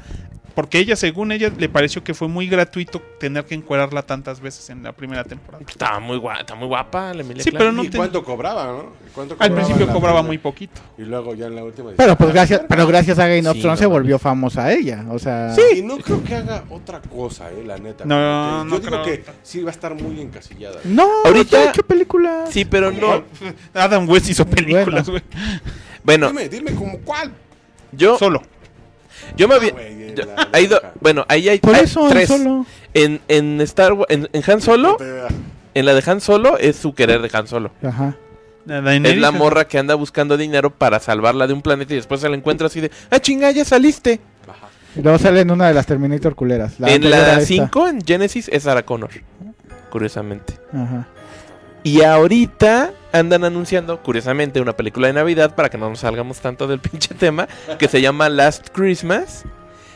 [0.56, 4.70] Porque ella, según ella, le pareció que fue muy gratuito tener que encuerarla tantas veces
[4.70, 5.64] en la primera temporada.
[5.68, 7.60] Estaba muy guapa, está muy guapa la Emilia Sí, Clarke.
[7.64, 8.86] pero no ¿Y cuánto cobraba, no?
[9.16, 10.24] ¿Cuánto Al principio cobraba primera?
[10.24, 10.82] muy poquito.
[10.98, 11.92] Y luego ya en la última.
[11.96, 12.68] Pero pues "Ah, gracias, verga".
[12.76, 15.56] pero gracias a Game of Sí, Thrones no se volvió famosa ella, o sea.
[15.76, 18.04] Y no creo que haga otra cosa, eh, la neta.
[18.06, 19.04] No, Porque no Yo digo creo.
[19.04, 20.80] que sí va a estar muy encasillada.
[20.84, 22.50] No, Ahorita- ahorita ha hecho películas.
[22.52, 23.24] Sí, pero no.
[23.74, 25.22] Adam West hizo películas, güey.
[26.04, 27.32] Bueno, Dime, dime como cuál.
[27.92, 28.42] yo, Solo.
[29.38, 29.74] yo me Ah, había...
[30.16, 30.94] yo- la- la hay do- loca.
[31.00, 32.28] bueno, ahí hay, Por hay eso tres.
[32.28, 32.66] solo.
[32.94, 34.98] En, en Star Wars, en, en Han Solo,
[35.74, 37.72] en la de Han Solo es su querer de Han Solo.
[37.84, 38.16] Ajá.
[38.68, 42.30] Es la morra que anda buscando dinero para salvarla de un planeta y después se
[42.30, 44.20] la encuentra así de, ah, chinga, ya saliste.
[44.48, 44.68] Ajá.
[44.96, 46.74] Y luego sale en una de las Terminator culeras.
[46.80, 47.46] en anterior a la esta.
[47.46, 49.10] 5, en Genesis, es Sarah Connor.
[49.90, 50.54] Curiosamente.
[50.74, 51.08] Ajá.
[51.84, 56.68] Y ahorita andan anunciando, curiosamente, una película de Navidad para que no nos salgamos tanto
[56.68, 57.48] del pinche tema,
[57.80, 59.44] que se llama Last Christmas.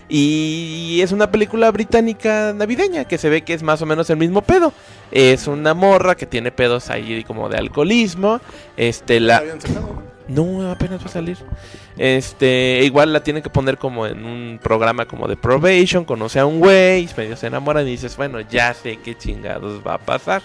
[0.08, 4.18] Y es una película británica navideña que se ve que es más o menos el
[4.18, 4.72] mismo pedo.
[5.12, 8.40] Es una morra que tiene pedos ahí como de alcoholismo.
[8.78, 9.44] Este, La.
[10.28, 11.38] No, apenas va a salir.
[11.98, 16.46] Este, igual la tienen que poner como en un programa como de probation, conoce a
[16.46, 20.42] un güey, medio se enamoran y dices, bueno, ya sé qué chingados va a pasar.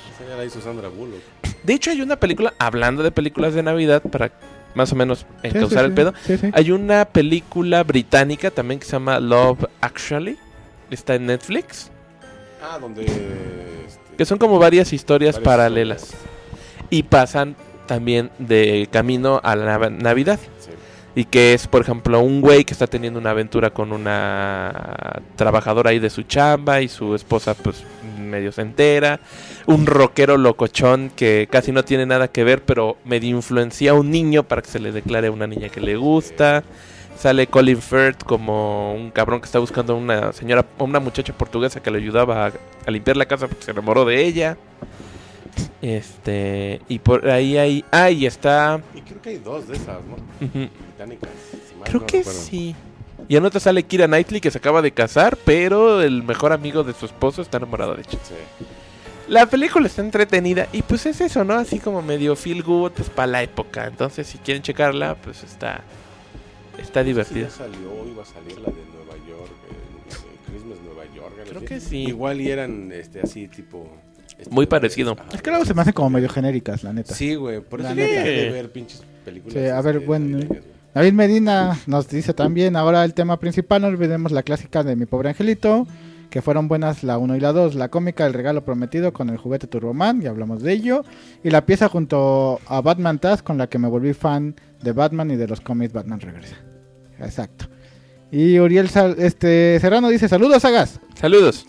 [1.63, 4.31] De hecho, hay una película, hablando de películas de Navidad, para
[4.75, 5.97] más o menos Sí, sí, encauzar el sí.
[5.97, 6.51] pedo, Sí, sí.
[6.53, 10.39] hay una película británica también que se llama Love Actually.
[10.91, 11.91] Está en Netflix.
[12.62, 13.05] Ah, donde...
[13.05, 16.03] este, Que son como varias historias varias paralelas.
[16.03, 16.27] historias.
[16.91, 17.57] Y pasan
[17.87, 20.39] también de camino a la nav- Navidad.
[20.61, 20.71] Sí.
[21.15, 25.91] Y que es, por ejemplo, un güey que está teniendo una aventura con una trabajadora
[25.91, 27.83] ahí de su chamba y su esposa pues
[28.17, 29.21] medio se entera.
[29.67, 34.11] Un rockero locochón que casi no tiene nada que ver, pero medio influencia a un
[34.11, 36.63] niño para que se le declare a una niña que le gusta.
[37.19, 41.81] Sale Colin Firth como un cabrón que está buscando a una señora, una muchacha portuguesa
[41.81, 42.53] que le ayudaba
[42.87, 44.57] a limpiar la casa porque se enamoró de ella.
[45.83, 50.17] Este, y por ahí hay, ahí está, Y creo que hay dos de esas, ¿no?
[50.41, 51.31] Británicas.
[51.69, 52.41] si mal Creo no que recuerdo.
[52.41, 52.75] sí.
[53.29, 56.83] Y en otra sale Kira Knightley que se acaba de casar, pero el mejor amigo
[56.83, 58.05] de su esposo está enamorado de.
[58.05, 58.19] Sí.
[59.29, 61.55] La película está entretenida y pues es eso, ¿no?
[61.55, 63.87] Así como medio feel good, es para la época.
[63.87, 65.83] Entonces si quieren checarla, pues está
[66.79, 67.49] está divertida.
[67.49, 71.35] ya salió, iba a salir la de Nueva York, eh, Christmas Nueva York.
[71.39, 72.05] algo Creo que sí.
[72.09, 73.89] Igual y eran este, así, tipo...
[74.51, 75.12] Muy parecido.
[75.12, 75.24] ajá.
[75.34, 77.14] Es que luego se me hacen como medio genéricas, la neta.
[77.14, 78.22] Sí, güey, por eso La neta.
[78.22, 79.59] de ver pinches películas.
[79.59, 80.38] Sí, a ver, bueno.
[80.95, 85.07] David Medina nos dice también, ahora el tema principal, no olvidemos la clásica de Mi
[85.07, 85.86] Pobre Angelito,
[86.30, 89.36] que fueron buenas la 1 y la 2, la cómica El Regalo Prometido con el
[89.36, 91.05] juguete Turboman, ya hablamos de ello,
[91.45, 95.30] y la pieza junto a Batman Taz con la que me volví fan de Batman
[95.30, 96.57] y de los cómics Batman Regresa.
[97.20, 97.66] Exacto.
[98.33, 101.01] Y Uriel Sal- este, Serrano dice, saludos sagas.
[101.14, 101.66] Saludos.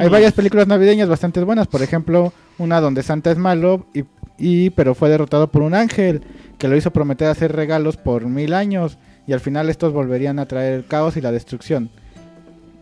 [0.00, 4.04] Hay varias películas navideñas bastante buenas, por ejemplo, una donde Santa es malo y,
[4.38, 6.22] y- pero fue derrotado por un ángel
[6.56, 8.96] que lo hizo prometer hacer regalos por mil años
[9.26, 11.90] y al final estos volverían a traer el caos y la destrucción.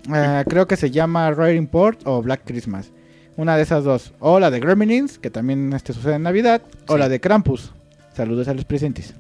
[0.09, 2.93] Ah, creo que se llama Riding Port o Black Christmas.
[3.37, 4.15] Una de esas dos.
[4.21, 7.73] O la de Gremlins, que también este sucede en Navidad, o la de Krampus.
[8.15, 9.15] Saludos a los presentes.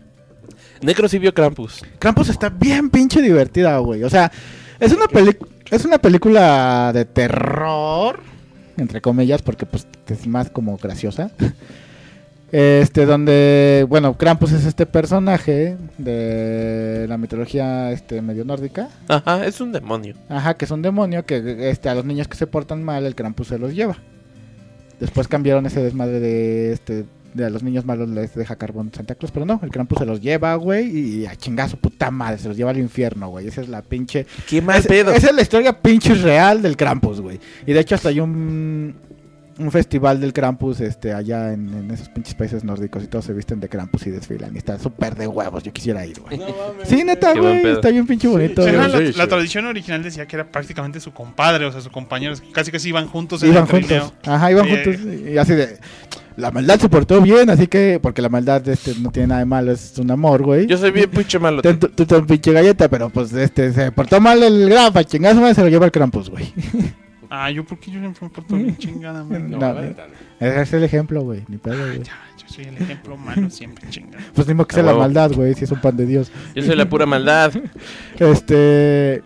[0.82, 1.82] Necro sí vio Krampus.
[1.98, 4.04] Krampus está bien pinche divertida, güey.
[4.04, 4.30] O sea,
[4.78, 5.06] es una
[5.70, 8.20] es una película de terror,
[8.76, 11.30] entre comillas, porque pues es más como graciosa.
[12.52, 18.88] Este, donde, bueno, Krampus es este personaje de la mitología este medio nórdica.
[19.08, 20.14] Ajá, es un demonio.
[20.28, 23.16] Ajá, que es un demonio que este, a los niños que se portan mal, el
[23.16, 23.96] Krampus se los lleva.
[25.00, 27.04] Después cambiaron ese desmadre de este
[27.34, 30.06] de a los niños malos les deja carbón Santa Claus, pero no, el Krampus se
[30.06, 30.86] los lleva, güey,
[31.20, 33.46] y a chingar a su puta madre, se los lleva al infierno, güey.
[33.46, 35.12] Esa es la pinche Qué mal es- pedo.
[35.12, 37.38] Esa es la historia pinche real del Krampus, güey.
[37.66, 38.94] Y de hecho hasta hay un,
[39.58, 43.32] un festival del Krampus este, allá en, en esos pinches países nórdicos y todos se
[43.32, 44.54] visten de Krampus y desfilan.
[44.54, 46.38] Y está súper de huevos, yo quisiera ir, güey.
[46.38, 46.46] No.
[46.84, 48.62] Sí, neta, güey, está bien pinche bonito.
[48.64, 48.70] Sí,
[49.16, 52.34] la, tradición original decía que era prácticamente su compadre, o sea, su compañero.
[52.52, 54.04] Casi casi iban juntos en Iban el trineo.
[54.08, 54.28] juntos.
[54.28, 54.70] Ajá, iban Sí.
[54.70, 54.94] juntos.
[55.32, 55.78] Y así de...
[56.36, 57.98] La maldad se portó bien, así que...
[58.00, 60.66] Porque la maldad este, no tiene nada de malo, es un amor, güey.
[60.66, 61.62] Yo soy bien pinche malo.
[61.62, 65.54] Tú, eres un pinche galleta, pero pues este se portó mal el grafa, chingazo, madre,
[65.54, 66.52] se lo lleva el Krampus, güey.
[67.28, 69.50] Ah, yo porque yo siempre me porto bien chingada, man.
[69.50, 69.80] No, No, no.
[69.80, 71.42] Ese es el ejemplo, güey.
[71.48, 72.02] Ni pedo, güey.
[72.04, 74.22] Ya, yo soy el ejemplo malo siempre, chingada.
[74.34, 75.00] Pues ni modo que sea la huevo.
[75.02, 76.30] maldad, güey, si es un pan de Dios.
[76.54, 77.52] Yo soy la pura maldad.
[78.18, 79.22] Este.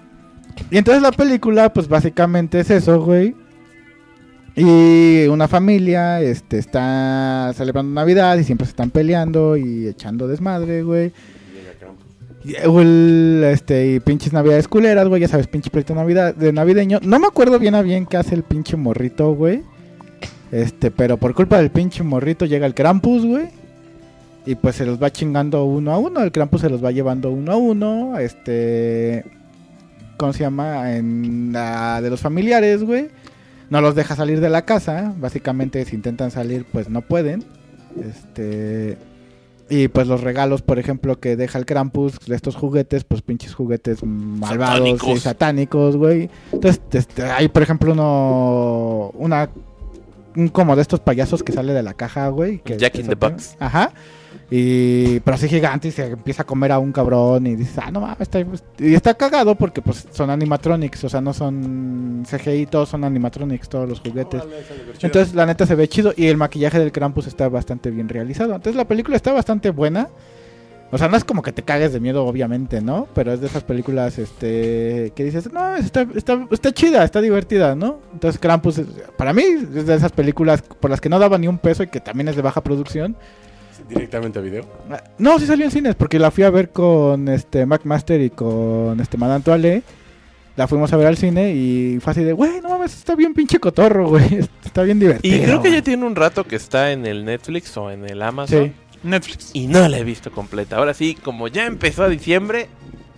[0.71, 3.35] Y entonces la película, pues básicamente es eso, güey.
[4.57, 10.83] Y una familia este, está celebrando Navidad y siempre se están peleando y echando desmadre,
[10.83, 11.13] güey.
[12.45, 16.53] Y, o el, este, y pinches navidades culeras, güey, ya sabes, pinche pleito navidad, de
[16.53, 16.99] navideño.
[17.03, 19.63] No me acuerdo bien a bien qué hace el pinche morrito, güey.
[20.51, 23.49] Este, pero por culpa del pinche morrito llega el Krampus, güey.
[24.47, 26.22] Y pues se los va chingando uno a uno.
[26.22, 28.18] El Krampus se los va llevando uno a uno.
[28.18, 29.25] Este.
[30.17, 30.97] ¿Cómo se llama?
[30.97, 33.09] En la de los familiares, güey.
[33.71, 35.14] No los deja salir de la casa.
[35.18, 37.45] Básicamente, si intentan salir, pues no pueden.
[37.99, 38.99] Este.
[39.68, 43.55] Y pues los regalos, por ejemplo, que deja el Krampus de estos juguetes, pues pinches
[43.55, 45.09] juguetes malvados Satánicos.
[45.09, 46.29] y satánicos, güey.
[46.53, 49.11] Entonces, este, hay, por ejemplo, uno.
[49.14, 49.49] Una.
[50.37, 52.59] Un como de estos payasos que sale de la caja, güey.
[52.59, 53.57] que- Jack in the Box.
[53.61, 53.92] Ajá.
[54.51, 57.91] Y, pero así gigante y se empieza a comer a un cabrón y dices, ah,
[57.91, 58.41] no mames, está,
[58.79, 63.69] y está cagado porque pues son animatronics, o sea, no son CGI, todos son animatronics,
[63.69, 64.43] todos los juguetes.
[64.43, 64.63] Órale.
[65.01, 68.55] Entonces la neta se ve chido y el maquillaje del Krampus está bastante bien realizado.
[68.55, 70.09] Entonces la película está bastante buena.
[70.93, 73.07] O sea, no es como que te cagues de miedo, obviamente, ¿no?
[73.15, 77.77] Pero es de esas películas este que dices, no, está, está, está chida, está divertida,
[77.77, 78.01] ¿no?
[78.13, 78.83] Entonces Krampus,
[79.17, 81.87] para mí, es de esas películas por las que no daba ni un peso y
[81.87, 83.17] que también es de baja producción.
[83.91, 84.64] Directamente a video.
[84.91, 88.30] Ah, No, sí salió en cines porque la fui a ver con este McMaster y
[88.30, 89.83] con este Madame Toile.
[90.57, 93.34] La fuimos a ver al cine y fue así de, güey, no mames, está bien
[93.34, 94.41] pinche cotorro, güey.
[94.64, 95.37] Está bien divertido.
[95.37, 95.83] Y creo que ya güey".
[95.83, 98.67] tiene un rato que está en el Netflix o en el Amazon.
[98.67, 98.72] Sí.
[99.03, 99.50] Netflix.
[99.54, 100.76] Y no la he visto completa.
[100.76, 102.68] Ahora sí, como ya empezó diciembre,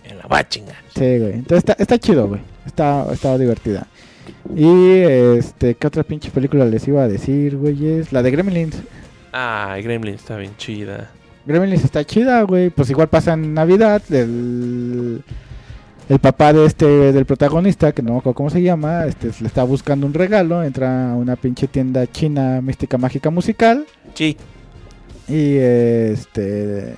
[0.05, 0.77] en la va a chingar.
[0.95, 1.33] Sí, güey.
[1.33, 2.39] Entonces está, está chido, güey.
[2.65, 3.87] Está, está divertida.
[4.55, 4.65] Y
[5.01, 7.85] este, ¿qué otra pinche película les iba a decir, güey?
[7.99, 8.77] Es la de Gremlins.
[9.33, 11.09] Ah, Gremlin está bien chida.
[11.45, 12.69] Gremlins está chida, güey.
[12.69, 14.01] Pues igual pasa en Navidad.
[14.11, 15.23] El,
[16.07, 19.47] el papá de este, del protagonista, que no me acuerdo cómo se llama, este, le
[19.47, 20.63] está buscando un regalo.
[20.63, 23.85] Entra a una pinche tienda china mística mágica musical.
[24.13, 24.37] Sí.
[25.27, 26.95] Y este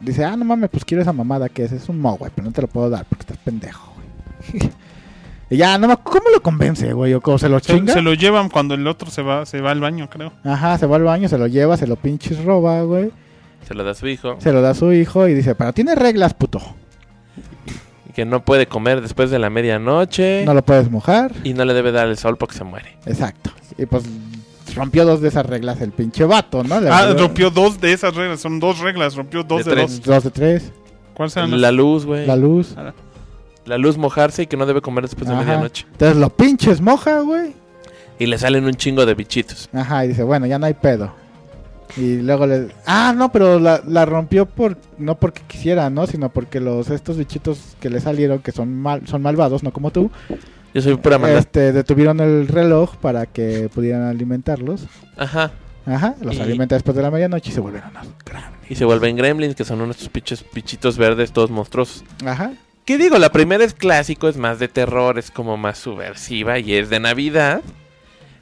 [0.00, 1.72] dice, ah, no mames, pues quiero esa mamada que es.
[1.72, 4.70] Es un mo, güey, pero no te lo puedo dar porque estás pendejo, güey.
[5.50, 7.12] y ya, no ¿cómo lo convence, güey?
[7.14, 7.92] ¿O cómo se lo Se, chinga?
[7.92, 10.32] se lo llevan cuando el otro se va, se va al baño, creo.
[10.44, 13.10] Ajá, se va al baño, se lo lleva, se lo pinches roba, güey.
[13.66, 14.36] Se lo da a su hijo.
[14.38, 16.60] Se lo da a su hijo y dice, pero tiene reglas, puto.
[18.14, 20.44] Que no puede comer después de la medianoche.
[20.44, 21.32] No lo puedes mojar.
[21.44, 22.96] Y no le debe dar el sol porque se muere.
[23.06, 23.50] Exacto.
[23.78, 24.04] Y pues
[24.74, 26.80] rompió dos de esas reglas el pinche vato, ¿no?
[26.80, 28.40] Le Ah, valió- rompió dos de esas reglas.
[28.40, 29.14] Son dos reglas.
[29.14, 29.96] Rompió dos De de, tres.
[29.98, 30.06] dos.
[30.06, 30.72] Dos de tres.
[31.14, 32.26] ¿Cuáles eran las- La luz, güey.
[32.26, 32.74] La luz.
[33.66, 35.44] La luz mojarse y que no debe comer después de Ajá.
[35.44, 35.86] medianoche.
[35.92, 37.54] Entonces lo pinches moja, güey.
[38.18, 39.68] Y le salen un chingo de bichitos.
[39.72, 41.12] Ajá, y dice, bueno, ya no hay pedo.
[41.96, 42.68] Y luego le...
[42.86, 46.06] Ah, no, pero la, la rompió por no porque quisiera, ¿no?
[46.06, 49.90] Sino porque los estos bichitos que le salieron, que son mal, son malvados, no como
[49.90, 50.10] tú,
[50.72, 51.38] Yo soy pura maldad.
[51.38, 54.84] este, detuvieron el reloj para que pudieran alimentarlos.
[55.16, 55.50] Ajá.
[55.86, 58.70] Ajá, los Y- alimenta después de la medianoche y se vuelven unos grandes.
[58.70, 62.04] Y se vuelven gremlins, que son unos pinches bichitos verdes todos monstruosos.
[62.24, 62.52] Ajá.
[62.90, 63.18] ¿Qué digo?
[63.18, 66.98] La primera es clásico, es más de terror, es como más subversiva y es de
[66.98, 67.60] Navidad.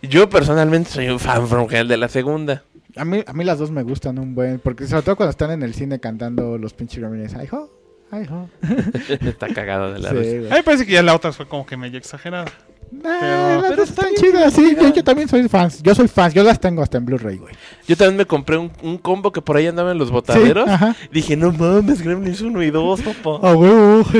[0.01, 2.63] Yo personalmente soy un fan from hell de la segunda.
[2.97, 5.51] A mí, a mí las dos me gustan un buen, porque sobre todo cuando están
[5.51, 7.71] en el cine cantando los pinches gremlins, ay ho,
[8.11, 8.49] ay ho.
[9.29, 10.55] Está cagado de la Sí, risa.
[10.55, 12.51] A mí parece que ya la otra fue como que medio exagerada.
[12.91, 14.77] Las pero dos está están chidas, sí.
[14.95, 15.83] Yo, también soy fans.
[15.83, 16.35] Yo soy fans.
[16.35, 17.55] Yo las tengo hasta en Blu-ray, güey.
[17.87, 20.69] Yo también me compré un, un combo que por ahí andaba en los Sí, botaderos.
[20.69, 20.97] ajá.
[21.13, 23.39] Dije, no mames, Gremlins 1 y 2, papá.
[23.43, 24.05] Ah, huevo.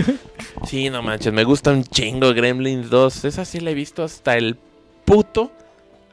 [0.67, 3.25] Sí, no manches, me gusta un chingo Gremlins 2.
[3.25, 4.57] Esa sí la he visto hasta el
[5.05, 5.51] puto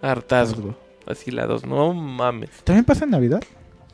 [0.02, 0.76] hartazgo.
[1.08, 2.50] Así la 2, no mames.
[2.64, 3.44] ¿También pasa en Navidad?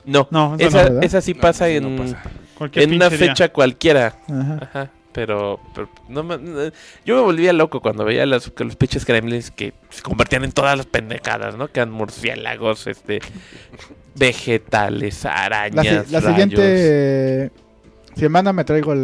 [0.05, 2.21] No, No, esa esa, no, esa sí pasa en, no pasa.
[2.57, 3.17] Cualquier en una día.
[3.17, 4.17] fecha cualquiera.
[4.29, 4.57] Ajá.
[4.61, 6.71] Ajá, pero, pero no me-
[7.05, 10.51] yo me volvía loco cuando veía los, que los pinches gremlins que se convertían en
[10.51, 11.67] todas las pendejadas, ¿no?
[11.67, 13.19] Que eran murciélagos, este,
[14.15, 16.23] vegetales, La, arañas, si- la rayos.
[16.23, 17.51] siguiente
[18.15, 18.99] eh, semana me traigo el,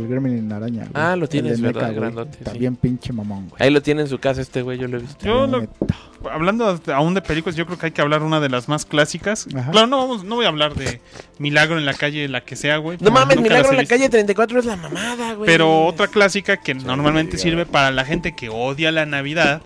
[0.00, 0.82] el Gremlin araña.
[0.82, 0.90] güey.
[0.94, 1.86] Ah, lo tienes, ¿verdad?
[1.88, 1.94] güey.
[1.96, 2.58] Grandote, Está sí.
[2.58, 3.62] bien pinche mamón, güey.
[3.62, 5.24] Ahí lo tiene en su casa este güey, yo lo he visto.
[5.24, 5.66] Yo lo-.
[6.30, 9.48] Hablando aún de películas, yo creo que hay que hablar una de las más clásicas.
[9.56, 9.72] Ajá.
[9.72, 11.00] Claro, no, vamos, no voy a hablar de
[11.38, 12.96] Milagro en la calle, la que sea, güey.
[13.00, 15.46] No mames, Milagro en la calle 34 es la mamada, güey.
[15.46, 19.62] Pero otra clásica que normalmente sirve para la gente que odia la Navidad,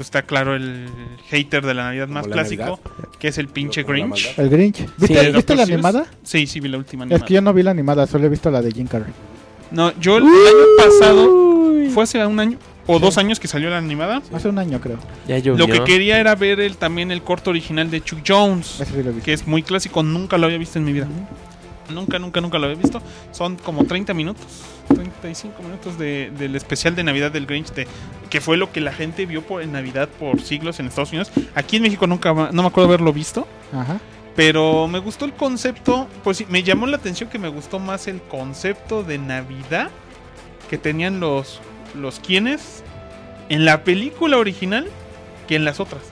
[0.00, 0.86] pues está claro el
[1.28, 2.80] hater de la Navidad más la clásico,
[3.18, 4.32] que es el pinche Grinch.
[4.38, 4.86] El Grinch.
[4.96, 6.06] ¿Viste, Sí, ¿viste la animada?
[6.22, 7.26] Sí, sí, vi la última Es animada.
[7.26, 9.12] que yo no vi la animada, solo he visto la de Jim Carrey.
[9.70, 10.32] No, yo el año
[10.78, 12.56] pasado, fue hace un año
[12.86, 14.22] o dos años que salió la animada.
[14.32, 14.96] Hace un año, creo.
[15.28, 15.38] Ya.
[15.52, 18.82] Lo que quería era ver el, también el corto original de Chuck Jones,
[19.22, 21.08] que es muy clásico, nunca lo había visto en mi vida.
[21.92, 23.02] Nunca, nunca, nunca lo había visto.
[23.32, 24.46] Son como 30 minutos,
[24.94, 27.86] 35 minutos de- del especial de Navidad del Grinch, de,
[28.28, 31.30] que fue lo que la gente vio por, en Navidad por siglos en Estados Unidos.
[31.54, 33.98] Aquí en México nunca, no me acuerdo haberlo visto, Ajá.
[34.36, 38.06] pero me gustó el concepto, pues sí, me llamó la atención que me gustó más
[38.08, 39.90] el concepto de Navidad
[40.68, 41.60] que tenían los,
[41.94, 42.82] los quienes
[43.48, 44.86] en la película original
[45.48, 46.02] que en las otras.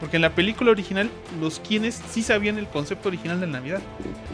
[0.00, 3.80] Porque en la película original los quienes sí sabían el concepto original de Navidad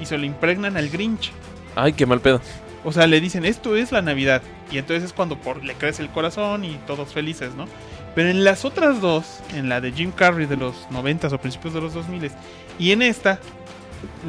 [0.00, 1.32] y se lo impregnan al Grinch.
[1.74, 2.40] Ay, qué mal pedo.
[2.88, 4.42] O sea, le dicen, esto es la Navidad.
[4.70, 7.66] Y entonces es cuando por, le crece el corazón y todos felices, ¿no?
[8.14, 11.74] Pero en las otras dos, en la de Jim Carrey de los 90 o principios
[11.74, 12.30] de los 2000
[12.78, 13.40] y en esta,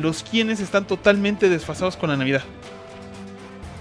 [0.02, 2.42] los quienes están totalmente desfasados con la Navidad.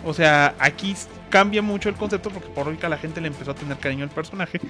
[0.04, 0.94] O sea, aquí
[1.30, 4.10] cambia mucho el concepto porque por ahorita la gente le empezó a tener cariño al
[4.10, 4.60] personaje.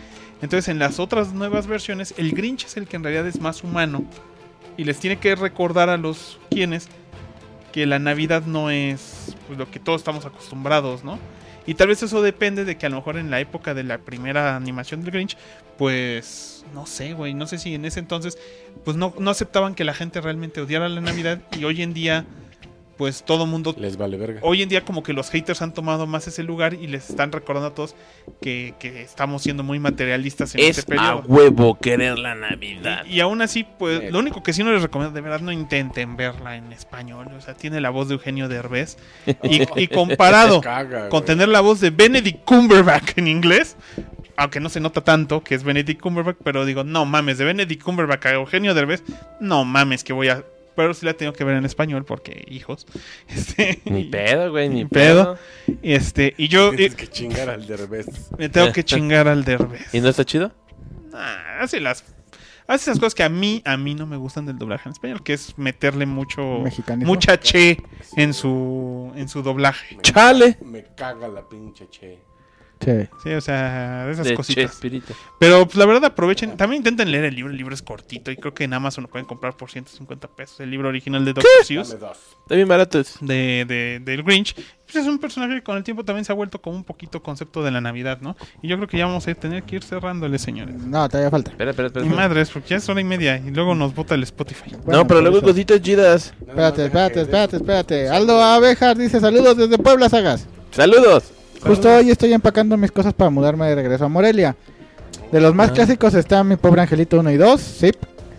[0.40, 3.64] Entonces en las otras nuevas versiones, el Grinch es el que en realidad es más
[3.64, 4.04] humano
[4.76, 6.86] y les tiene que recordar a los quienes
[7.72, 11.18] que la Navidad no es pues, lo que todos estamos acostumbrados, ¿no?
[11.66, 13.98] Y tal vez eso depende de que a lo mejor en la época de la
[13.98, 15.36] primera animación del Grinch,
[15.76, 18.38] pues no sé, güey, no sé si en ese entonces
[18.84, 22.24] pues no, no aceptaban que la gente realmente odiara la Navidad y hoy en día
[22.96, 24.40] pues todo mundo Les vale verga.
[24.42, 27.30] hoy en día como que los haters han tomado más ese lugar y les están
[27.32, 27.94] recordando a todos
[28.40, 31.24] que, que estamos siendo muy materialistas en Es este a periodo.
[31.28, 33.04] huevo querer la Navidad.
[33.06, 35.52] Y, y aún así, pues lo único que sí no les recomiendo, de verdad no
[35.52, 37.28] intenten verla en español.
[37.36, 38.96] O sea, tiene la voz de Eugenio Derbez.
[39.42, 41.26] Y, y comparado Caga, con güey.
[41.26, 43.76] tener la voz de Benedict Cumberbatch en inglés,
[44.36, 47.82] aunque no se nota tanto que es Benedict Cumberbatch, pero digo, no mames, de Benedict
[47.82, 49.02] Cumberbatch a Eugenio Derbez,
[49.40, 50.44] no mames que voy a...
[50.76, 52.86] Pero sí la tengo que ver en español porque, hijos.
[53.28, 55.36] Este, Ni pedo, güey, ni Ni pedo.
[55.66, 55.76] pedo.
[55.82, 58.06] Este, y yo Tienes eh, que chingar al derbez.
[58.38, 59.92] me tengo que chingar al Derbez.
[59.94, 60.52] ¿Y no está chido?
[61.14, 62.04] Ah, hace las
[62.68, 65.22] hace esas cosas que a mí a mí no me gustan del doblaje en español,
[65.22, 67.10] que es meterle mucho Mexicanismo.
[67.12, 67.78] mucha che
[68.16, 69.96] en su en su doblaje.
[69.96, 70.58] Me- Chale.
[70.64, 72.18] Me caga la pinche che.
[72.84, 72.92] Sí.
[73.24, 74.70] Sí, o sea, de esas De cositas.
[74.70, 75.14] Chespirito.
[75.40, 78.36] Pero pues, la verdad aprovechen, también intenten leer el libro, el libro es cortito y
[78.36, 81.46] creo que en Amazon lo pueden comprar por 150 pesos, el libro original de Dr.
[81.64, 81.96] Seuss.
[82.50, 83.00] Bien barato.
[83.00, 83.16] es.
[83.20, 86.34] de, de- del Grinch, pues es un personaje que con el tiempo también se ha
[86.34, 88.36] vuelto como un poquito concepto de la Navidad, ¿no?
[88.62, 90.76] Y yo creo que ya vamos a tener que ir cerrándole, señores.
[90.76, 91.50] No, todavía falta.
[91.52, 92.04] Espera, espera, espera.
[92.06, 94.72] Mi madres, porque ya es hora y media y luego nos bota el Spotify.
[94.84, 95.46] Bueno, no, pero por luego eso.
[95.46, 96.34] cositas chidas.
[96.46, 98.08] Espérate, espérate, espérate, espérate.
[98.10, 100.46] Aldo Abejar dice saludos desde Puebla, Sagas.
[100.70, 101.32] Saludos.
[101.62, 104.56] Justo hoy estoy empacando mis cosas para mudarme de regreso a Morelia.
[105.32, 105.72] De los más Ah.
[105.72, 107.96] clásicos está mi pobre angelito 1 y 2, Zip,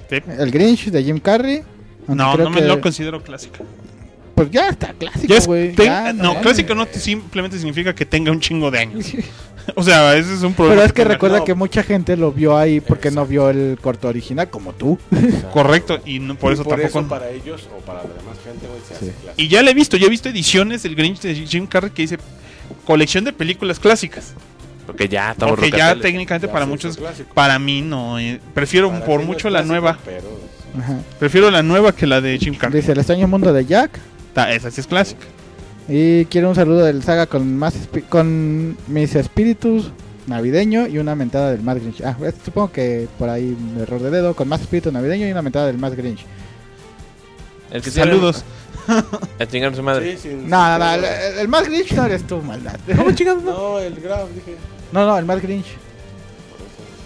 [0.09, 0.17] Sí.
[0.39, 1.63] el Grinch de Jim Carrey.
[2.07, 3.59] No, creo no me que- lo considero clásica.
[4.35, 5.73] Pues ya está clásico, Ya es- güey.
[5.73, 6.75] ten- ya, no, ya, clásico ya.
[6.75, 9.05] no te- simplemente significa que tenga un chingo de años.
[9.75, 10.75] O sea, ese es un problema.
[10.77, 11.43] Pero es que recuerda no.
[11.43, 14.97] que mucha gente lo vio ahí porque no vio el corto original, como tú.
[15.53, 16.99] Correcto, y no- por Y eso por tampoco.
[16.99, 19.11] eso para ellos o para la demás gente, güey, se hace Sí.
[19.23, 19.33] clásico.
[19.41, 22.03] Y ya le he visto, yo he visto ediciones del Grinch de Jim Carrey que
[22.03, 22.17] dice
[22.85, 24.33] colección de películas clásicas.
[24.85, 26.97] Porque ya estamos Porque ya técnicamente Ya para muchos,
[27.33, 28.17] para mí no.
[28.19, 29.97] eh, prefiero Para por ti no mucho es la clásico, nueva.
[30.05, 30.47] Pero
[30.79, 30.99] Ajá.
[31.19, 32.79] Prefiero la nueva que la de Jim Carrey.
[32.81, 33.99] Dice el extraño mundo de Jack.
[34.33, 35.25] Ta- esa sí es clásica.
[35.89, 39.91] Y quiero un saludo del saga con más espi- con mis espíritus
[40.27, 42.01] navideño y una mentada del más Grinch.
[42.01, 42.15] Ah,
[42.45, 45.67] supongo que por ahí un error de dedo con más espíritu navideño y una mentada
[45.67, 46.25] del más Grinch.
[47.71, 48.43] El que tiene- Saludos.
[49.39, 50.17] A chingar su madre.
[50.17, 52.75] sí, sin- No, no, no, sin el, el más Grinch no eres tú, maldad.
[52.95, 53.43] ¿Cómo chingados?
[53.43, 53.51] no?
[53.51, 54.55] No, el Graf, dije.
[54.91, 55.65] No, no, el más Grinch.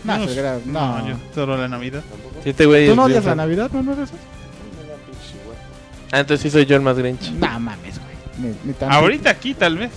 [0.03, 0.99] No, Yo el Graf, no.
[0.99, 2.03] no, yo adoro la Navidad.
[2.09, 2.35] Tampoco.
[2.43, 3.35] Sí, este güey ¿Tú no odias la.
[3.35, 3.69] Navidad?
[3.71, 4.17] ¿No, no eres eso?
[6.11, 7.31] Ah, entonces sí soy yo el más Grinch.
[7.31, 8.53] No mames, güey.
[8.63, 9.91] Ni, ni Ahorita aquí tal vez.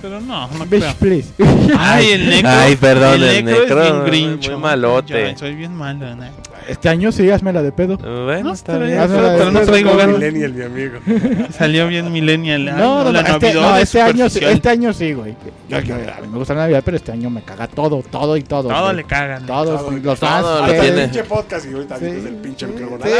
[0.00, 0.94] Pero no, no Bitch, creo.
[0.94, 1.32] please.
[1.76, 2.50] Ay, el necro.
[2.50, 4.58] Ay, perdón, el necro, necro, es bien muy grincho.
[4.60, 5.32] malote.
[5.32, 6.24] Yo soy bien malo, ¿no?
[6.68, 7.96] Este año sí, hazme la de pedo.
[7.96, 9.00] Bueno, No, está pero bien.
[9.00, 10.18] de pero no pedo, traigo ganas.
[10.18, 10.98] Millennial, mi amigo.
[11.58, 12.64] Salió bien Millennial.
[12.66, 15.34] No, no, la este, no, es este año, este año sí, güey.
[15.68, 18.36] Yo- yo- a mí me gusta la Navidad, pero este año me caga todo, todo
[18.36, 18.68] y todo.
[18.68, 18.96] Todo güey.
[18.96, 19.46] le cagan.
[19.46, 20.46] Todos, Todo, los todo fans.
[20.72, 21.02] lo tiene.
[21.04, 22.04] Pinche podcast y ahorita Sí.
[22.04, 23.04] dices el pinche micrófono.
[23.04, 23.10] Sí,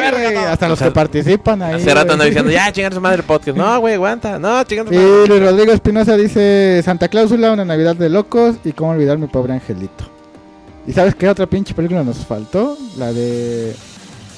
[0.47, 1.75] hasta los O sea, que participan ahí.
[1.77, 3.57] Hace rato andaba diciendo, ya, chingar a su madre el podcast.
[3.57, 4.39] No, güey, aguanta.
[4.39, 5.27] No, chingar a su Y madre.
[5.29, 9.55] Luis Rodrigo Espinosa dice Santa Cláusula, una Navidad de locos y cómo olvidar mi pobre
[9.55, 10.18] angelito.
[10.89, 12.77] ¿Y sabes qué otra pinche película nos faltó?
[12.97, 13.75] La de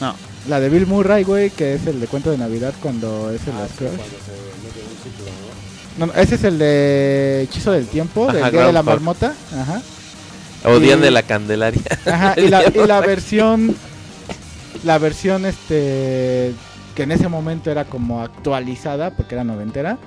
[0.01, 0.15] No.
[0.49, 3.53] la de Bill Murray, güey, que es el de cuento de Navidad cuando es el
[3.55, 3.97] Ah, sí, Scrooge.
[3.97, 5.25] cuando se mete en un ciclo,
[5.99, 6.07] ¿no?
[6.07, 8.83] No, ese es el de Hechizo del Tiempo, del Ajá, Día de la.
[8.83, 9.35] Marmota.
[9.57, 9.81] Ajá.
[10.65, 11.83] Odian y- de la Candelaria.
[12.07, 13.75] Ajá, y la, y la versión
[14.85, 16.53] la versión este
[16.95, 19.99] que en ese momento era como actualizada porque era noventera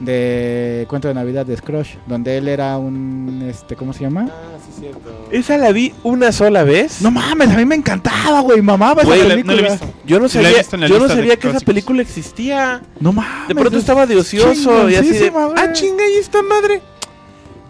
[0.00, 4.26] de cuento de Navidad de Scrooge, donde él era un este ¿cómo se llama?
[4.30, 5.28] Ah, sí, cierto.
[5.30, 7.02] Esa la vi una sola vez.
[7.02, 9.42] No mames, a mí me encantaba, güey, mamaba esa película.
[9.44, 9.94] no le he visto.
[10.06, 12.02] Yo no Sí la he sabía, visto en la yo no sabía que esa película
[12.02, 12.82] existía.
[12.98, 13.48] No mames.
[13.48, 16.80] De pronto es estaba de ocioso y así de, ah, chinga, y esta madre.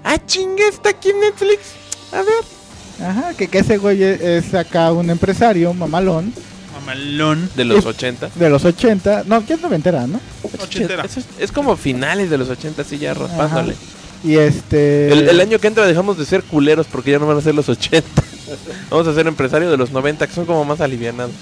[0.04, 1.74] Ah, chinga, está aquí en Netflix.
[2.12, 3.08] A ver.
[3.08, 6.32] Ajá, que, que ese güey es, es acá un empresario mamalón
[6.80, 7.48] Mamalón.
[7.56, 8.30] De los Es- 80.
[8.34, 10.20] de los 80, no, que es noventera, ¿no?
[10.62, 11.04] Ochentera.
[11.04, 13.74] Es, es como finales de los 80, así ya raspándole.
[14.22, 17.38] Y este El, el año que entra dejamos de ser culeros porque ya no van
[17.38, 18.06] a ser los 80.
[18.90, 21.32] Vamos a ser empresarios de los 90 que son como más alivianados.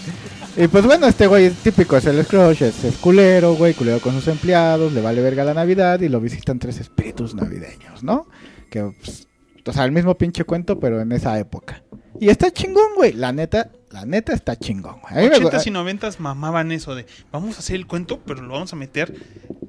[0.56, 4.00] Y pues bueno, este güey es típico, es el Scrooge, es, es culero, güey, culero
[4.00, 8.26] con sus empleados, le vale verga la Navidad y lo visitan tres espíritus navideños, ¿no?
[8.68, 9.28] Que, pues,
[9.64, 11.82] o sea, el mismo pinche cuento, pero en esa época.
[12.20, 15.12] Y está chingón, güey, la neta, la neta está chingón, güey.
[15.14, 18.20] A mí me gu- 80s y 90s mamaban eso de vamos a hacer el cuento,
[18.26, 19.14] pero lo vamos a meter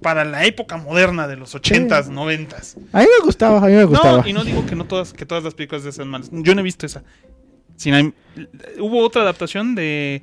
[0.02, 2.76] para la época moderna de los 80s, 90s.
[2.94, 4.22] a mí me gustaba, a mí me gustaba.
[4.22, 6.30] No, y no digo que no todas que todas las películas de esas malas.
[6.32, 7.04] Yo no he visto esa.
[7.76, 8.14] Sin
[8.80, 10.22] hubo otra adaptación de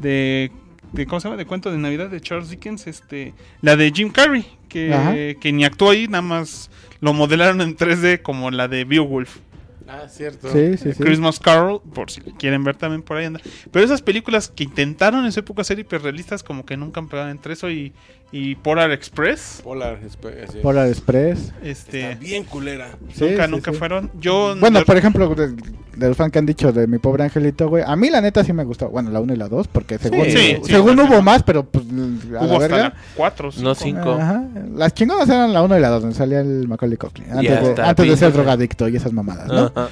[0.00, 0.50] de
[0.92, 1.36] de ¿cómo se llama?
[1.36, 4.46] de cuento de Navidad de Charles Dickens, este, la de Jim Carrey,
[4.92, 5.12] Ajá.
[5.12, 6.70] que, que ni actuó ahí, nada más
[7.00, 9.38] lo modelaron en 3D como la de Beowulf.
[9.86, 10.50] Ah, cierto.
[10.50, 11.02] Sí, sí, sí.
[11.02, 13.40] Christmas Carol, por si quieren ver también por ahí anda.
[13.70, 17.28] Pero esas películas que intentaron en su época ser hiperrealistas, como que nunca han pegado
[17.30, 17.92] entre eso y,
[18.36, 19.60] y Polar Express.
[19.62, 20.58] Polar, espe- así.
[20.58, 21.52] Polar Express.
[21.62, 22.88] Este, Está bien culera.
[23.14, 23.78] Sí, nunca, sí, nunca sí.
[23.78, 24.10] fueron.
[24.20, 25.52] Yo Bueno, yo- por ejemplo, de,
[25.96, 27.84] de los fans que han dicho de mi pobre angelito, güey.
[27.86, 28.88] A mí la neta sí me gustó.
[28.88, 31.22] Bueno, la 1 y la 2, porque según, Sí, sí, según sí, hubo sí.
[31.22, 32.76] más, pero pues a hubo la hasta verga.
[32.88, 34.10] la 4 No, cinco.
[34.14, 34.44] Ajá.
[34.74, 37.26] Las chingonas eran la 1 y la 2, donde salía el Macaulay Culkin.
[37.30, 39.66] Antes, de, hasta antes de ser drogadicto y esas mamadas, ¿no?
[39.76, 39.88] Ajá.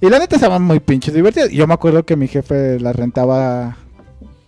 [0.00, 1.50] Y la neta estaban muy pinches divertidas.
[1.50, 3.76] Yo me acuerdo que mi jefe las rentaba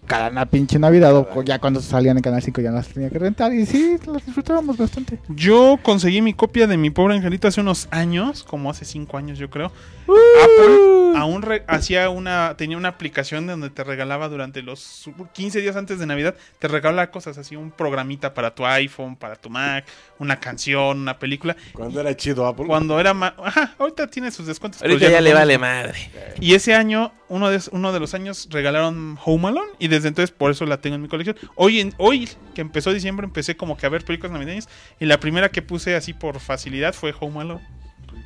[0.06, 1.14] cada una pinche Navidad.
[1.14, 3.52] O ya cuando salían en Canal 5 ya las tenía que rentar.
[3.52, 5.18] Y sí, las disfrutábamos bastante.
[5.28, 9.38] Yo conseguí mi copia de mi pobre angelito hace unos años, como hace 5 años
[9.38, 9.72] yo creo.
[10.06, 10.12] Uh.
[10.42, 15.76] Apple aún re- hacía una tenía una aplicación donde te regalaba durante los 15 días
[15.76, 19.84] antes de Navidad, te regalaba cosas así, un programita para tu iPhone, para tu Mac,
[20.18, 21.56] una canción, una película.
[21.72, 22.66] Cuando era chido Apple.
[22.66, 24.82] Cuando era más, ajá, ahorita tiene sus descuentos.
[24.82, 26.10] Ahorita ya no le vale madre.
[26.40, 29.70] Y ese año, uno de, uno de los años, regalaron Home Alone.
[29.78, 31.36] Y desde entonces, por eso la tengo en mi colección.
[31.54, 34.68] Hoy, en, hoy que empezó diciembre, empecé como que a ver películas navideñas.
[35.00, 37.62] Y la primera que puse así por facilidad fue Home Alone.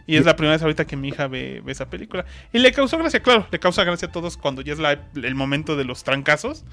[0.07, 2.25] Y es la primera vez ahorita que mi hija ve, ve esa película.
[2.53, 5.35] Y le causó gracia, claro, le causa gracia a todos cuando ya es la- el
[5.35, 6.65] momento de los trancazos.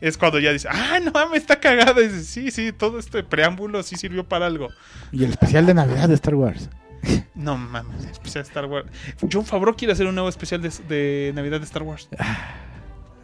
[0.00, 2.00] Es cuando ya dice, ah, no mames, está cagada.
[2.02, 4.68] Y dice, sí, sí, todo este preámbulo sí sirvió para algo.
[5.10, 6.68] Y el especial de Navidad de Star Wars.
[7.34, 8.86] No mames, especial de Star Wars.
[9.30, 12.08] John Favreau quiere hacer un nuevo especial de, de Navidad de Star Wars.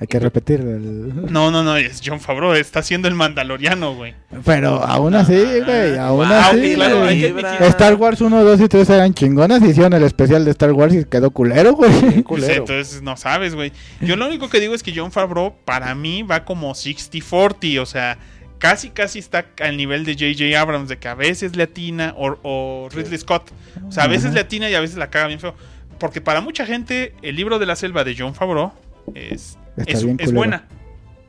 [0.00, 1.32] Hay que repetir el...
[1.32, 4.14] No, no, no, es John Favreau, está haciendo el Mandaloriano, güey.
[4.44, 5.32] Pero aún así,
[5.64, 6.74] güey, aún Wow, así.
[6.74, 7.20] claro, güey.
[7.20, 7.52] que Vibra.
[7.56, 10.72] admitir- Star Wars 1, 2 y 3 eran chingonas y hicieron el especial de Star
[10.72, 11.92] Wars y quedó culero, güey.
[12.00, 12.54] Pues culero.
[12.54, 13.72] entonces no sabes, güey.
[14.00, 17.86] Yo lo único que digo es que John Favreau para mí va como 60-40, o
[17.86, 18.18] sea,
[18.62, 20.56] casi casi está al nivel de J.J.
[20.58, 23.50] Abrams, de que a veces le atina, o, o Ridley Scott.
[23.88, 25.56] O sea, a veces le atina y a veces la caga bien feo.
[25.98, 28.72] Porque para mucha gente, el libro de la selva de John Favreau
[29.16, 30.68] es, es, es buena.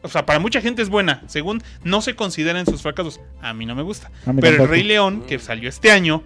[0.03, 1.23] O sea, para mucha gente es buena.
[1.25, 3.19] Según no se consideran sus fracasos.
[3.41, 4.11] A mí no me gusta.
[4.39, 4.69] Pero el.
[4.69, 6.21] Rey León, que salió este año,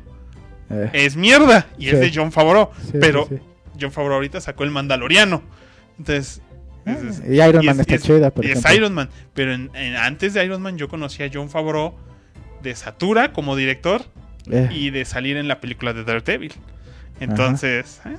[0.70, 1.68] Eh, es mierda.
[1.78, 2.72] Y es de John Favreau.
[2.84, 3.38] sí, pero sí.
[3.80, 5.42] John Favreau ahorita sacó el Mandaloriano.
[5.98, 6.42] Entonces.
[6.88, 8.64] Ah, es- es- y Iron Man es- está es- chida, por y es.
[8.76, 9.10] Iron Man.
[9.34, 11.94] Pero en- en- antes de Iron Man yo conocí a John Favreau
[12.64, 14.02] de Satura como director
[14.50, 16.54] Eh, y de salir en la película de Daredevil.
[17.20, 18.16] Entonces, eh,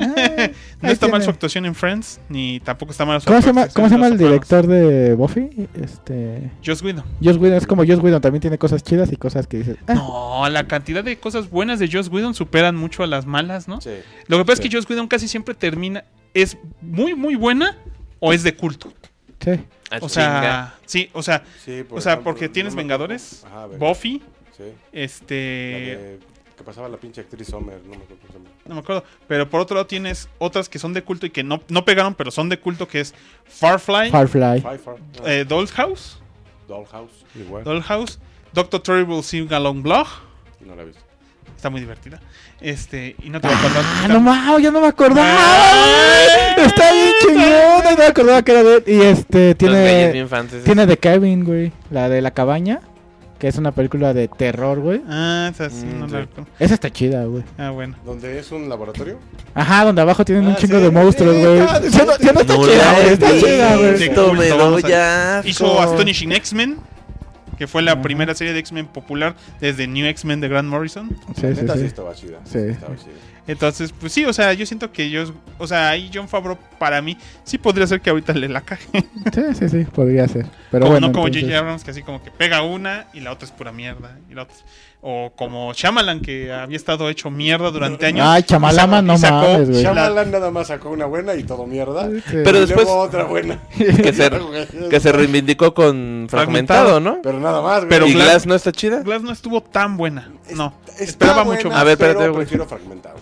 [0.00, 3.46] ahí no está mal su actuación en Friends, ni tampoco está mal su ¿Cómo se
[3.46, 4.30] llama, actuación cómo se llama el Sopranos.
[4.30, 5.68] director de Buffy?
[5.80, 6.50] Este...
[6.64, 7.04] Joss Whedon.
[7.22, 9.76] Joss Whedon, es como Joss Whedon, también tiene cosas chidas y cosas que dices...
[9.86, 13.68] ah, No, la cantidad de cosas buenas de Joss Whedon superan mucho a las malas,
[13.68, 13.80] ¿no?
[13.80, 13.90] Sí.
[14.26, 14.62] Lo que pasa Sí.
[14.66, 17.78] es que Joss Whedon casi siempre termina, es muy, muy buena
[18.24, 18.92] o es de culto.
[19.40, 19.50] sí.
[19.90, 22.82] Ah, O sea, sí, o sea, Sí, por o sea, ejemplo, porque tienes no me
[22.84, 23.56] Vengadores, acuerdo.
[23.58, 23.98] Ajá, Vengadores.
[23.98, 24.22] Buffy,
[24.56, 24.62] Sí.
[24.64, 26.18] La este, de-
[26.56, 28.50] que pasaba la pinche actriz Sommer, no me acuerdo cómo se llama.
[28.66, 31.42] no me acuerdo, pero por otro lado tienes otras que son de culto y que
[31.42, 34.62] no, no pegaron, pero son de culto, que es Farfly, Firefly.
[34.62, 36.20] No, eh, Dollhouse,
[36.68, 37.64] Dollhouse, igual.
[37.64, 38.18] Dollhouse,
[38.54, 40.06] Doctor Terrible Sing Along Blog,
[40.60, 41.02] No la he visto.
[41.56, 42.20] Está muy divertida,
[42.60, 43.82] este, y no te voy a acordar.
[44.04, 45.28] Ah, no mames, ya no me acordaba.
[45.30, 46.54] Ah.
[46.58, 48.82] Está bien chingón, no me acordaba que era de...
[48.86, 50.26] Y este, tiene...
[50.64, 51.72] Tiene de Kevin, güey.
[51.90, 52.80] La de la cabaña.
[53.38, 55.02] Que es una película de terror, güey.
[55.08, 56.12] Ah, esa sí, Mm, no sí.
[56.14, 56.26] la
[56.60, 57.42] Esa está chida, güey.
[57.58, 57.96] Ah, bueno.
[58.04, 59.18] ¿Dónde es un laboratorio?
[59.52, 61.58] Ajá, donde abajo tienen un Ah, chingo sí, de monstruos, sí, güey.
[61.58, 63.08] está Ya no, ya no está No chida, güey.
[63.08, 63.92] he Está chida, güey.
[63.98, 65.42] Visto, me doy vamos a- ya.
[65.44, 66.78] Hizo Astonishing X-Men,
[67.62, 68.02] que fue la Ajá.
[68.02, 71.08] primera serie de X-Men popular desde New X-Men de Grant Morrison.
[71.36, 71.84] Sí, sí, sí sí.
[71.84, 72.40] estaba chida.
[72.42, 72.58] Sí.
[72.58, 73.12] Estaba chida.
[73.46, 77.00] Entonces, pues sí, o sea, yo siento que yo, o sea, ahí John Favreau para
[77.00, 78.88] mí sí podría ser que ahorita le la caje.
[79.32, 80.46] Sí, sí, sí, podría ser.
[80.72, 81.58] Pero como bueno, no como entonces- J.J.
[81.60, 84.42] Abrams que así como que pega una y la otra es pura mierda y la
[84.42, 84.64] otra es-
[85.04, 88.24] o como Shyamalan que había estado hecho mierda durante años.
[88.24, 89.82] Ay, Chamalama, y no sacó- mames, güey.
[89.82, 92.08] Shyamalan nada más sacó una buena y todo mierda.
[92.08, 92.20] Sí.
[92.44, 93.58] Pero y después- luego otra buena.
[93.76, 94.30] Que se,
[94.90, 97.18] que se reivindicó con Fragmentado, ¿no?
[97.20, 97.88] Pero nada más, güey.
[97.90, 99.00] Pero ¿Y Glass- Glass no está chida?
[99.02, 100.30] Glass no estuvo tan buena.
[100.54, 102.34] No, Está esperaba buena, mucho A ver, espérate, güey.
[102.36, 103.16] prefiero fragmentado.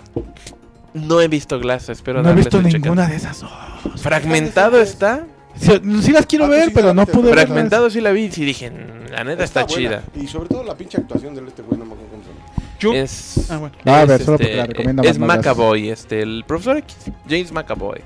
[0.92, 3.42] No he visto Glass, espero No he visto ninguna de esas.
[3.42, 3.48] Oh,
[3.96, 5.24] Fragmentado está.
[5.60, 5.72] Sí,
[6.02, 7.44] sí las quiero Ah, ver, sí pero no pude verlas.
[7.46, 10.02] Fragmentado sí la vi y sí dije, "Mm, la neta está, chida.
[10.18, 12.40] Y sobre todo la pinche actuación de este güey, no me acuerdo cómo se llama.
[12.80, 13.74] yo Es, Ah, bueno.
[13.84, 16.96] A es, ver, solo porque la Es más, no hagas- McAvoy, este, el profesor X,
[17.28, 18.00] James McAvoy.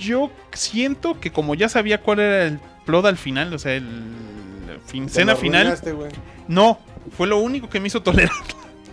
[0.00, 3.84] yo siento que como ya sabía cuál era el plot al final, o sea, el
[4.86, 5.76] fin, cena final,
[6.46, 6.78] no,
[7.16, 8.30] fue lo único que me hizo tolerar.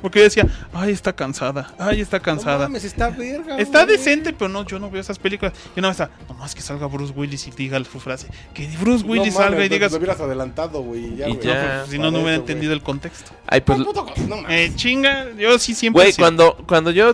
[0.05, 2.67] Porque yo decía, ay, está cansada, ay, está No cansada.
[2.67, 3.57] mames, está verga.
[3.57, 3.97] Está güey.
[3.97, 5.53] decente, pero no, yo no veo esas películas.
[5.75, 8.27] Yo no está, nomás que salga Bruce Willis y diga su frase.
[8.53, 9.89] Que Bruce No Willis mames, salga y lo- diga.
[9.89, 11.05] Lo hubieras adelantado, güey.
[11.05, 11.47] y Ya, Y güey.
[11.47, 11.77] ya.
[11.81, 13.31] pues, si no, no hubiera eso, entendido el contexto.
[13.47, 13.79] Ay, pues.
[13.79, 13.93] No
[14.37, 14.45] mames.
[14.49, 16.03] Eh, chinga, yo sí siempre.
[16.03, 17.13] güey, sí- cuando, cuando yo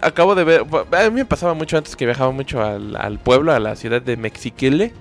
[0.00, 0.64] acabo de ver.
[0.90, 4.02] A mí me pasaba mucho antes que viajaba mucho al, al pueblo, a la ciudad
[4.02, 4.92] de Mexiquile.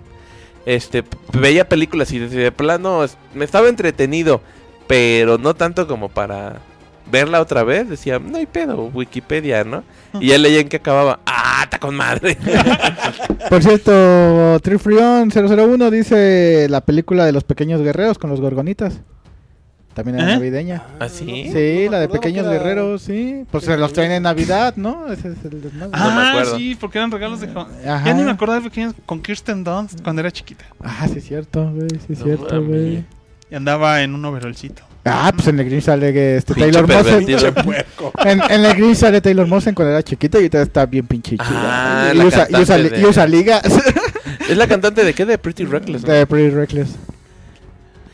[0.68, 1.04] Este,
[1.34, 3.04] veía películas y de, de plano
[3.34, 4.42] me estaba entretenido,
[4.86, 6.62] pero no tanto como para
[7.12, 7.90] verla otra vez.
[7.90, 9.84] Decía, no hay pedo, Wikipedia, ¿no?
[10.20, 11.20] Y ya leía en que acababa.
[11.26, 12.38] ¡Ah, está con madre!
[13.50, 19.00] Por cierto, Trifrion 001 dice la película de los pequeños guerreros con los gorgonitas.
[19.94, 20.36] También era ¿Eh?
[20.36, 20.84] navideña.
[21.02, 21.50] ¿Ah, sí?
[21.52, 23.44] Sí, la de pequeños era- guerreros, sí.
[23.52, 25.12] Pues se los traen en Navidad, ¿no?
[25.12, 25.92] Ese es el desmadre.
[25.92, 26.58] No me Ah, acuerdo.
[26.58, 27.48] sí, porque eran regalos de...
[27.50, 28.06] Ajá.
[28.06, 30.64] Ya ni me acordaba de pequeños con Kirsten Dunst cuando era chiquita.
[30.82, 33.04] Ah, sí es cierto, güey, sí es No cierto, güey.
[33.50, 34.82] Y andaba en un overolcito.
[35.04, 37.28] Ah, pues en el Grinch sale que este Pinche Taylor Mosen.
[38.24, 41.38] En, en el Grinch sale Taylor Mosen cuando era chiquita y ahorita está bien pinche
[41.38, 41.48] chida.
[41.50, 43.62] Ah, y, usa, y, usa, cantante y de- usa ligas
[44.50, 45.26] ¿Es la cantante de qué?
[45.26, 46.04] De Pretty Reckless.
[46.04, 46.12] ¿no?
[46.14, 46.90] de Pretty Reckless.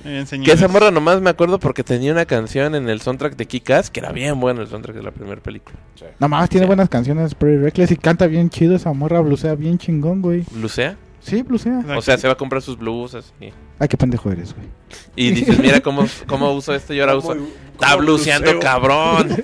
[0.05, 3.45] Bien, Que esa morra nomás me acuerdo porque tenía una canción en el soundtrack de
[3.45, 5.75] Kick-Ass que era bien bueno el soundtrack de la primera película.
[6.19, 6.67] Nada más tiene Sí.
[6.67, 10.45] buenas canciones Pretty Reckless y canta bien chido esa morra, blusea bien chingón, güey.
[10.55, 10.95] ¿Lucea?
[11.27, 11.83] Sí, blusea.
[11.95, 13.45] O sea, se va a comprar sus blusas y,
[13.79, 14.67] Ay, qué pendejo eres, güey.
[15.15, 17.35] y dices, mira cómo, cómo uso esto y ahora uso...
[17.73, 18.59] Está bluseando, bluseo.
[18.61, 19.43] cabrón.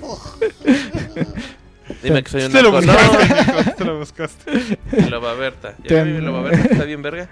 [2.02, 2.70] Dime que soy un Te lo.
[2.80, 4.76] No, buscaste, te lo buscaste.
[4.92, 5.74] mi Loba Berta.
[5.82, 6.68] ¿Ya Te- vi mi Loba Berta?
[6.72, 7.28] ¿Está bien verga?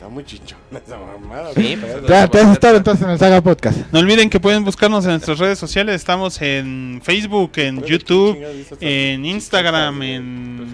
[0.00, 1.50] Está muy chinchona esa mamada.
[1.54, 3.78] Sí, pues, Ya, te has estado entonces en el Saga Podcast.
[3.92, 5.94] No olviden que pueden buscarnos en nuestras redes sociales.
[5.96, 8.38] Estamos en Facebook, en YouTube,
[8.80, 10.10] en Instagram, Pues,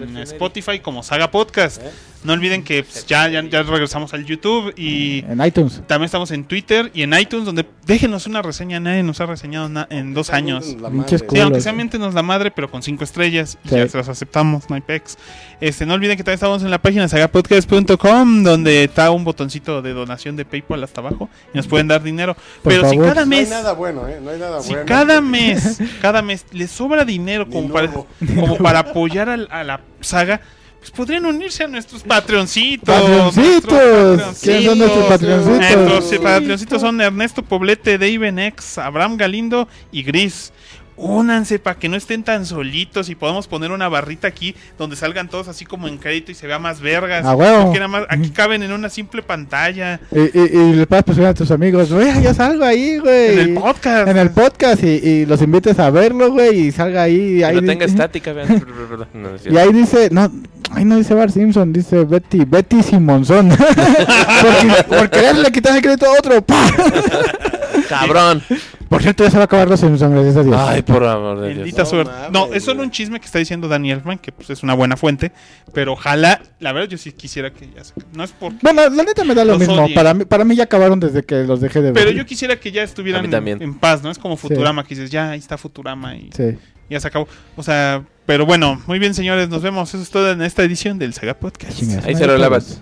[0.09, 1.81] en el Spotify como Saga Podcast.
[1.83, 1.89] ¿Eh?
[2.23, 5.81] No olviden que pues, ya, ya, ya regresamos al YouTube y En iTunes.
[5.87, 8.79] también estamos en Twitter y en iTunes donde déjenos una reseña.
[8.79, 10.65] Nadie nos ha reseñado na- en dos años.
[10.65, 13.75] Sí, aunque sea miéntenos la madre, pero con cinco estrellas y Sí.
[13.75, 15.17] ya se las aceptamos, no hay pex.
[15.61, 19.93] Este, no olviden que también estamos en la página sagapodcast.com donde está un botoncito de
[19.93, 22.35] donación de PayPal hasta abajo y nos pueden dar dinero.
[22.63, 24.19] Por pero si cada No hay mes, nada bueno, ¿eh?
[24.23, 24.85] No hay nada si bueno.
[24.85, 29.81] cada mes, cada mes les sobra dinero como para, como para apoyar al- a, la
[29.99, 30.39] saga,
[30.79, 32.95] pues podrían unirse a nuestros patreoncitos.
[32.95, 33.71] Patroncitos.
[33.71, 35.57] nuestros ¿Quiénes son nuestros patroncitos.
[35.59, 35.89] patroncitos?
[35.99, 40.53] Nuestros patroncitos son Ernesto Poblete, Daven X, Abraham Galindo y Gris.
[40.97, 45.29] Únanse para que no estén tan solitos y podamos poner una barrita aquí donde salgan
[45.29, 47.23] todos así como en crédito y se vea más vergas.
[47.23, 47.65] A huevo.
[47.65, 49.99] Porque nada más aquí caben en una simple pantalla.
[50.11, 53.33] Y, y, y le puedes presionar a tus amigos, güey, ya salgo ahí, güey.
[53.33, 54.07] En el podcast.
[54.07, 57.35] En el podcast y, y los invites a verlo, güey, y salga ahí.
[57.35, 58.47] y Que ahí no tenga estática, vean.
[59.13, 60.31] No, no es Y ahí dice, no,
[60.71, 63.49] ahí no dice Bar Simpson, dice Betty, Betty Simonson.
[64.41, 66.43] porque, por quererle quitar el crédito a otro.
[67.87, 68.41] Cabrón.
[68.89, 70.55] Por cierto, ya se va a acabar los Simpson, gracias a Dios.
[70.57, 71.57] Ay, por amor de Dios.
[71.57, 72.11] Bendita No suerte.
[72.11, 72.85] mames, no, es solo güey.
[72.85, 75.33] un chisme que está diciendo Daniel Elfman, que pues es una buena fuente.
[75.73, 77.93] Pero ojalá, la verdad, yo sí quisiera que ya se.
[78.13, 78.53] No es por.
[78.61, 79.75] Bueno, la neta me da lo Los mismo.
[79.75, 79.93] odien.
[79.93, 81.95] Para mí, para mí ya acabaron desde que los dejé de ver.
[81.95, 83.61] Pero yo quisiera que ya A estuvieran también.
[83.61, 84.09] en paz, ¿no?
[84.09, 86.57] Es como Futurama, que dices, ya, ahí está Futurama y Sí.
[86.89, 87.27] ya se acabó.
[87.57, 89.93] O sea, pero bueno, muy bien, señores, nos vemos.
[89.93, 91.77] Eso es todo en esta edición del Saga Podcast.
[91.77, 92.05] Chingas.
[92.05, 92.81] Ahí se lo lavas.